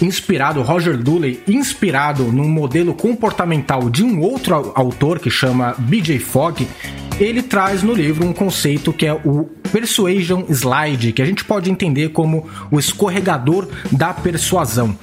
inspirado, 0.00 0.62
Roger 0.62 0.96
Dooley, 0.96 1.42
inspirado 1.46 2.24
num 2.24 2.48
modelo 2.48 2.94
comportamental 2.94 3.88
de 3.90 4.02
um 4.02 4.20
outro 4.20 4.72
autor 4.74 5.18
que 5.18 5.30
chama 5.30 5.74
BJ 5.78 6.18
Fogg, 6.18 6.66
ele 7.18 7.42
traz 7.42 7.82
no 7.82 7.92
livro 7.92 8.26
um 8.26 8.32
conceito 8.32 8.92
que 8.92 9.06
é 9.06 9.12
o 9.12 9.44
persuasion 9.70 10.44
slide, 10.48 11.12
que 11.12 11.20
a 11.20 11.26
gente 11.26 11.44
pode 11.44 11.70
entender 11.70 12.10
como 12.10 12.48
o 12.70 12.78
escorregador 12.78 13.68
da 13.92 14.14
persuasão. 14.14 14.96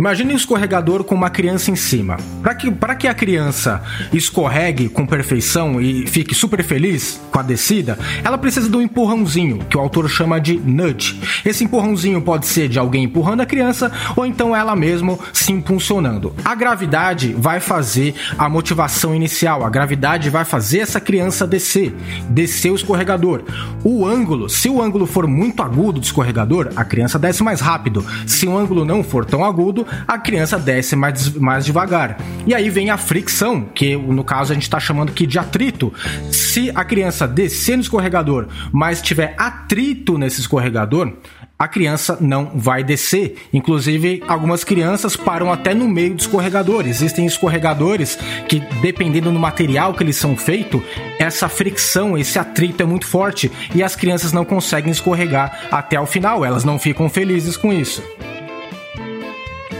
Imagine 0.00 0.32
um 0.32 0.36
escorregador 0.36 1.04
com 1.04 1.14
uma 1.14 1.28
criança 1.28 1.70
em 1.70 1.76
cima. 1.76 2.16
Para 2.42 2.54
que, 2.54 2.70
que 3.00 3.06
a 3.06 3.12
criança 3.12 3.82
escorregue 4.10 4.88
com 4.88 5.04
perfeição 5.04 5.78
e 5.78 6.06
fique 6.06 6.34
super 6.34 6.64
feliz 6.64 7.20
com 7.30 7.38
a 7.38 7.42
descida, 7.42 7.98
ela 8.24 8.38
precisa 8.38 8.66
de 8.66 8.74
um 8.74 8.80
empurrãozinho, 8.80 9.58
que 9.68 9.76
o 9.76 9.80
autor 9.80 10.08
chama 10.08 10.40
de 10.40 10.56
nudge. 10.56 11.20
Esse 11.44 11.64
empurrãozinho 11.64 12.22
pode 12.22 12.46
ser 12.46 12.66
de 12.66 12.78
alguém 12.78 13.04
empurrando 13.04 13.42
a 13.42 13.46
criança 13.46 13.92
ou 14.16 14.24
então 14.24 14.56
ela 14.56 14.74
mesma 14.74 15.18
se 15.34 15.52
impulsionando. 15.52 16.34
A 16.42 16.54
gravidade 16.54 17.36
vai 17.36 17.60
fazer 17.60 18.14
a 18.38 18.48
motivação 18.48 19.14
inicial, 19.14 19.66
a 19.66 19.68
gravidade 19.68 20.30
vai 20.30 20.46
fazer 20.46 20.78
essa 20.78 20.98
criança 20.98 21.46
descer, 21.46 21.94
descer 22.30 22.72
o 22.72 22.74
escorregador. 22.74 23.42
O 23.84 24.06
ângulo, 24.06 24.48
se 24.48 24.70
o 24.70 24.80
ângulo 24.80 25.04
for 25.04 25.26
muito 25.26 25.62
agudo 25.62 26.00
do 26.00 26.04
escorregador, 26.04 26.70
a 26.74 26.86
criança 26.86 27.18
desce 27.18 27.42
mais 27.42 27.60
rápido. 27.60 28.02
Se 28.26 28.46
o 28.46 28.56
ângulo 28.56 28.82
não 28.82 29.04
for 29.04 29.26
tão 29.26 29.44
agudo, 29.44 29.86
a 30.06 30.18
criança 30.18 30.58
desce 30.58 30.96
mais, 30.96 31.32
mais 31.34 31.64
devagar. 31.64 32.18
E 32.46 32.54
aí 32.54 32.70
vem 32.70 32.90
a 32.90 32.96
fricção, 32.96 33.62
que 33.62 33.96
no 33.96 34.24
caso 34.24 34.52
a 34.52 34.54
gente 34.54 34.64
está 34.64 34.80
chamando 34.80 35.10
aqui 35.10 35.26
de 35.26 35.38
atrito. 35.38 35.92
Se 36.30 36.70
a 36.74 36.84
criança 36.84 37.26
descer 37.26 37.76
no 37.76 37.82
escorregador, 37.82 38.48
mas 38.72 39.02
tiver 39.02 39.34
atrito 39.38 40.18
nesse 40.18 40.40
escorregador, 40.40 41.12
a 41.60 41.68
criança 41.68 42.16
não 42.18 42.52
vai 42.54 42.82
descer. 42.82 43.36
Inclusive, 43.52 44.22
algumas 44.26 44.64
crianças 44.64 45.14
param 45.14 45.52
até 45.52 45.74
no 45.74 45.86
meio 45.86 46.14
do 46.14 46.20
escorregador. 46.20 46.86
Existem 46.86 47.26
escorregadores 47.26 48.18
que, 48.48 48.60
dependendo 48.80 49.30
do 49.30 49.38
material 49.38 49.92
que 49.92 50.02
eles 50.02 50.16
são 50.16 50.34
feitos, 50.34 50.80
essa 51.18 51.50
fricção, 51.50 52.16
esse 52.16 52.38
atrito 52.38 52.82
é 52.82 52.86
muito 52.86 53.06
forte 53.06 53.52
e 53.74 53.82
as 53.82 53.94
crianças 53.94 54.32
não 54.32 54.42
conseguem 54.42 54.90
escorregar 54.90 55.68
até 55.70 56.00
o 56.00 56.06
final. 56.06 56.46
Elas 56.46 56.64
não 56.64 56.78
ficam 56.78 57.10
felizes 57.10 57.58
com 57.58 57.70
isso. 57.70 58.02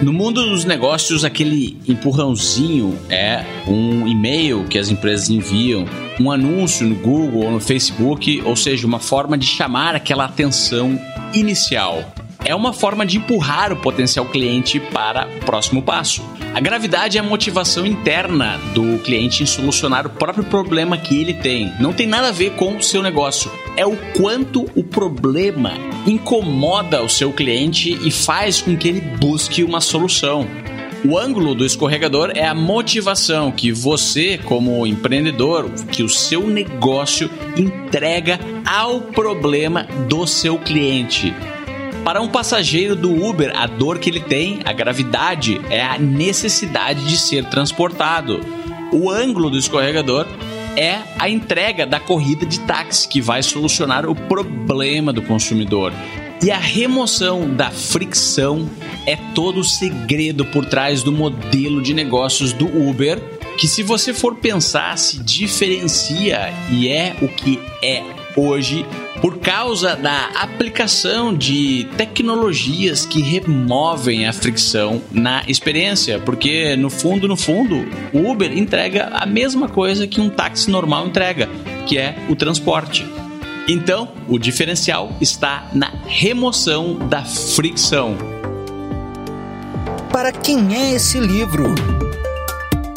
No 0.03 0.15
mundo 0.15 0.49
dos 0.49 0.65
negócios, 0.65 1.27
aquele 1.27 1.77
empurrãozinho 1.87 2.99
é 3.11 3.45
um 3.69 4.09
e-mail 4.09 4.65
que 4.65 4.79
as 4.79 4.89
empresas 4.89 5.29
enviam, 5.29 5.85
um 6.19 6.33
anúncio 6.33 6.87
no 6.87 6.95
Google 6.95 7.45
ou 7.45 7.51
no 7.53 7.61
Facebook, 7.61 8.41
ou 8.47 8.57
seja, 8.57 8.87
uma 8.87 8.99
forma 8.99 9.37
de 9.37 9.47
chamar 9.47 9.95
aquela 9.95 10.25
atenção 10.25 10.99
inicial 11.35 12.03
é 12.45 12.55
uma 12.55 12.73
forma 12.73 13.05
de 13.05 13.19
empurrar 13.19 13.73
o 13.73 13.77
potencial 13.77 14.27
cliente 14.27 14.81
para 14.81 15.27
o 15.27 15.45
próximo 15.45 15.83
passo. 15.83 16.23
A 16.55 16.61
gravidade 16.61 17.17
é 17.17 17.21
a 17.21 17.25
motivação 17.25 17.87
interna 17.87 18.59
do 18.75 18.99
cliente 18.99 19.43
em 19.43 19.47
solucionar 19.47 20.07
o 20.07 20.11
próprio 20.11 20.45
problema 20.45 20.97
que 20.97 21.21
ele 21.21 21.35
tem. 21.35 21.73
Não 21.79 21.93
tem 21.93 22.07
nada 22.07 22.29
a 22.29 22.33
ver 22.33 22.53
com 22.53 22.77
o 22.77 22.83
seu 22.83 23.03
negócio. 23.03 23.51
É 23.77 23.87
o 23.87 23.97
quanto 24.17 24.67
o 24.75 24.83
problema 24.83 25.73
incomoda 26.07 27.03
o 27.03 27.09
seu 27.09 27.33
cliente 27.33 27.99
e 28.05 28.11
faz 28.11 28.61
com 28.61 28.77
que 28.77 28.89
ele 28.89 29.01
busque 29.01 29.63
uma 29.63 29.81
solução. 29.81 30.47
O 31.03 31.17
ângulo 31.17 31.55
do 31.55 31.65
escorregador 31.65 32.33
é 32.35 32.47
a 32.47 32.55
motivação 32.55 33.51
que 33.51 33.73
você, 33.73 34.37
como 34.37 34.87
empreendedor, 34.87 35.71
que 35.91 36.03
o 36.03 36.09
seu 36.11 36.47
negócio 36.47 37.31
entrega 37.57 38.39
ao 38.67 39.01
problema 39.01 39.85
do 40.09 40.27
seu 40.27 40.59
cliente. 40.59 41.35
Para 42.05 42.23
um 42.23 42.29
passageiro 42.29 42.97
do 42.97 43.13
Uber, 43.13 43.53
a 43.55 43.67
dor 43.67 43.99
que 43.99 44.09
ele 44.09 44.21
tem, 44.21 44.61
a 44.65 44.73
gravidade, 44.73 45.61
é 45.71 45.83
a 45.83 45.99
necessidade 45.99 47.05
de 47.05 47.17
ser 47.17 47.45
transportado. 47.45 48.41
O 48.93 49.11
ângulo 49.11 49.51
do 49.51 49.59
escorregador 49.59 50.27
é 50.77 50.99
a 51.19 51.29
entrega 51.29 51.87
da 51.87 52.01
corrida 52.01 52.47
de 52.47 52.61
táxi 52.61 53.07
que 53.07 53.21
vai 53.21 53.43
solucionar 53.43 54.09
o 54.09 54.15
problema 54.15 55.13
do 55.13 55.23
consumidor. 55.23 55.93
E 56.43 56.51
a 56.51 56.57
remoção 56.57 57.55
da 57.55 57.71
fricção 57.71 58.69
é 59.07 59.17
todo 59.35 59.61
o 59.61 59.65
segredo 59.65 60.45
por 60.47 60.65
trás 60.65 61.03
do 61.03 61.13
modelo 61.13 61.83
de 61.83 61.93
negócios 61.93 62.53
do 62.53 62.67
Uber, 62.67 63.21
que 63.59 63.69
se 63.69 63.83
você 63.83 64.15
for 64.15 64.37
pensar 64.37 64.97
se 64.97 65.19
diferencia 65.23 66.51
e 66.71 66.89
é 66.89 67.15
o 67.21 67.29
que 67.29 67.61
é 67.83 68.20
hoje 68.41 68.87
por 69.21 69.39
causa 69.39 69.95
da 69.95 70.31
aplicação 70.35 71.35
de 71.35 71.87
tecnologias 71.97 73.05
que 73.05 73.21
removem 73.21 74.27
a 74.27 74.33
fricção 74.33 75.03
na 75.11 75.43
experiência, 75.47 76.19
porque 76.19 76.75
no 76.77 76.89
fundo, 76.89 77.29
no 77.29 77.37
fundo, 77.37 77.85
o 78.13 78.31
Uber 78.31 78.57
entrega 78.57 79.09
a 79.13 79.27
mesma 79.27 79.69
coisa 79.69 80.07
que 80.07 80.21
um 80.21 80.31
táxi 80.31 80.71
normal 80.71 81.07
entrega, 81.07 81.49
que 81.87 81.99
é 81.99 82.17
o 82.29 82.37
transporte. 82.37 83.07
Então, 83.69 84.09
o 84.29 84.39
diferencial 84.39 85.13
está 85.21 85.69
na 85.73 85.93
remoção 86.07 86.95
da 87.09 87.23
fricção. 87.23 88.17
Para 90.11 90.33
quem 90.33 90.75
é 90.75 90.95
esse 90.95 91.21
livro? 91.21 91.75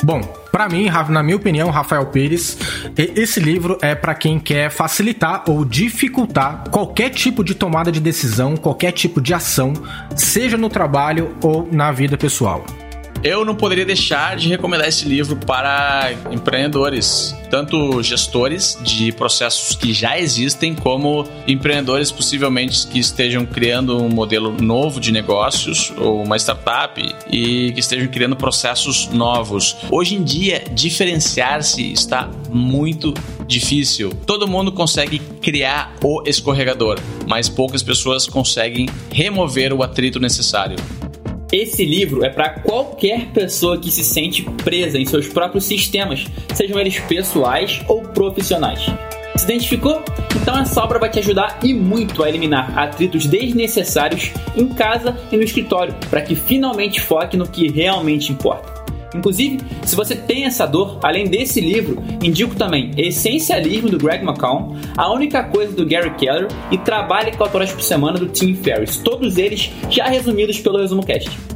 Bom, 0.04 0.43
para 0.54 0.70
mim, 0.70 0.88
na 1.10 1.24
minha 1.24 1.36
opinião, 1.36 1.72
Rafael 1.72 2.06
Pires, 2.06 2.60
esse 2.96 3.40
livro 3.40 3.76
é 3.82 3.96
para 3.96 4.14
quem 4.14 4.38
quer 4.38 4.70
facilitar 4.70 5.46
ou 5.48 5.66
dificultar 5.66 6.66
qualquer 6.70 7.10
tipo 7.10 7.44
de 7.44 7.56
tomada 7.56 7.92
de 7.92 8.00
decisão, 8.00 8.56
qualquer 8.56 8.92
tipo 8.92 9.20
de 9.20 9.34
ação, 9.34 9.74
seja 10.16 10.56
no 10.56 10.70
trabalho 10.70 11.36
ou 11.42 11.68
na 11.72 11.92
vida 11.92 12.16
pessoal. 12.20 12.64
Eu 13.24 13.46
não 13.46 13.56
poderia 13.56 13.86
deixar 13.86 14.36
de 14.36 14.50
recomendar 14.50 14.86
esse 14.86 15.08
livro 15.08 15.38
para 15.38 16.12
empreendedores, 16.30 17.34
tanto 17.50 18.04
gestores 18.04 18.78
de 18.84 19.14
processos 19.14 19.78
que 19.78 19.94
já 19.94 20.20
existem, 20.20 20.76
como 20.76 21.26
empreendedores 21.48 22.12
possivelmente 22.12 22.86
que 22.86 23.00
estejam 23.00 23.46
criando 23.46 23.98
um 23.98 24.10
modelo 24.10 24.52
novo 24.62 25.00
de 25.00 25.10
negócios 25.10 25.94
ou 25.98 26.22
uma 26.22 26.36
startup 26.36 27.02
e 27.32 27.72
que 27.72 27.80
estejam 27.80 28.10
criando 28.10 28.36
processos 28.36 29.08
novos. 29.08 29.78
Hoje 29.90 30.16
em 30.16 30.24
dia, 30.24 30.62
diferenciar-se 30.74 31.94
está 31.94 32.30
muito 32.50 33.14
difícil. 33.48 34.12
Todo 34.26 34.50
mundo 34.50 34.70
consegue 34.70 35.20
criar 35.42 35.96
o 36.04 36.24
escorregador, 36.26 37.00
mas 37.26 37.48
poucas 37.48 37.82
pessoas 37.82 38.28
conseguem 38.28 38.90
remover 39.10 39.72
o 39.72 39.82
atrito 39.82 40.20
necessário. 40.20 40.76
Esse 41.54 41.86
livro 41.86 42.26
é 42.26 42.30
para 42.30 42.50
qualquer 42.50 43.28
pessoa 43.28 43.80
que 43.80 43.92
se 43.92 44.04
sente 44.04 44.42
presa 44.64 44.98
em 44.98 45.06
seus 45.06 45.28
próprios 45.28 45.66
sistemas, 45.66 46.26
sejam 46.52 46.80
eles 46.80 47.00
pessoais 47.02 47.80
ou 47.88 48.02
profissionais. 48.02 48.88
Se 49.36 49.46
identificou? 49.46 50.04
Então 50.36 50.60
essa 50.60 50.84
obra 50.84 50.98
vai 50.98 51.12
te 51.12 51.20
ajudar 51.20 51.60
e 51.62 51.72
muito 51.72 52.24
a 52.24 52.30
eliminar 52.30 52.76
atritos 52.76 53.28
desnecessários 53.28 54.32
em 54.58 54.68
casa 54.68 55.16
e 55.32 55.38
no 55.38 55.44
escritório, 55.44 55.94
para 56.10 56.24
que 56.24 56.34
finalmente 56.34 57.00
foque 57.00 57.38
no 57.38 57.48
que 57.48 57.68
realmente 57.72 58.32
importa. 58.32 58.83
Inclusive, 59.16 59.60
se 59.86 59.96
você 59.96 60.16
tem 60.16 60.46
essa 60.46 60.66
dor, 60.66 61.00
além 61.04 61.26
desse 61.26 61.62
livro, 61.62 62.04
indico 62.22 62.56
também 62.56 62.92
Essencialismo 62.98 63.90
do 63.90 63.98
Greg 63.98 64.24
McCown, 64.24 64.76
A 64.98 65.12
Única 65.12 65.44
Coisa 65.44 65.74
do 65.74 65.86
Gary 65.86 66.14
Keller 66.16 66.48
e 66.72 66.78
Trabalhe 66.78 67.32
4 67.32 67.56
horas 67.56 67.72
por 67.72 67.82
semana 67.82 68.18
do 68.18 68.28
Tim 68.28 68.56
Ferriss, 68.56 68.98
todos 68.98 69.38
eles 69.38 69.72
já 69.90 70.06
resumidos 70.06 70.60
pelo 70.60 70.80
Resumo 70.80 71.06
Cast 71.06 71.53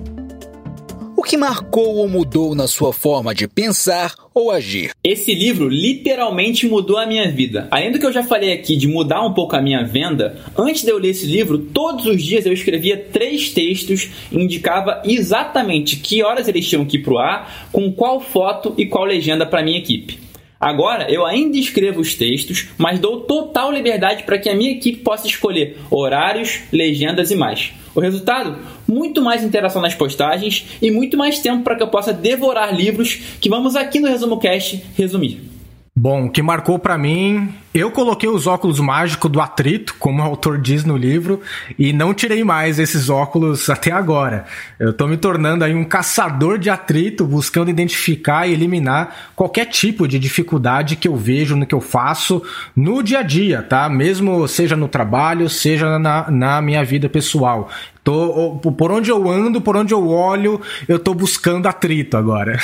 que 1.28 1.36
marcou 1.36 1.98
ou 1.98 2.08
mudou 2.08 2.56
na 2.56 2.68
sua 2.68 2.94
forma 2.94 3.36
de 3.36 3.50
pensar 3.50 4.16
ou 4.34 4.50
agir? 4.50 4.92
Esse 5.04 5.34
livro 5.34 5.68
literalmente 5.68 6.66
mudou 6.66 6.98
a 6.98 7.06
minha 7.06 7.30
vida. 7.30 7.68
Além 7.70 7.92
do 7.92 8.00
que 8.00 8.06
eu 8.06 8.14
já 8.14 8.24
falei 8.24 8.54
aqui 8.54 8.78
de 8.78 8.88
mudar 8.88 9.22
um 9.26 9.34
pouco 9.34 9.54
a 9.54 9.62
minha 9.62 9.84
venda, 9.84 10.40
antes 10.58 10.84
de 10.84 10.90
eu 10.90 10.98
ler 10.98 11.10
esse 11.10 11.26
livro, 11.26 11.58
todos 11.58 12.06
os 12.06 12.24
dias 12.24 12.46
eu 12.46 12.54
escrevia 12.54 12.98
três 13.12 13.50
textos 13.50 14.10
indicava 14.32 15.02
exatamente 15.04 15.98
que 15.98 16.24
horas 16.24 16.48
eles 16.48 16.66
tinham 16.66 16.86
que 16.86 16.96
ir 16.96 17.04
pro 17.04 17.18
ar, 17.18 17.68
com 17.74 17.92
qual 17.92 18.22
foto 18.22 18.74
e 18.78 18.86
qual 18.86 19.04
legenda 19.04 19.46
para 19.46 19.62
minha 19.62 19.80
equipe. 19.80 20.27
Agora, 20.60 21.12
eu 21.12 21.26
ainda 21.26 21.58
escrevo 21.58 22.02
os 22.02 22.16
textos, 22.16 22.70
mas 22.78 23.00
dou 23.00 23.22
total 23.22 23.72
liberdade 23.72 24.24
para 24.24 24.40
que 24.40 24.50
a 24.50 24.56
minha 24.56 24.72
equipe 24.72 25.04
possa 25.04 25.28
escolher 25.28 25.78
horários, 25.90 26.62
legendas 26.72 27.30
e 27.30 27.36
mais. 27.36 27.74
O 27.94 28.00
resultado? 28.00 28.58
Muito 28.88 29.22
mais 29.22 29.44
interação 29.44 29.82
nas 29.82 29.96
postagens 29.96 30.66
e 30.82 30.92
muito 30.92 31.18
mais 31.18 31.40
tempo 31.40 31.64
para 31.64 31.76
que 31.76 31.84
eu 31.84 31.88
possa 31.88 32.14
devorar 32.14 32.76
livros 32.76 33.20
que 33.40 33.50
vamos 33.50 33.76
aqui 33.76 34.00
no 34.00 34.08
Resumo 34.08 34.40
Cast 34.40 34.84
resumir. 34.96 35.57
Bom, 36.00 36.28
o 36.28 36.30
que 36.30 36.44
marcou 36.44 36.78
para 36.78 36.96
mim, 36.96 37.52
eu 37.74 37.90
coloquei 37.90 38.30
os 38.30 38.46
óculos 38.46 38.80
mágicos 38.80 39.32
do 39.32 39.42
atrito, 39.42 39.96
como 39.98 40.22
o 40.22 40.24
autor 40.24 40.62
diz 40.62 40.86
no 40.86 40.96
livro, 40.96 41.42
e 41.78 41.92
não 41.92 42.14
tirei 42.14 42.44
mais 42.44 42.78
esses 42.78 43.10
óculos 43.10 43.68
até 43.68 43.92
agora. 43.92 44.46
Eu 44.80 44.94
tô 44.94 45.08
me 45.08 45.18
tornando 45.18 45.64
aí 45.64 45.74
um 45.74 45.84
caçador 45.84 46.60
de 46.60 46.70
atrito, 46.70 47.26
buscando 47.26 47.72
identificar 47.72 48.46
e 48.46 48.54
eliminar 48.54 49.32
qualquer 49.36 49.66
tipo 49.66 50.08
de 50.08 50.20
dificuldade 50.20 50.98
que 50.98 51.08
eu 51.08 51.16
vejo 51.16 51.56
no 51.56 51.66
que 51.66 51.74
eu 51.74 51.82
faço 51.82 52.44
no 52.76 53.02
dia 53.02 53.22
a 53.22 53.24
dia, 53.24 53.64
tá? 53.64 53.90
Mesmo 53.90 54.48
seja 54.48 54.76
no 54.76 54.88
trabalho, 54.88 55.50
seja 55.50 55.98
na, 55.98 56.30
na 56.30 56.62
minha 56.62 56.86
vida 56.86 57.10
pessoal. 57.10 57.72
Tô, 58.04 58.60
por 58.78 58.92
onde 58.92 59.10
eu 59.10 59.28
ando, 59.28 59.60
por 59.60 59.76
onde 59.76 59.96
eu 59.96 60.08
olho, 60.08 60.62
eu 60.88 61.00
tô 61.00 61.16
buscando 61.16 61.66
atrito 61.66 62.16
agora. 62.16 62.60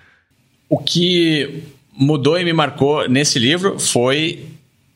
o 0.70 0.78
que 0.78 1.81
mudou 1.96 2.38
e 2.38 2.44
me 2.44 2.52
marcou 2.52 3.08
nesse 3.08 3.38
livro 3.38 3.78
foi 3.78 4.46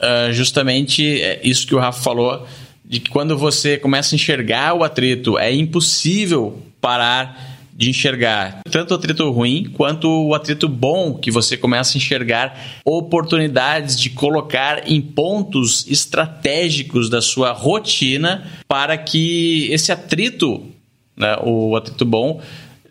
uh, 0.00 0.32
justamente 0.32 1.20
é, 1.20 1.40
isso 1.44 1.66
que 1.66 1.74
o 1.74 1.78
Rafa 1.78 2.02
falou, 2.02 2.46
de 2.84 3.00
que 3.00 3.10
quando 3.10 3.36
você 3.36 3.76
começa 3.76 4.14
a 4.14 4.16
enxergar 4.16 4.74
o 4.74 4.84
atrito, 4.84 5.38
é 5.38 5.52
impossível 5.52 6.62
parar 6.80 7.56
de 7.76 7.90
enxergar 7.90 8.60
tanto 8.70 8.92
o 8.92 8.94
atrito 8.94 9.30
ruim 9.30 9.70
quanto 9.74 10.08
o 10.08 10.34
atrito 10.34 10.66
bom, 10.66 11.12
que 11.12 11.30
você 11.30 11.58
começa 11.58 11.96
a 11.96 11.98
enxergar 11.98 12.58
oportunidades 12.86 14.00
de 14.00 14.08
colocar 14.08 14.90
em 14.90 14.98
pontos 15.02 15.86
estratégicos 15.86 17.10
da 17.10 17.20
sua 17.20 17.52
rotina 17.52 18.50
para 18.66 18.96
que 18.96 19.68
esse 19.70 19.92
atrito, 19.92 20.64
né, 21.14 21.36
o 21.42 21.76
atrito 21.76 22.06
bom, 22.06 22.40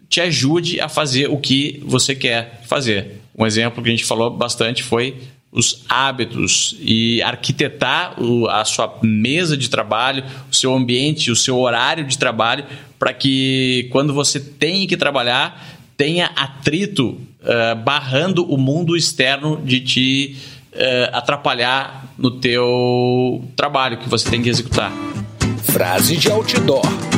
te 0.07 0.21
ajude 0.21 0.79
a 0.79 0.87
fazer 0.87 1.31
o 1.31 1.37
que 1.37 1.81
você 1.83 2.13
quer 2.13 2.61
fazer. 2.67 3.24
Um 3.37 3.45
exemplo 3.45 3.83
que 3.83 3.89
a 3.89 3.91
gente 3.91 4.05
falou 4.05 4.29
bastante 4.29 4.83
foi 4.83 5.17
os 5.51 5.83
hábitos 5.87 6.75
e 6.81 7.21
arquitetar 7.21 8.15
a 8.49 8.65
sua 8.65 8.99
mesa 9.01 9.55
de 9.55 9.69
trabalho, 9.69 10.23
o 10.51 10.55
seu 10.55 10.73
ambiente, 10.73 11.31
o 11.31 11.35
seu 11.35 11.57
horário 11.57 12.03
de 12.03 12.17
trabalho, 12.17 12.65
para 12.99 13.13
que 13.13 13.87
quando 13.91 14.13
você 14.13 14.37
tem 14.37 14.85
que 14.85 14.97
trabalhar, 14.97 15.65
tenha 15.95 16.25
atrito 16.35 17.11
uh, 17.11 17.75
barrando 17.83 18.43
o 18.43 18.57
mundo 18.57 18.97
externo 18.97 19.61
de 19.63 19.79
te 19.79 20.37
uh, 20.73 21.15
atrapalhar 21.15 22.13
no 22.17 22.31
teu 22.31 23.43
trabalho 23.55 23.97
que 23.97 24.09
você 24.09 24.29
tem 24.29 24.41
que 24.41 24.49
executar. 24.49 24.91
Frase 25.71 26.17
de 26.17 26.29
outdoor. 26.29 27.14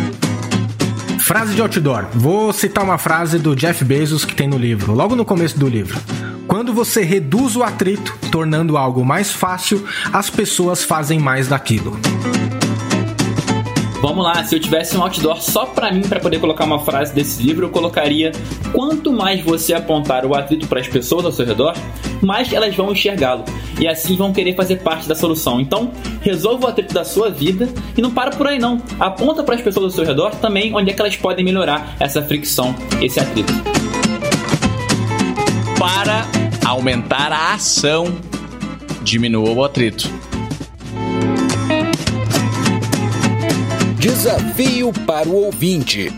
Frase 1.28 1.56
de 1.56 1.62
outdoor. 1.62 2.06
Vou 2.14 2.54
citar 2.54 2.86
uma 2.86 2.98
frase 2.98 3.38
do 3.38 3.54
Jeff 3.54 3.84
Bezos 3.84 4.24
que 4.24 4.34
tem 4.34 4.48
no 4.48 4.58
livro, 4.58 4.94
logo 4.94 5.14
no 5.14 5.26
começo 5.26 5.60
do 5.60 5.68
livro. 5.68 6.00
Quando 6.48 6.74
você 6.74 7.04
reduz 7.04 7.58
o 7.58 7.64
atrito, 7.64 8.18
tornando 8.32 8.78
algo 8.78 9.04
mais 9.04 9.34
fácil, 9.34 9.86
as 10.14 10.30
pessoas 10.30 10.86
fazem 10.86 11.20
mais 11.20 11.50
daquilo. 11.50 12.00
Vamos 14.02 14.24
lá, 14.24 14.42
se 14.46 14.56
eu 14.56 14.60
tivesse 14.62 14.96
um 14.96 15.02
outdoor 15.02 15.42
só 15.42 15.66
para 15.66 15.92
mim 15.92 16.04
para 16.04 16.22
poder 16.22 16.40
colocar 16.40 16.64
uma 16.64 16.80
frase 16.80 17.14
desse 17.14 17.44
livro, 17.44 17.66
eu 17.66 17.70
colocaria: 17.72 18.32
quanto 18.72 19.12
mais 19.12 19.44
você 19.44 19.74
apontar 19.74 20.26
o 20.26 20.34
atrito 20.34 20.66
para 20.66 20.80
as 20.80 20.88
pessoas 20.88 21.26
ao 21.26 21.32
seu 21.34 21.46
redor, 21.46 21.76
mais 22.22 22.52
elas 22.52 22.76
vão 22.76 22.92
enxergá-lo 22.92 23.44
e 23.80 23.88
assim 23.88 24.16
vão 24.16 24.34
querer 24.34 24.56
fazer 24.56 24.78
parte 24.78 25.08
da 25.08 25.16
solução. 25.16 25.60
Então, 25.60 25.92
resolva 26.22 26.66
o 26.66 26.70
atrito 26.70 26.94
da 26.94 27.04
sua 27.04 27.30
vida 27.30 27.70
e 27.96 28.02
não 28.02 28.12
para 28.12 28.32
por 28.32 28.48
aí 28.48 28.60
não. 28.60 28.82
Aponta 29.00 29.44
para 29.44 29.56
as 29.56 29.62
pessoas 29.62 29.86
ao 29.86 29.92
seu 29.92 30.06
redor 30.06 30.32
também 30.36 30.74
onde 30.76 30.92
é 30.92 30.94
que 30.94 31.02
elas 31.02 31.16
podem 31.16 31.46
melhorar 31.46 31.96
essa 32.00 32.22
fricção, 32.22 32.76
esse 33.02 33.20
atrito. 33.20 33.54
Para 35.78 36.26
aumentar 36.66 37.32
a 37.32 37.54
ação, 37.54 38.14
diminua 39.04 39.50
o 39.52 39.64
atrito. 39.64 40.10
Desafio 44.00 44.92
para 45.06 45.28
o 45.28 45.46
ouvinte. 45.46 46.12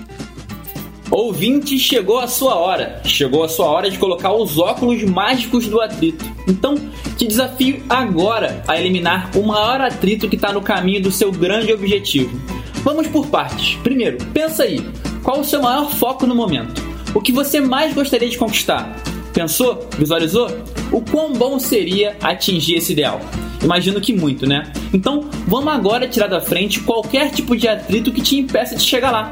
Ouvinte, 1.11 1.77
chegou 1.79 2.19
a 2.19 2.27
sua 2.27 2.55
hora. 2.55 3.01
Chegou 3.03 3.43
a 3.43 3.49
sua 3.49 3.65
hora 3.65 3.89
de 3.89 3.97
colocar 3.97 4.33
os 4.33 4.57
óculos 4.57 5.03
mágicos 5.03 5.67
do 5.67 5.81
atrito. 5.81 6.25
Então, 6.47 6.75
te 7.17 7.27
desafio 7.27 7.81
agora 7.89 8.63
a 8.67 8.79
eliminar 8.79 9.31
o 9.35 9.43
maior 9.43 9.81
atrito 9.81 10.29
que 10.29 10.35
está 10.35 10.53
no 10.53 10.61
caminho 10.61 11.01
do 11.01 11.11
seu 11.11 11.31
grande 11.31 11.73
objetivo. 11.73 12.39
Vamos 12.83 13.07
por 13.07 13.27
partes. 13.27 13.75
Primeiro, 13.83 14.17
pensa 14.33 14.63
aí. 14.63 14.81
Qual 15.23 15.39
o 15.39 15.45
seu 15.45 15.61
maior 15.61 15.91
foco 15.91 16.25
no 16.25 16.35
momento? 16.35 16.81
O 17.13 17.21
que 17.21 17.31
você 17.31 17.59
mais 17.59 17.93
gostaria 17.93 18.29
de 18.29 18.37
conquistar? 18.37 18.95
Pensou? 19.33 19.87
Visualizou? 19.97 20.49
o 20.91 21.01
quão 21.01 21.33
bom 21.33 21.59
seria 21.59 22.17
atingir 22.21 22.75
esse 22.75 22.93
ideal. 22.93 23.21
Imagino 23.63 23.99
que 23.99 24.13
muito, 24.13 24.47
né? 24.47 24.71
Então, 24.93 25.29
vamos 25.47 25.73
agora 25.73 26.07
tirar 26.07 26.27
da 26.27 26.39
frente 26.39 26.79
qualquer 26.79 27.31
tipo 27.31 27.55
de 27.55 27.67
atrito 27.67 28.11
que 28.11 28.21
te 28.21 28.37
impeça 28.37 28.75
de 28.75 28.83
chegar 28.83 29.11
lá. 29.11 29.31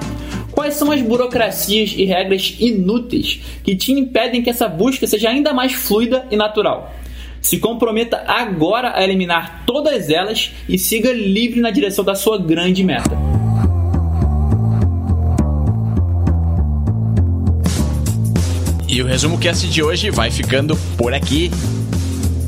Quais 0.57 0.73
são 0.73 0.91
as 0.91 0.99
burocracias 1.03 1.93
e 1.95 2.03
regras 2.03 2.55
inúteis 2.59 3.39
que 3.63 3.75
te 3.75 3.91
impedem 3.91 4.41
que 4.41 4.49
essa 4.49 4.67
busca 4.67 5.05
seja 5.05 5.29
ainda 5.29 5.53
mais 5.53 5.73
fluida 5.73 6.25
e 6.31 6.35
natural? 6.35 6.95
Se 7.39 7.59
comprometa 7.59 8.23
agora 8.25 8.91
a 8.95 9.03
eliminar 9.03 9.65
todas 9.67 10.09
elas 10.09 10.49
e 10.67 10.79
siga 10.79 11.13
livre 11.13 11.61
na 11.61 11.69
direção 11.69 12.03
da 12.03 12.15
sua 12.15 12.39
grande 12.39 12.83
meta. 12.83 13.15
E 18.87 18.99
o 18.99 19.05
resumo 19.05 19.37
cast 19.37 19.67
de 19.67 19.83
hoje 19.83 20.09
vai 20.09 20.31
ficando 20.31 20.75
por 20.97 21.13
aqui. 21.13 21.51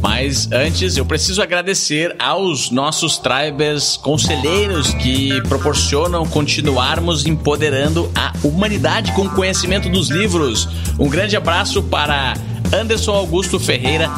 Mas 0.01 0.49
antes 0.51 0.95
eu 0.95 1.05
preciso 1.05 1.41
agradecer 1.41 2.15
aos 2.17 2.71
nossos 2.71 3.17
tribers 3.17 3.97
conselheiros 3.97 4.93
que 4.93 5.41
proporcionam 5.43 6.25
continuarmos 6.25 7.25
empoderando 7.25 8.09
a 8.15 8.33
humanidade 8.43 9.11
com 9.11 9.27
conhecimento 9.29 9.89
dos 9.89 10.09
livros. 10.09 10.69
Um 10.97 11.09
grande 11.09 11.35
abraço 11.35 11.83
para 11.83 12.33
Anderson 12.73 13.11
Augusto 13.11 13.59
Ferreira, 13.59 14.09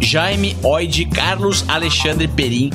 Jaime 0.00 0.56
Oide, 0.62 1.04
Carlos 1.06 1.64
Alexandre 1.66 2.28
Perim, 2.28 2.70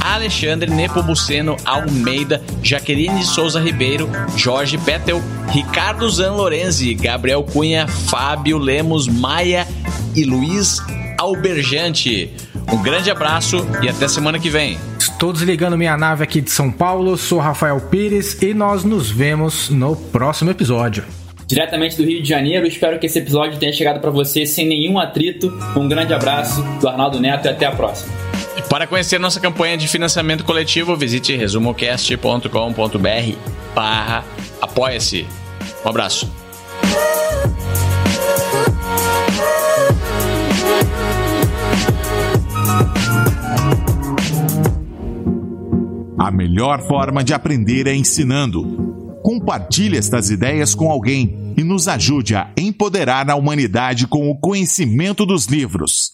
Alexandre 0.00 0.68
Nepomuceno 0.68 1.56
Almeida, 1.64 2.42
Jaqueline 2.62 3.22
Souza 3.22 3.60
Ribeiro, 3.60 4.10
Jorge 4.36 4.76
Petel, 4.78 5.22
Ricardo 5.50 6.08
Zan 6.10 6.32
Lorenzi, 6.32 6.94
Gabriel 6.94 7.44
Cunha, 7.44 7.86
Fábio 7.86 8.58
Lemos, 8.58 9.06
Maia 9.06 9.68
e 10.16 10.24
Luiz 10.24 10.80
Alberjante. 11.22 12.30
Um 12.72 12.82
grande 12.82 13.08
abraço 13.08 13.64
e 13.80 13.88
até 13.88 14.08
semana 14.08 14.40
que 14.40 14.50
vem. 14.50 14.76
Estou 14.98 15.32
desligando 15.32 15.78
minha 15.78 15.96
nave 15.96 16.24
aqui 16.24 16.40
de 16.40 16.50
São 16.50 16.68
Paulo, 16.68 17.16
sou 17.16 17.38
Rafael 17.38 17.80
Pires 17.80 18.42
e 18.42 18.52
nós 18.52 18.82
nos 18.82 19.08
vemos 19.08 19.70
no 19.70 19.94
próximo 19.94 20.50
episódio. 20.50 21.04
Diretamente 21.46 21.96
do 21.96 22.02
Rio 22.02 22.20
de 22.20 22.28
Janeiro, 22.28 22.66
espero 22.66 22.98
que 22.98 23.06
esse 23.06 23.20
episódio 23.20 23.56
tenha 23.56 23.72
chegado 23.72 24.00
para 24.00 24.10
você 24.10 24.44
sem 24.44 24.66
nenhum 24.66 24.98
atrito. 24.98 25.46
Um 25.76 25.86
grande 25.86 26.12
abraço 26.12 26.60
do 26.80 26.88
Arnaldo 26.88 27.20
Neto 27.20 27.46
e 27.46 27.50
até 27.50 27.66
a 27.66 27.72
próxima. 27.72 28.12
Para 28.68 28.88
conhecer 28.88 29.20
nossa 29.20 29.38
campanha 29.38 29.76
de 29.76 29.86
financiamento 29.86 30.42
coletivo, 30.42 30.96
visite 30.96 31.36
resumocast.com.br 31.36 33.36
barra 33.76 34.24
apoia-se. 34.60 35.24
Um 35.84 35.88
abraço. 35.88 36.41
A 46.22 46.30
melhor 46.30 46.80
forma 46.86 47.24
de 47.24 47.34
aprender 47.34 47.88
é 47.88 47.94
ensinando. 47.96 49.18
Compartilhe 49.24 49.98
estas 49.98 50.30
ideias 50.30 50.72
com 50.72 50.88
alguém 50.88 51.52
e 51.56 51.64
nos 51.64 51.88
ajude 51.88 52.36
a 52.36 52.48
empoderar 52.56 53.28
a 53.28 53.34
humanidade 53.34 54.06
com 54.06 54.30
o 54.30 54.38
conhecimento 54.38 55.26
dos 55.26 55.46
livros. 55.46 56.12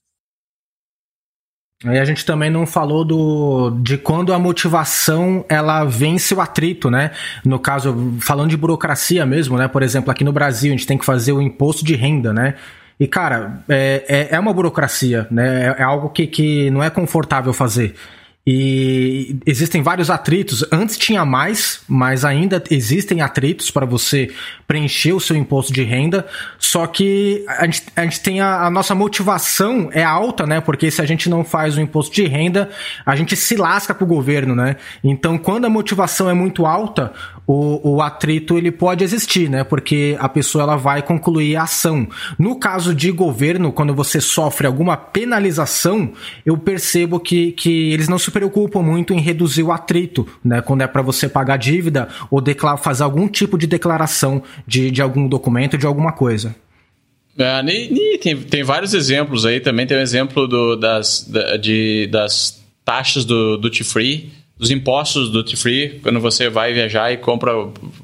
Aí 1.85 1.99
a 1.99 2.07
gente 2.07 2.25
também 2.25 2.49
não 2.49 2.67
falou 2.67 3.05
do, 3.05 3.79
de 3.83 3.99
quando 3.99 4.33
a 4.33 4.39
motivação 4.39 5.45
ela 5.47 5.85
vence 5.85 6.35
o 6.35 6.41
atrito, 6.41 6.91
né? 6.91 7.11
No 7.45 7.59
caso, 7.59 8.17
falando 8.19 8.49
de 8.49 8.57
burocracia 8.57 9.27
mesmo, 9.27 9.59
né? 9.59 9.69
Por 9.69 9.83
exemplo, 9.83 10.11
aqui 10.11 10.25
no 10.25 10.33
Brasil 10.33 10.73
a 10.73 10.77
gente 10.77 10.87
tem 10.87 10.97
que 10.97 11.05
fazer 11.05 11.33
o 11.33 11.43
imposto 11.43 11.85
de 11.85 11.95
renda, 11.95 12.33
né? 12.33 12.55
E, 12.99 13.07
cara, 13.07 13.63
é, 13.69 14.07
é, 14.09 14.37
é 14.37 14.41
uma 14.41 14.55
burocracia, 14.55 15.29
né? 15.31 15.67
É, 15.67 15.83
é 15.83 15.83
algo 15.83 16.09
que, 16.09 16.27
que 16.27 16.71
não 16.71 16.83
é 16.83 16.89
confortável 16.89 17.53
fazer. 17.53 17.95
E 18.51 19.41
existem 19.45 19.83
vários 19.83 20.09
atritos. 20.09 20.65
Antes 20.73 20.97
tinha 20.97 21.23
mais, 21.23 21.83
mas 21.87 22.25
ainda 22.25 22.65
existem 22.71 23.21
atritos 23.21 23.71
para 23.71 23.85
você 23.85 24.33
preencher 24.67 25.13
o 25.13 25.21
seu 25.21 25.37
imposto 25.37 25.71
de 25.71 25.83
renda. 25.83 26.27
Só 26.59 26.87
que 26.87 27.45
a 27.47 27.67
gente, 27.67 27.83
a 27.95 28.05
gente 28.05 28.21
tem 28.21 28.41
a, 28.41 28.63
a, 28.63 28.71
nossa 28.71 28.95
motivação 28.95 29.91
é 29.93 30.03
alta, 30.03 30.47
né? 30.47 30.63
Porque 30.63 30.91
se 30.91 31.03
a 31.03 31.05
gente 31.05 31.29
não 31.29 31.45
faz 31.45 31.77
o 31.77 31.81
imposto 31.83 32.15
de 32.15 32.27
renda, 32.27 32.71
a 33.05 33.15
gente 33.15 33.37
se 33.37 33.55
lasca 33.55 33.95
pro 33.95 34.07
governo, 34.07 34.55
né? 34.55 34.77
Então, 35.05 35.37
quando 35.37 35.67
a 35.67 35.71
motivação 35.71 36.31
é 36.31 36.33
muito 36.33 36.65
alta, 36.65 37.13
o, 37.49 37.95
o 37.95 38.03
atrito 38.03 38.59
ele 38.59 38.71
pode 38.71 39.03
existir, 39.03 39.49
né? 39.49 39.65
Porque 39.65 40.15
a 40.21 40.29
pessoa 40.29 40.65
ela 40.65 40.77
vai 40.77 41.01
concluir 41.01 41.57
a 41.57 41.63
ação. 41.63 42.07
No 42.39 42.57
caso 42.57 42.95
de 42.95 43.11
governo, 43.11 43.73
quando 43.73 43.95
você 43.95 44.21
sofre 44.21 44.67
alguma 44.67 44.99
penalização, 44.99 46.13
eu 46.45 46.59
percebo 46.59 47.19
que, 47.19 47.53
que 47.53 47.91
eles 47.91 48.07
não 48.07 48.19
se 48.19 48.31
preocupam 48.31 48.83
muito 48.83 49.15
em 49.15 49.21
reduzir 49.21 49.63
o 49.63 49.73
atrito, 49.73 50.29
né? 50.45 50.61
Quando 50.61 50.83
é 50.83 50.87
para 50.87 51.01
você 51.01 51.27
pagar 51.27 51.57
dívida 51.57 52.09
ou 52.31 52.45
fazer 52.77 53.03
algum 53.03 53.27
tipo 53.27 53.57
de 53.57 53.67
declaração 53.67 54.43
de, 54.67 54.91
de 54.91 55.01
algum 55.01 55.27
documento, 55.27 55.79
de 55.79 55.87
alguma 55.87 56.13
coisa. 56.13 56.55
É, 57.39 57.63
tem, 58.21 58.37
tem 58.37 58.63
vários 58.63 58.93
exemplos 58.93 59.47
aí, 59.47 59.59
também 59.59 59.87
tem 59.87 59.97
o 59.97 60.01
um 60.01 60.03
exemplo 60.03 60.47
do, 60.47 60.77
das, 60.77 61.27
de, 61.63 62.09
das 62.09 62.63
taxas 62.85 63.25
do 63.25 63.57
duty 63.57 63.85
free, 63.85 64.33
dos 64.59 64.71
impostos 64.71 65.31
do 65.31 65.43
duty 65.43 65.57
free, 65.57 66.01
quando 66.03 66.21
você 66.21 66.49
vai 66.49 66.73
viajar 66.73 67.13
e 67.13 67.17
compra, 67.17 67.53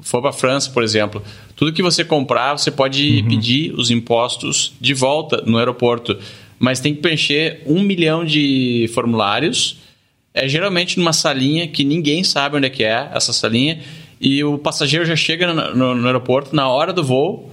for 0.01 0.21
para 0.21 0.31
França, 0.31 0.71
por 0.71 0.83
exemplo, 0.83 1.21
tudo 1.55 1.73
que 1.73 1.83
você 1.83 2.03
comprar, 2.03 2.57
você 2.57 2.71
pode 2.71 3.19
uhum. 3.19 3.27
pedir 3.27 3.73
os 3.73 3.91
impostos 3.91 4.73
de 4.79 4.93
volta 4.93 5.43
no 5.45 5.57
aeroporto, 5.57 6.17
mas 6.57 6.79
tem 6.79 6.95
que 6.95 7.01
preencher 7.01 7.61
um 7.65 7.81
milhão 7.81 8.23
de 8.23 8.89
formulários 8.93 9.77
é 10.35 10.49
geralmente 10.49 10.99
numa 10.99 11.13
salinha 11.13 11.65
que 11.65 11.85
ninguém 11.85 12.21
sabe 12.21 12.57
onde 12.57 12.67
é 12.67 12.69
que 12.69 12.83
é 12.83 13.09
essa 13.13 13.31
salinha 13.31 13.79
e 14.19 14.43
o 14.43 14.57
passageiro 14.57 15.05
já 15.05 15.15
chega 15.15 15.53
no, 15.53 15.73
no, 15.73 15.95
no 15.95 16.05
aeroporto 16.07 16.53
na 16.53 16.67
hora 16.67 16.91
do 16.91 17.01
voo 17.01 17.51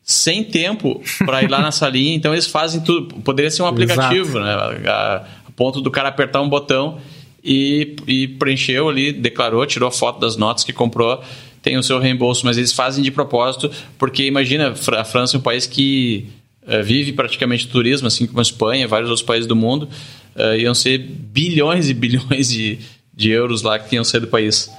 sem 0.00 0.44
tempo 0.44 1.02
para 1.26 1.42
ir 1.42 1.50
lá 1.50 1.60
na 1.60 1.72
salinha, 1.72 2.14
então 2.14 2.32
eles 2.32 2.46
fazem 2.46 2.82
tudo. 2.82 3.16
Poderia 3.22 3.50
ser 3.50 3.62
um 3.62 3.66
aplicativo, 3.66 4.38
né? 4.38 4.52
A, 4.86 5.16
a, 5.46 5.50
ponto 5.56 5.80
do 5.80 5.90
cara 5.90 6.08
apertar 6.08 6.40
um 6.40 6.48
botão 6.48 6.98
e, 7.44 7.94
e 8.06 8.28
preencheu 8.28 8.88
ali, 8.88 9.12
declarou, 9.12 9.66
tirou 9.66 9.90
foto 9.90 10.18
das 10.18 10.36
notas 10.36 10.64
que 10.64 10.72
comprou, 10.72 11.22
tem 11.62 11.76
o 11.76 11.82
seu 11.82 11.98
reembolso, 11.98 12.44
mas 12.44 12.56
eles 12.56 12.72
fazem 12.72 13.02
de 13.02 13.10
propósito, 13.10 13.70
porque 13.98 14.24
imagina, 14.24 14.70
a 14.70 15.04
França 15.04 15.36
é 15.36 15.38
um 15.38 15.42
país 15.42 15.66
que 15.66 16.26
uh, 16.62 16.82
vive 16.82 17.12
praticamente 17.12 17.68
turismo, 17.68 18.06
assim 18.06 18.26
como 18.26 18.38
a 18.38 18.42
Espanha, 18.42 18.88
vários 18.88 19.10
outros 19.10 19.26
países 19.26 19.46
do 19.46 19.56
mundo 19.56 19.88
uh, 20.36 20.56
iam 20.56 20.74
ser 20.74 20.98
bilhões 20.98 21.88
e 21.88 21.94
bilhões 21.94 22.48
de, 22.50 22.78
de 23.14 23.30
euros 23.30 23.62
lá 23.62 23.78
que 23.78 23.94
iam 23.94 24.04
sair 24.04 24.20
do 24.20 24.28
país. 24.28 24.70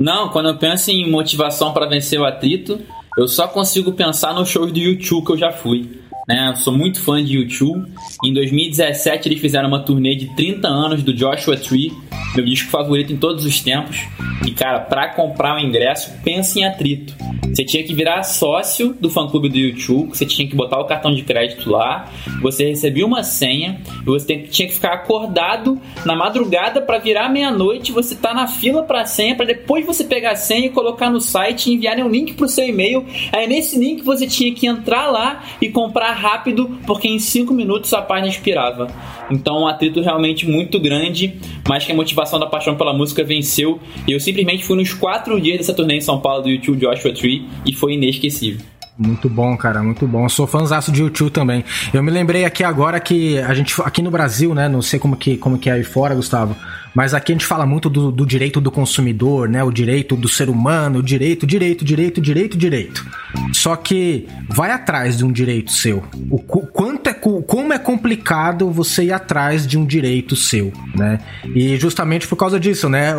Não, 0.00 0.30
quando 0.30 0.48
eu 0.48 0.56
penso 0.56 0.90
em 0.90 1.08
motivação 1.10 1.72
para 1.72 1.86
vencer 1.86 2.18
o 2.18 2.24
atrito, 2.24 2.80
eu 3.16 3.28
só 3.28 3.46
consigo 3.46 3.92
pensar 3.92 4.34
nos 4.34 4.48
shows 4.48 4.72
do 4.72 4.78
YouTube 4.78 5.26
que 5.26 5.32
eu 5.32 5.38
já 5.38 5.52
fui. 5.52 6.00
Né? 6.26 6.54
Sou 6.56 6.76
muito 6.76 7.00
fã 7.00 7.22
de 7.22 7.36
YouTube. 7.36 7.90
Em 8.24 8.32
2017 8.32 9.28
eles 9.28 9.40
fizeram 9.40 9.68
uma 9.68 9.80
turnê 9.80 10.14
de 10.14 10.34
30 10.34 10.68
anos 10.68 11.02
do 11.02 11.12
Joshua 11.12 11.56
Tree, 11.56 11.92
meu 12.34 12.44
disco 12.44 12.70
favorito 12.70 13.12
em 13.12 13.16
todos 13.16 13.44
os 13.44 13.60
tempos. 13.60 13.98
E 14.46 14.52
cara, 14.52 14.80
para 14.80 15.08
comprar 15.08 15.54
o 15.54 15.56
um 15.56 15.60
ingresso, 15.60 16.10
pensa 16.22 16.58
em 16.58 16.64
atrito. 16.64 17.14
Você 17.52 17.64
tinha 17.64 17.82
que 17.82 17.92
virar 17.92 18.22
sócio 18.22 18.94
do 19.00 19.10
fã 19.10 19.26
clube 19.26 19.48
do 19.48 19.58
YouTube, 19.58 20.10
você 20.10 20.24
tinha 20.24 20.48
que 20.48 20.54
botar 20.54 20.78
o 20.78 20.84
cartão 20.84 21.12
de 21.12 21.22
crédito 21.22 21.68
lá, 21.68 22.08
você 22.40 22.68
recebia 22.68 23.04
uma 23.04 23.24
senha, 23.24 23.80
você 24.04 24.38
tinha 24.38 24.68
que 24.68 24.74
ficar 24.74 24.92
acordado 24.92 25.80
na 26.06 26.14
madrugada 26.14 26.80
para 26.80 26.98
virar 26.98 27.28
meia-noite, 27.28 27.90
você 27.90 28.14
tá 28.14 28.32
na 28.32 28.46
fila 28.46 28.84
para 28.84 29.04
senha, 29.04 29.34
para 29.34 29.46
depois 29.46 29.84
você 29.84 30.04
pegar 30.04 30.32
a 30.32 30.36
senha 30.36 30.66
e 30.66 30.70
colocar 30.70 31.10
no 31.10 31.20
site 31.20 31.66
e 31.66 31.74
enviar 31.74 31.98
um 31.98 32.08
link 32.08 32.34
pro 32.34 32.48
seu 32.48 32.66
e-mail. 32.66 33.04
Aí 33.32 33.48
nesse 33.48 33.78
link 33.78 34.02
você 34.02 34.26
tinha 34.26 34.54
que 34.54 34.66
entrar 34.66 35.10
lá 35.10 35.44
e 35.60 35.68
comprar 35.68 36.09
rápido, 36.12 36.78
porque 36.86 37.08
em 37.08 37.18
5 37.18 37.52
minutos 37.52 37.92
a 37.92 38.02
página 38.02 38.28
expirava. 38.28 38.88
Então 39.30 39.62
um 39.62 39.66
atrito 39.66 40.00
realmente 40.00 40.46
muito 40.46 40.78
grande, 40.80 41.34
mas 41.68 41.84
que 41.84 41.92
a 41.92 41.94
motivação 41.94 42.38
da 42.38 42.46
paixão 42.46 42.76
pela 42.76 42.92
música 42.92 43.22
venceu. 43.22 43.80
E 44.06 44.12
eu 44.12 44.20
simplesmente 44.20 44.64
fui 44.64 44.76
nos 44.76 44.92
quatro 44.92 45.40
dias 45.40 45.58
dessa 45.58 45.74
turnê 45.74 45.96
em 45.96 46.00
São 46.00 46.20
Paulo 46.20 46.42
do 46.42 46.48
YouTube 46.48 46.78
Joshua 46.78 47.12
Tree 47.12 47.46
e 47.66 47.72
foi 47.72 47.94
inesquecível. 47.94 48.60
Muito 49.00 49.30
bom, 49.30 49.56
cara, 49.56 49.82
muito 49.82 50.06
bom. 50.06 50.26
Eu 50.26 50.28
sou 50.28 50.46
fãzaço 50.46 50.92
de 50.92 51.00
YouTube 51.00 51.30
também. 51.30 51.64
Eu 51.90 52.02
me 52.02 52.10
lembrei 52.10 52.44
aqui 52.44 52.62
agora 52.62 53.00
que 53.00 53.38
a 53.38 53.54
gente, 53.54 53.74
aqui 53.80 54.02
no 54.02 54.10
Brasil, 54.10 54.54
né, 54.54 54.68
não 54.68 54.82
sei 54.82 55.00
como 55.00 55.16
que, 55.16 55.38
como 55.38 55.58
que 55.58 55.70
é 55.70 55.72
aí 55.72 55.82
fora, 55.82 56.14
Gustavo, 56.14 56.54
mas 56.94 57.14
aqui 57.14 57.32
a 57.32 57.34
gente 57.34 57.46
fala 57.46 57.64
muito 57.64 57.88
do, 57.88 58.12
do 58.12 58.26
direito 58.26 58.60
do 58.60 58.70
consumidor, 58.70 59.48
né, 59.48 59.64
o 59.64 59.70
direito 59.70 60.16
do 60.16 60.28
ser 60.28 60.50
humano, 60.50 60.98
o 60.98 61.02
direito, 61.02 61.46
direito, 61.46 61.82
direito, 61.82 62.20
direito, 62.20 62.58
direito. 62.58 63.06
Só 63.54 63.74
que 63.74 64.28
vai 64.50 64.70
atrás 64.70 65.16
de 65.16 65.24
um 65.24 65.32
direito 65.32 65.72
seu. 65.72 66.04
O 66.28 66.38
quanto 66.38 66.99
é 66.99 66.99
como 67.20 67.72
é 67.72 67.78
complicado 67.78 68.70
você 68.70 69.04
ir 69.04 69.12
atrás 69.12 69.66
de 69.66 69.78
um 69.78 69.84
direito 69.84 70.34
seu, 70.34 70.72
né? 70.94 71.20
E 71.54 71.76
justamente 71.76 72.26
por 72.26 72.36
causa 72.36 72.58
disso, 72.58 72.88
né? 72.88 73.14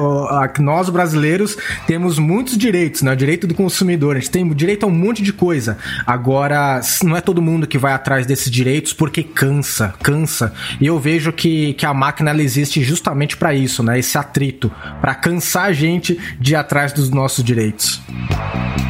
Nós 0.60 0.90
brasileiros 0.90 1.58
temos 1.86 2.20
muitos 2.20 2.58
direitos, 2.58 3.02
né? 3.02 3.14
O 3.14 3.16
direito 3.16 3.48
do 3.48 3.54
consumidor, 3.54 4.16
a 4.16 4.20
gente 4.20 4.32
tem 4.32 4.48
direito 4.54 4.84
a 4.84 4.88
um 4.88 4.92
monte 4.92 5.22
de 5.22 5.32
coisa. 5.32 5.78
Agora, 6.06 6.82
não 7.04 7.16
é 7.16 7.22
todo 7.22 7.42
mundo 7.42 7.68
que 7.68 7.78
vai 7.78 7.94
atrás 7.94 8.26
desses 8.26 8.52
direitos 8.52 8.94
porque 8.94 9.24
cansa, 9.24 9.94
cansa. 10.02 10.54
E 10.80 10.86
eu 10.86 11.00
vejo 11.00 11.32
que, 11.32 11.74
que 11.74 11.86
a 11.86 11.94
máquina 11.94 12.32
ela 12.32 12.42
existe 12.42 12.84
justamente 12.84 13.38
para 13.38 13.54
isso, 13.54 13.84
né? 13.84 14.00
Esse 14.00 14.18
atrito, 14.18 14.72
para 15.00 15.16
cansar 15.16 15.66
a 15.66 15.74
gente 15.74 16.20
de 16.40 16.54
ir 16.54 16.56
atrás 16.56 16.94
dos 16.94 17.10
nossos 17.10 17.44
direitos. 17.44 18.02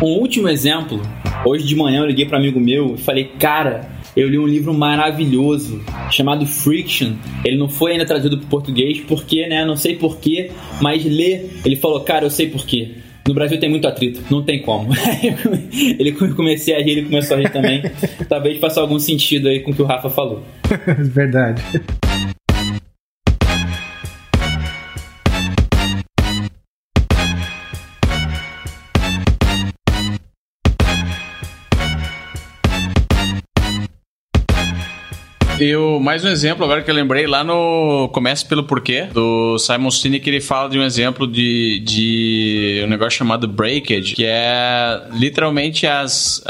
Um 0.02 0.20
último 0.20 0.48
exemplo. 0.48 1.02
Hoje 1.46 1.66
de 1.66 1.76
manhã 1.76 2.02
eu 2.02 2.06
liguei 2.06 2.26
para 2.26 2.38
amigo 2.38 2.60
meu 2.60 2.96
e 2.96 2.98
falei, 2.98 3.26
cara, 3.40 3.90
eu 4.16 4.28
li 4.28 4.38
um 4.38 4.48
livro 4.48 4.74
maravilhoso 4.74 5.82
chamado 6.12 6.46
Friction. 6.46 7.14
Ele 7.44 7.58
não 7.58 7.70
foi 7.70 7.94
ainda 7.94 8.06
traduzido 8.06 8.38
para 8.38 8.48
português 8.48 9.00
porque, 9.08 9.48
né? 9.48 9.66
Não 9.66 9.76
sei 9.76 9.96
porquê, 9.96 10.52
mas 10.82 11.04
ler. 11.04 11.50
Ele 11.66 11.76
falou, 11.76 12.02
cara, 12.02 12.26
eu 12.26 12.30
sei 12.30 12.50
porquê. 12.50 12.92
No 13.28 13.36
Brasil 13.36 13.60
tem 13.60 13.70
muito 13.70 13.88
atrito, 13.88 14.22
não 14.32 14.42
tem 14.42 14.62
como. 14.62 14.92
ele 15.72 16.12
comecei 16.12 16.76
a 16.76 16.80
rir, 16.80 16.92
ele 16.92 17.04
começou 17.04 17.38
a 17.38 17.40
rir 17.40 17.52
também. 17.52 17.84
Talvez 18.28 18.58
faça 18.58 18.82
algum 18.82 18.98
sentido 18.98 19.48
aí 19.48 19.60
com 19.60 19.72
o 19.72 19.76
que 19.76 19.82
o 19.82 19.86
Rafa 19.86 20.10
falou. 20.10 20.44
Verdade. 20.98 21.62
Eu, 35.64 36.00
mais 36.00 36.26
um 36.26 36.28
exemplo 36.28 36.66
agora 36.66 36.82
que 36.82 36.90
eu 36.90 36.96
lembrei 36.96 37.28
lá 37.28 37.44
no 37.44 38.10
Comece 38.12 38.44
pelo 38.44 38.64
Porquê, 38.64 39.04
do 39.14 39.60
Simon 39.60 39.92
Sinek, 39.92 40.28
ele 40.28 40.42
fala 40.42 40.68
de 40.68 40.80
um 40.80 40.82
exemplo 40.82 41.28
de, 41.28 41.80
de 41.86 42.82
um 42.84 42.88
negócio 42.88 43.20
chamado 43.20 43.48
breakage, 43.48 44.16
que 44.16 44.26
é 44.26 45.04
literalmente 45.12 45.86
as, 45.86 46.42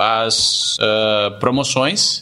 as 0.00 0.76
uh, 0.78 1.38
promoções 1.38 2.20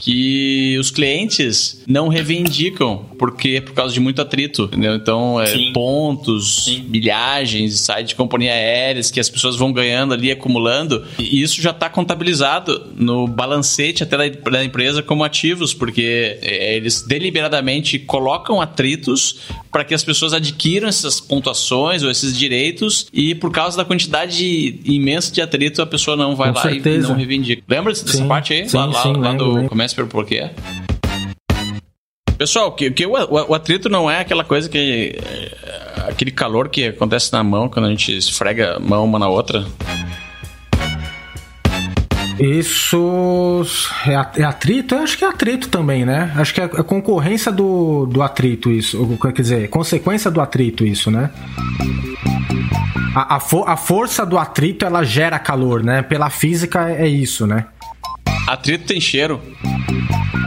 que 0.00 0.76
os 0.78 0.90
clientes 0.90 1.84
não 1.86 2.08
reivindicam 2.08 3.04
porque 3.18 3.60
por 3.60 3.72
causa 3.74 3.92
de 3.92 4.00
muito 4.00 4.20
atrito, 4.20 4.64
entendeu? 4.64 4.94
Então, 4.94 5.40
é, 5.40 5.72
pontos, 5.72 6.64
Sim. 6.64 6.84
milhagens, 6.88 7.80
sai 7.80 8.04
de 8.04 8.14
companhia 8.14 8.52
aéreas 8.52 9.10
que 9.10 9.20
as 9.20 9.28
pessoas 9.28 9.56
vão 9.56 9.72
ganhando 9.72 10.14
ali, 10.14 10.30
acumulando, 10.30 11.04
e 11.18 11.42
isso 11.42 11.60
já 11.60 11.70
está 11.70 11.88
contabilizado 11.88 12.92
no 12.96 13.26
balancete 13.26 14.02
até 14.02 14.16
da, 14.16 14.50
da 14.50 14.64
empresa 14.64 15.02
como 15.02 15.24
ativos, 15.24 15.72
porque 15.72 16.38
é, 16.42 16.76
eles 16.76 17.02
deliberadamente 17.02 17.98
colocam 17.98 18.60
atritos 18.60 19.40
para 19.70 19.84
que 19.84 19.94
as 19.94 20.04
pessoas 20.04 20.32
adquiram 20.32 20.88
essas 20.88 21.20
pontuações 21.20 22.02
ou 22.02 22.10
esses 22.10 22.36
direitos 22.36 23.06
e 23.12 23.34
por 23.34 23.50
causa 23.50 23.76
da 23.76 23.84
quantidade 23.84 24.80
imensa 24.84 25.32
de 25.32 25.40
atrito 25.40 25.82
a 25.82 25.86
pessoa 25.86 26.16
não 26.16 26.36
vai 26.36 26.50
Com 26.50 26.56
lá 26.56 26.62
certeza. 26.62 27.06
e 27.06 27.10
não 27.10 27.16
reivindica. 27.16 27.62
Lembra 27.68 27.92
dessa 27.92 28.06
sim, 28.06 28.28
parte 28.28 28.52
aí? 28.52 28.68
Sim, 28.68 28.76
lá, 28.76 29.02
sim, 29.02 29.12
lá, 29.14 29.30
lá 29.30 29.32
do 29.34 29.68
Comece 29.68 29.94
pelo 29.94 30.08
Porquê? 30.08 30.50
Pessoal, 32.36 32.72
que, 32.72 32.90
que 32.90 33.06
o, 33.06 33.12
o, 33.12 33.54
atrito 33.54 33.88
não 33.88 34.10
é 34.10 34.20
aquela 34.20 34.44
coisa 34.44 34.68
que. 34.68 35.16
É, 35.16 36.08
aquele 36.08 36.30
calor 36.30 36.68
que 36.68 36.88
acontece 36.88 37.32
na 37.32 37.42
mão 37.42 37.68
quando 37.68 37.86
a 37.86 37.90
gente 37.90 38.16
esfrega 38.16 38.76
a 38.76 38.80
mão 38.80 39.04
uma 39.04 39.18
na 39.18 39.28
outra. 39.28 39.64
Isso 42.38 43.64
é, 44.06 44.42
é 44.42 44.44
atrito? 44.44 44.96
Eu 44.96 45.02
acho 45.02 45.16
que 45.16 45.24
é 45.24 45.28
atrito 45.28 45.68
também, 45.68 46.04
né? 46.04 46.32
Acho 46.36 46.52
que 46.52 46.60
é 46.60 46.64
a 46.64 46.82
concorrência 46.82 47.52
do, 47.52 48.06
do 48.06 48.22
atrito, 48.22 48.70
isso. 48.70 49.16
Quer 49.22 49.32
dizer, 49.32 49.70
consequência 49.70 50.30
do 50.30 50.40
atrito, 50.40 50.84
isso, 50.84 51.10
né? 51.10 51.30
A, 53.14 53.36
a, 53.36 53.72
a 53.72 53.76
força 53.76 54.26
do 54.26 54.36
atrito 54.36 54.84
ela 54.84 55.04
gera 55.04 55.38
calor, 55.38 55.84
né? 55.84 56.02
Pela 56.02 56.28
física 56.28 56.90
é 56.90 57.06
isso, 57.06 57.46
né? 57.46 57.66
Atrito 58.46 58.84
tem 58.86 59.00
cheiro. 59.00 59.40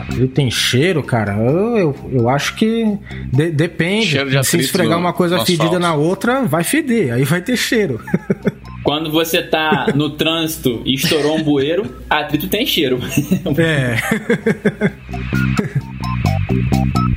Atrito 0.01 0.33
tem 0.33 0.51
cheiro, 0.51 1.01
cara? 1.03 1.33
Eu, 1.33 1.77
eu, 1.77 1.95
eu 2.13 2.29
acho 2.29 2.55
que 2.55 2.85
de, 3.31 3.51
depende. 3.51 4.07
Cheiro 4.07 4.29
de 4.29 4.43
Se 4.45 4.59
esfregar 4.59 4.97
uma 4.97 5.13
coisa 5.13 5.43
fedida 5.43 5.79
na 5.79 5.93
outra, 5.93 6.43
vai 6.43 6.63
feder, 6.63 7.13
aí 7.13 7.23
vai 7.23 7.41
ter 7.41 7.57
cheiro. 7.57 7.99
Quando 8.83 9.11
você 9.11 9.41
tá 9.41 9.87
no 9.93 10.11
trânsito 10.11 10.81
e 10.85 10.93
estourou 10.93 11.35
um 11.37 11.43
bueiro, 11.43 11.93
atrito 12.09 12.47
tem 12.47 12.65
cheiro. 12.65 12.99
É. 13.57 13.97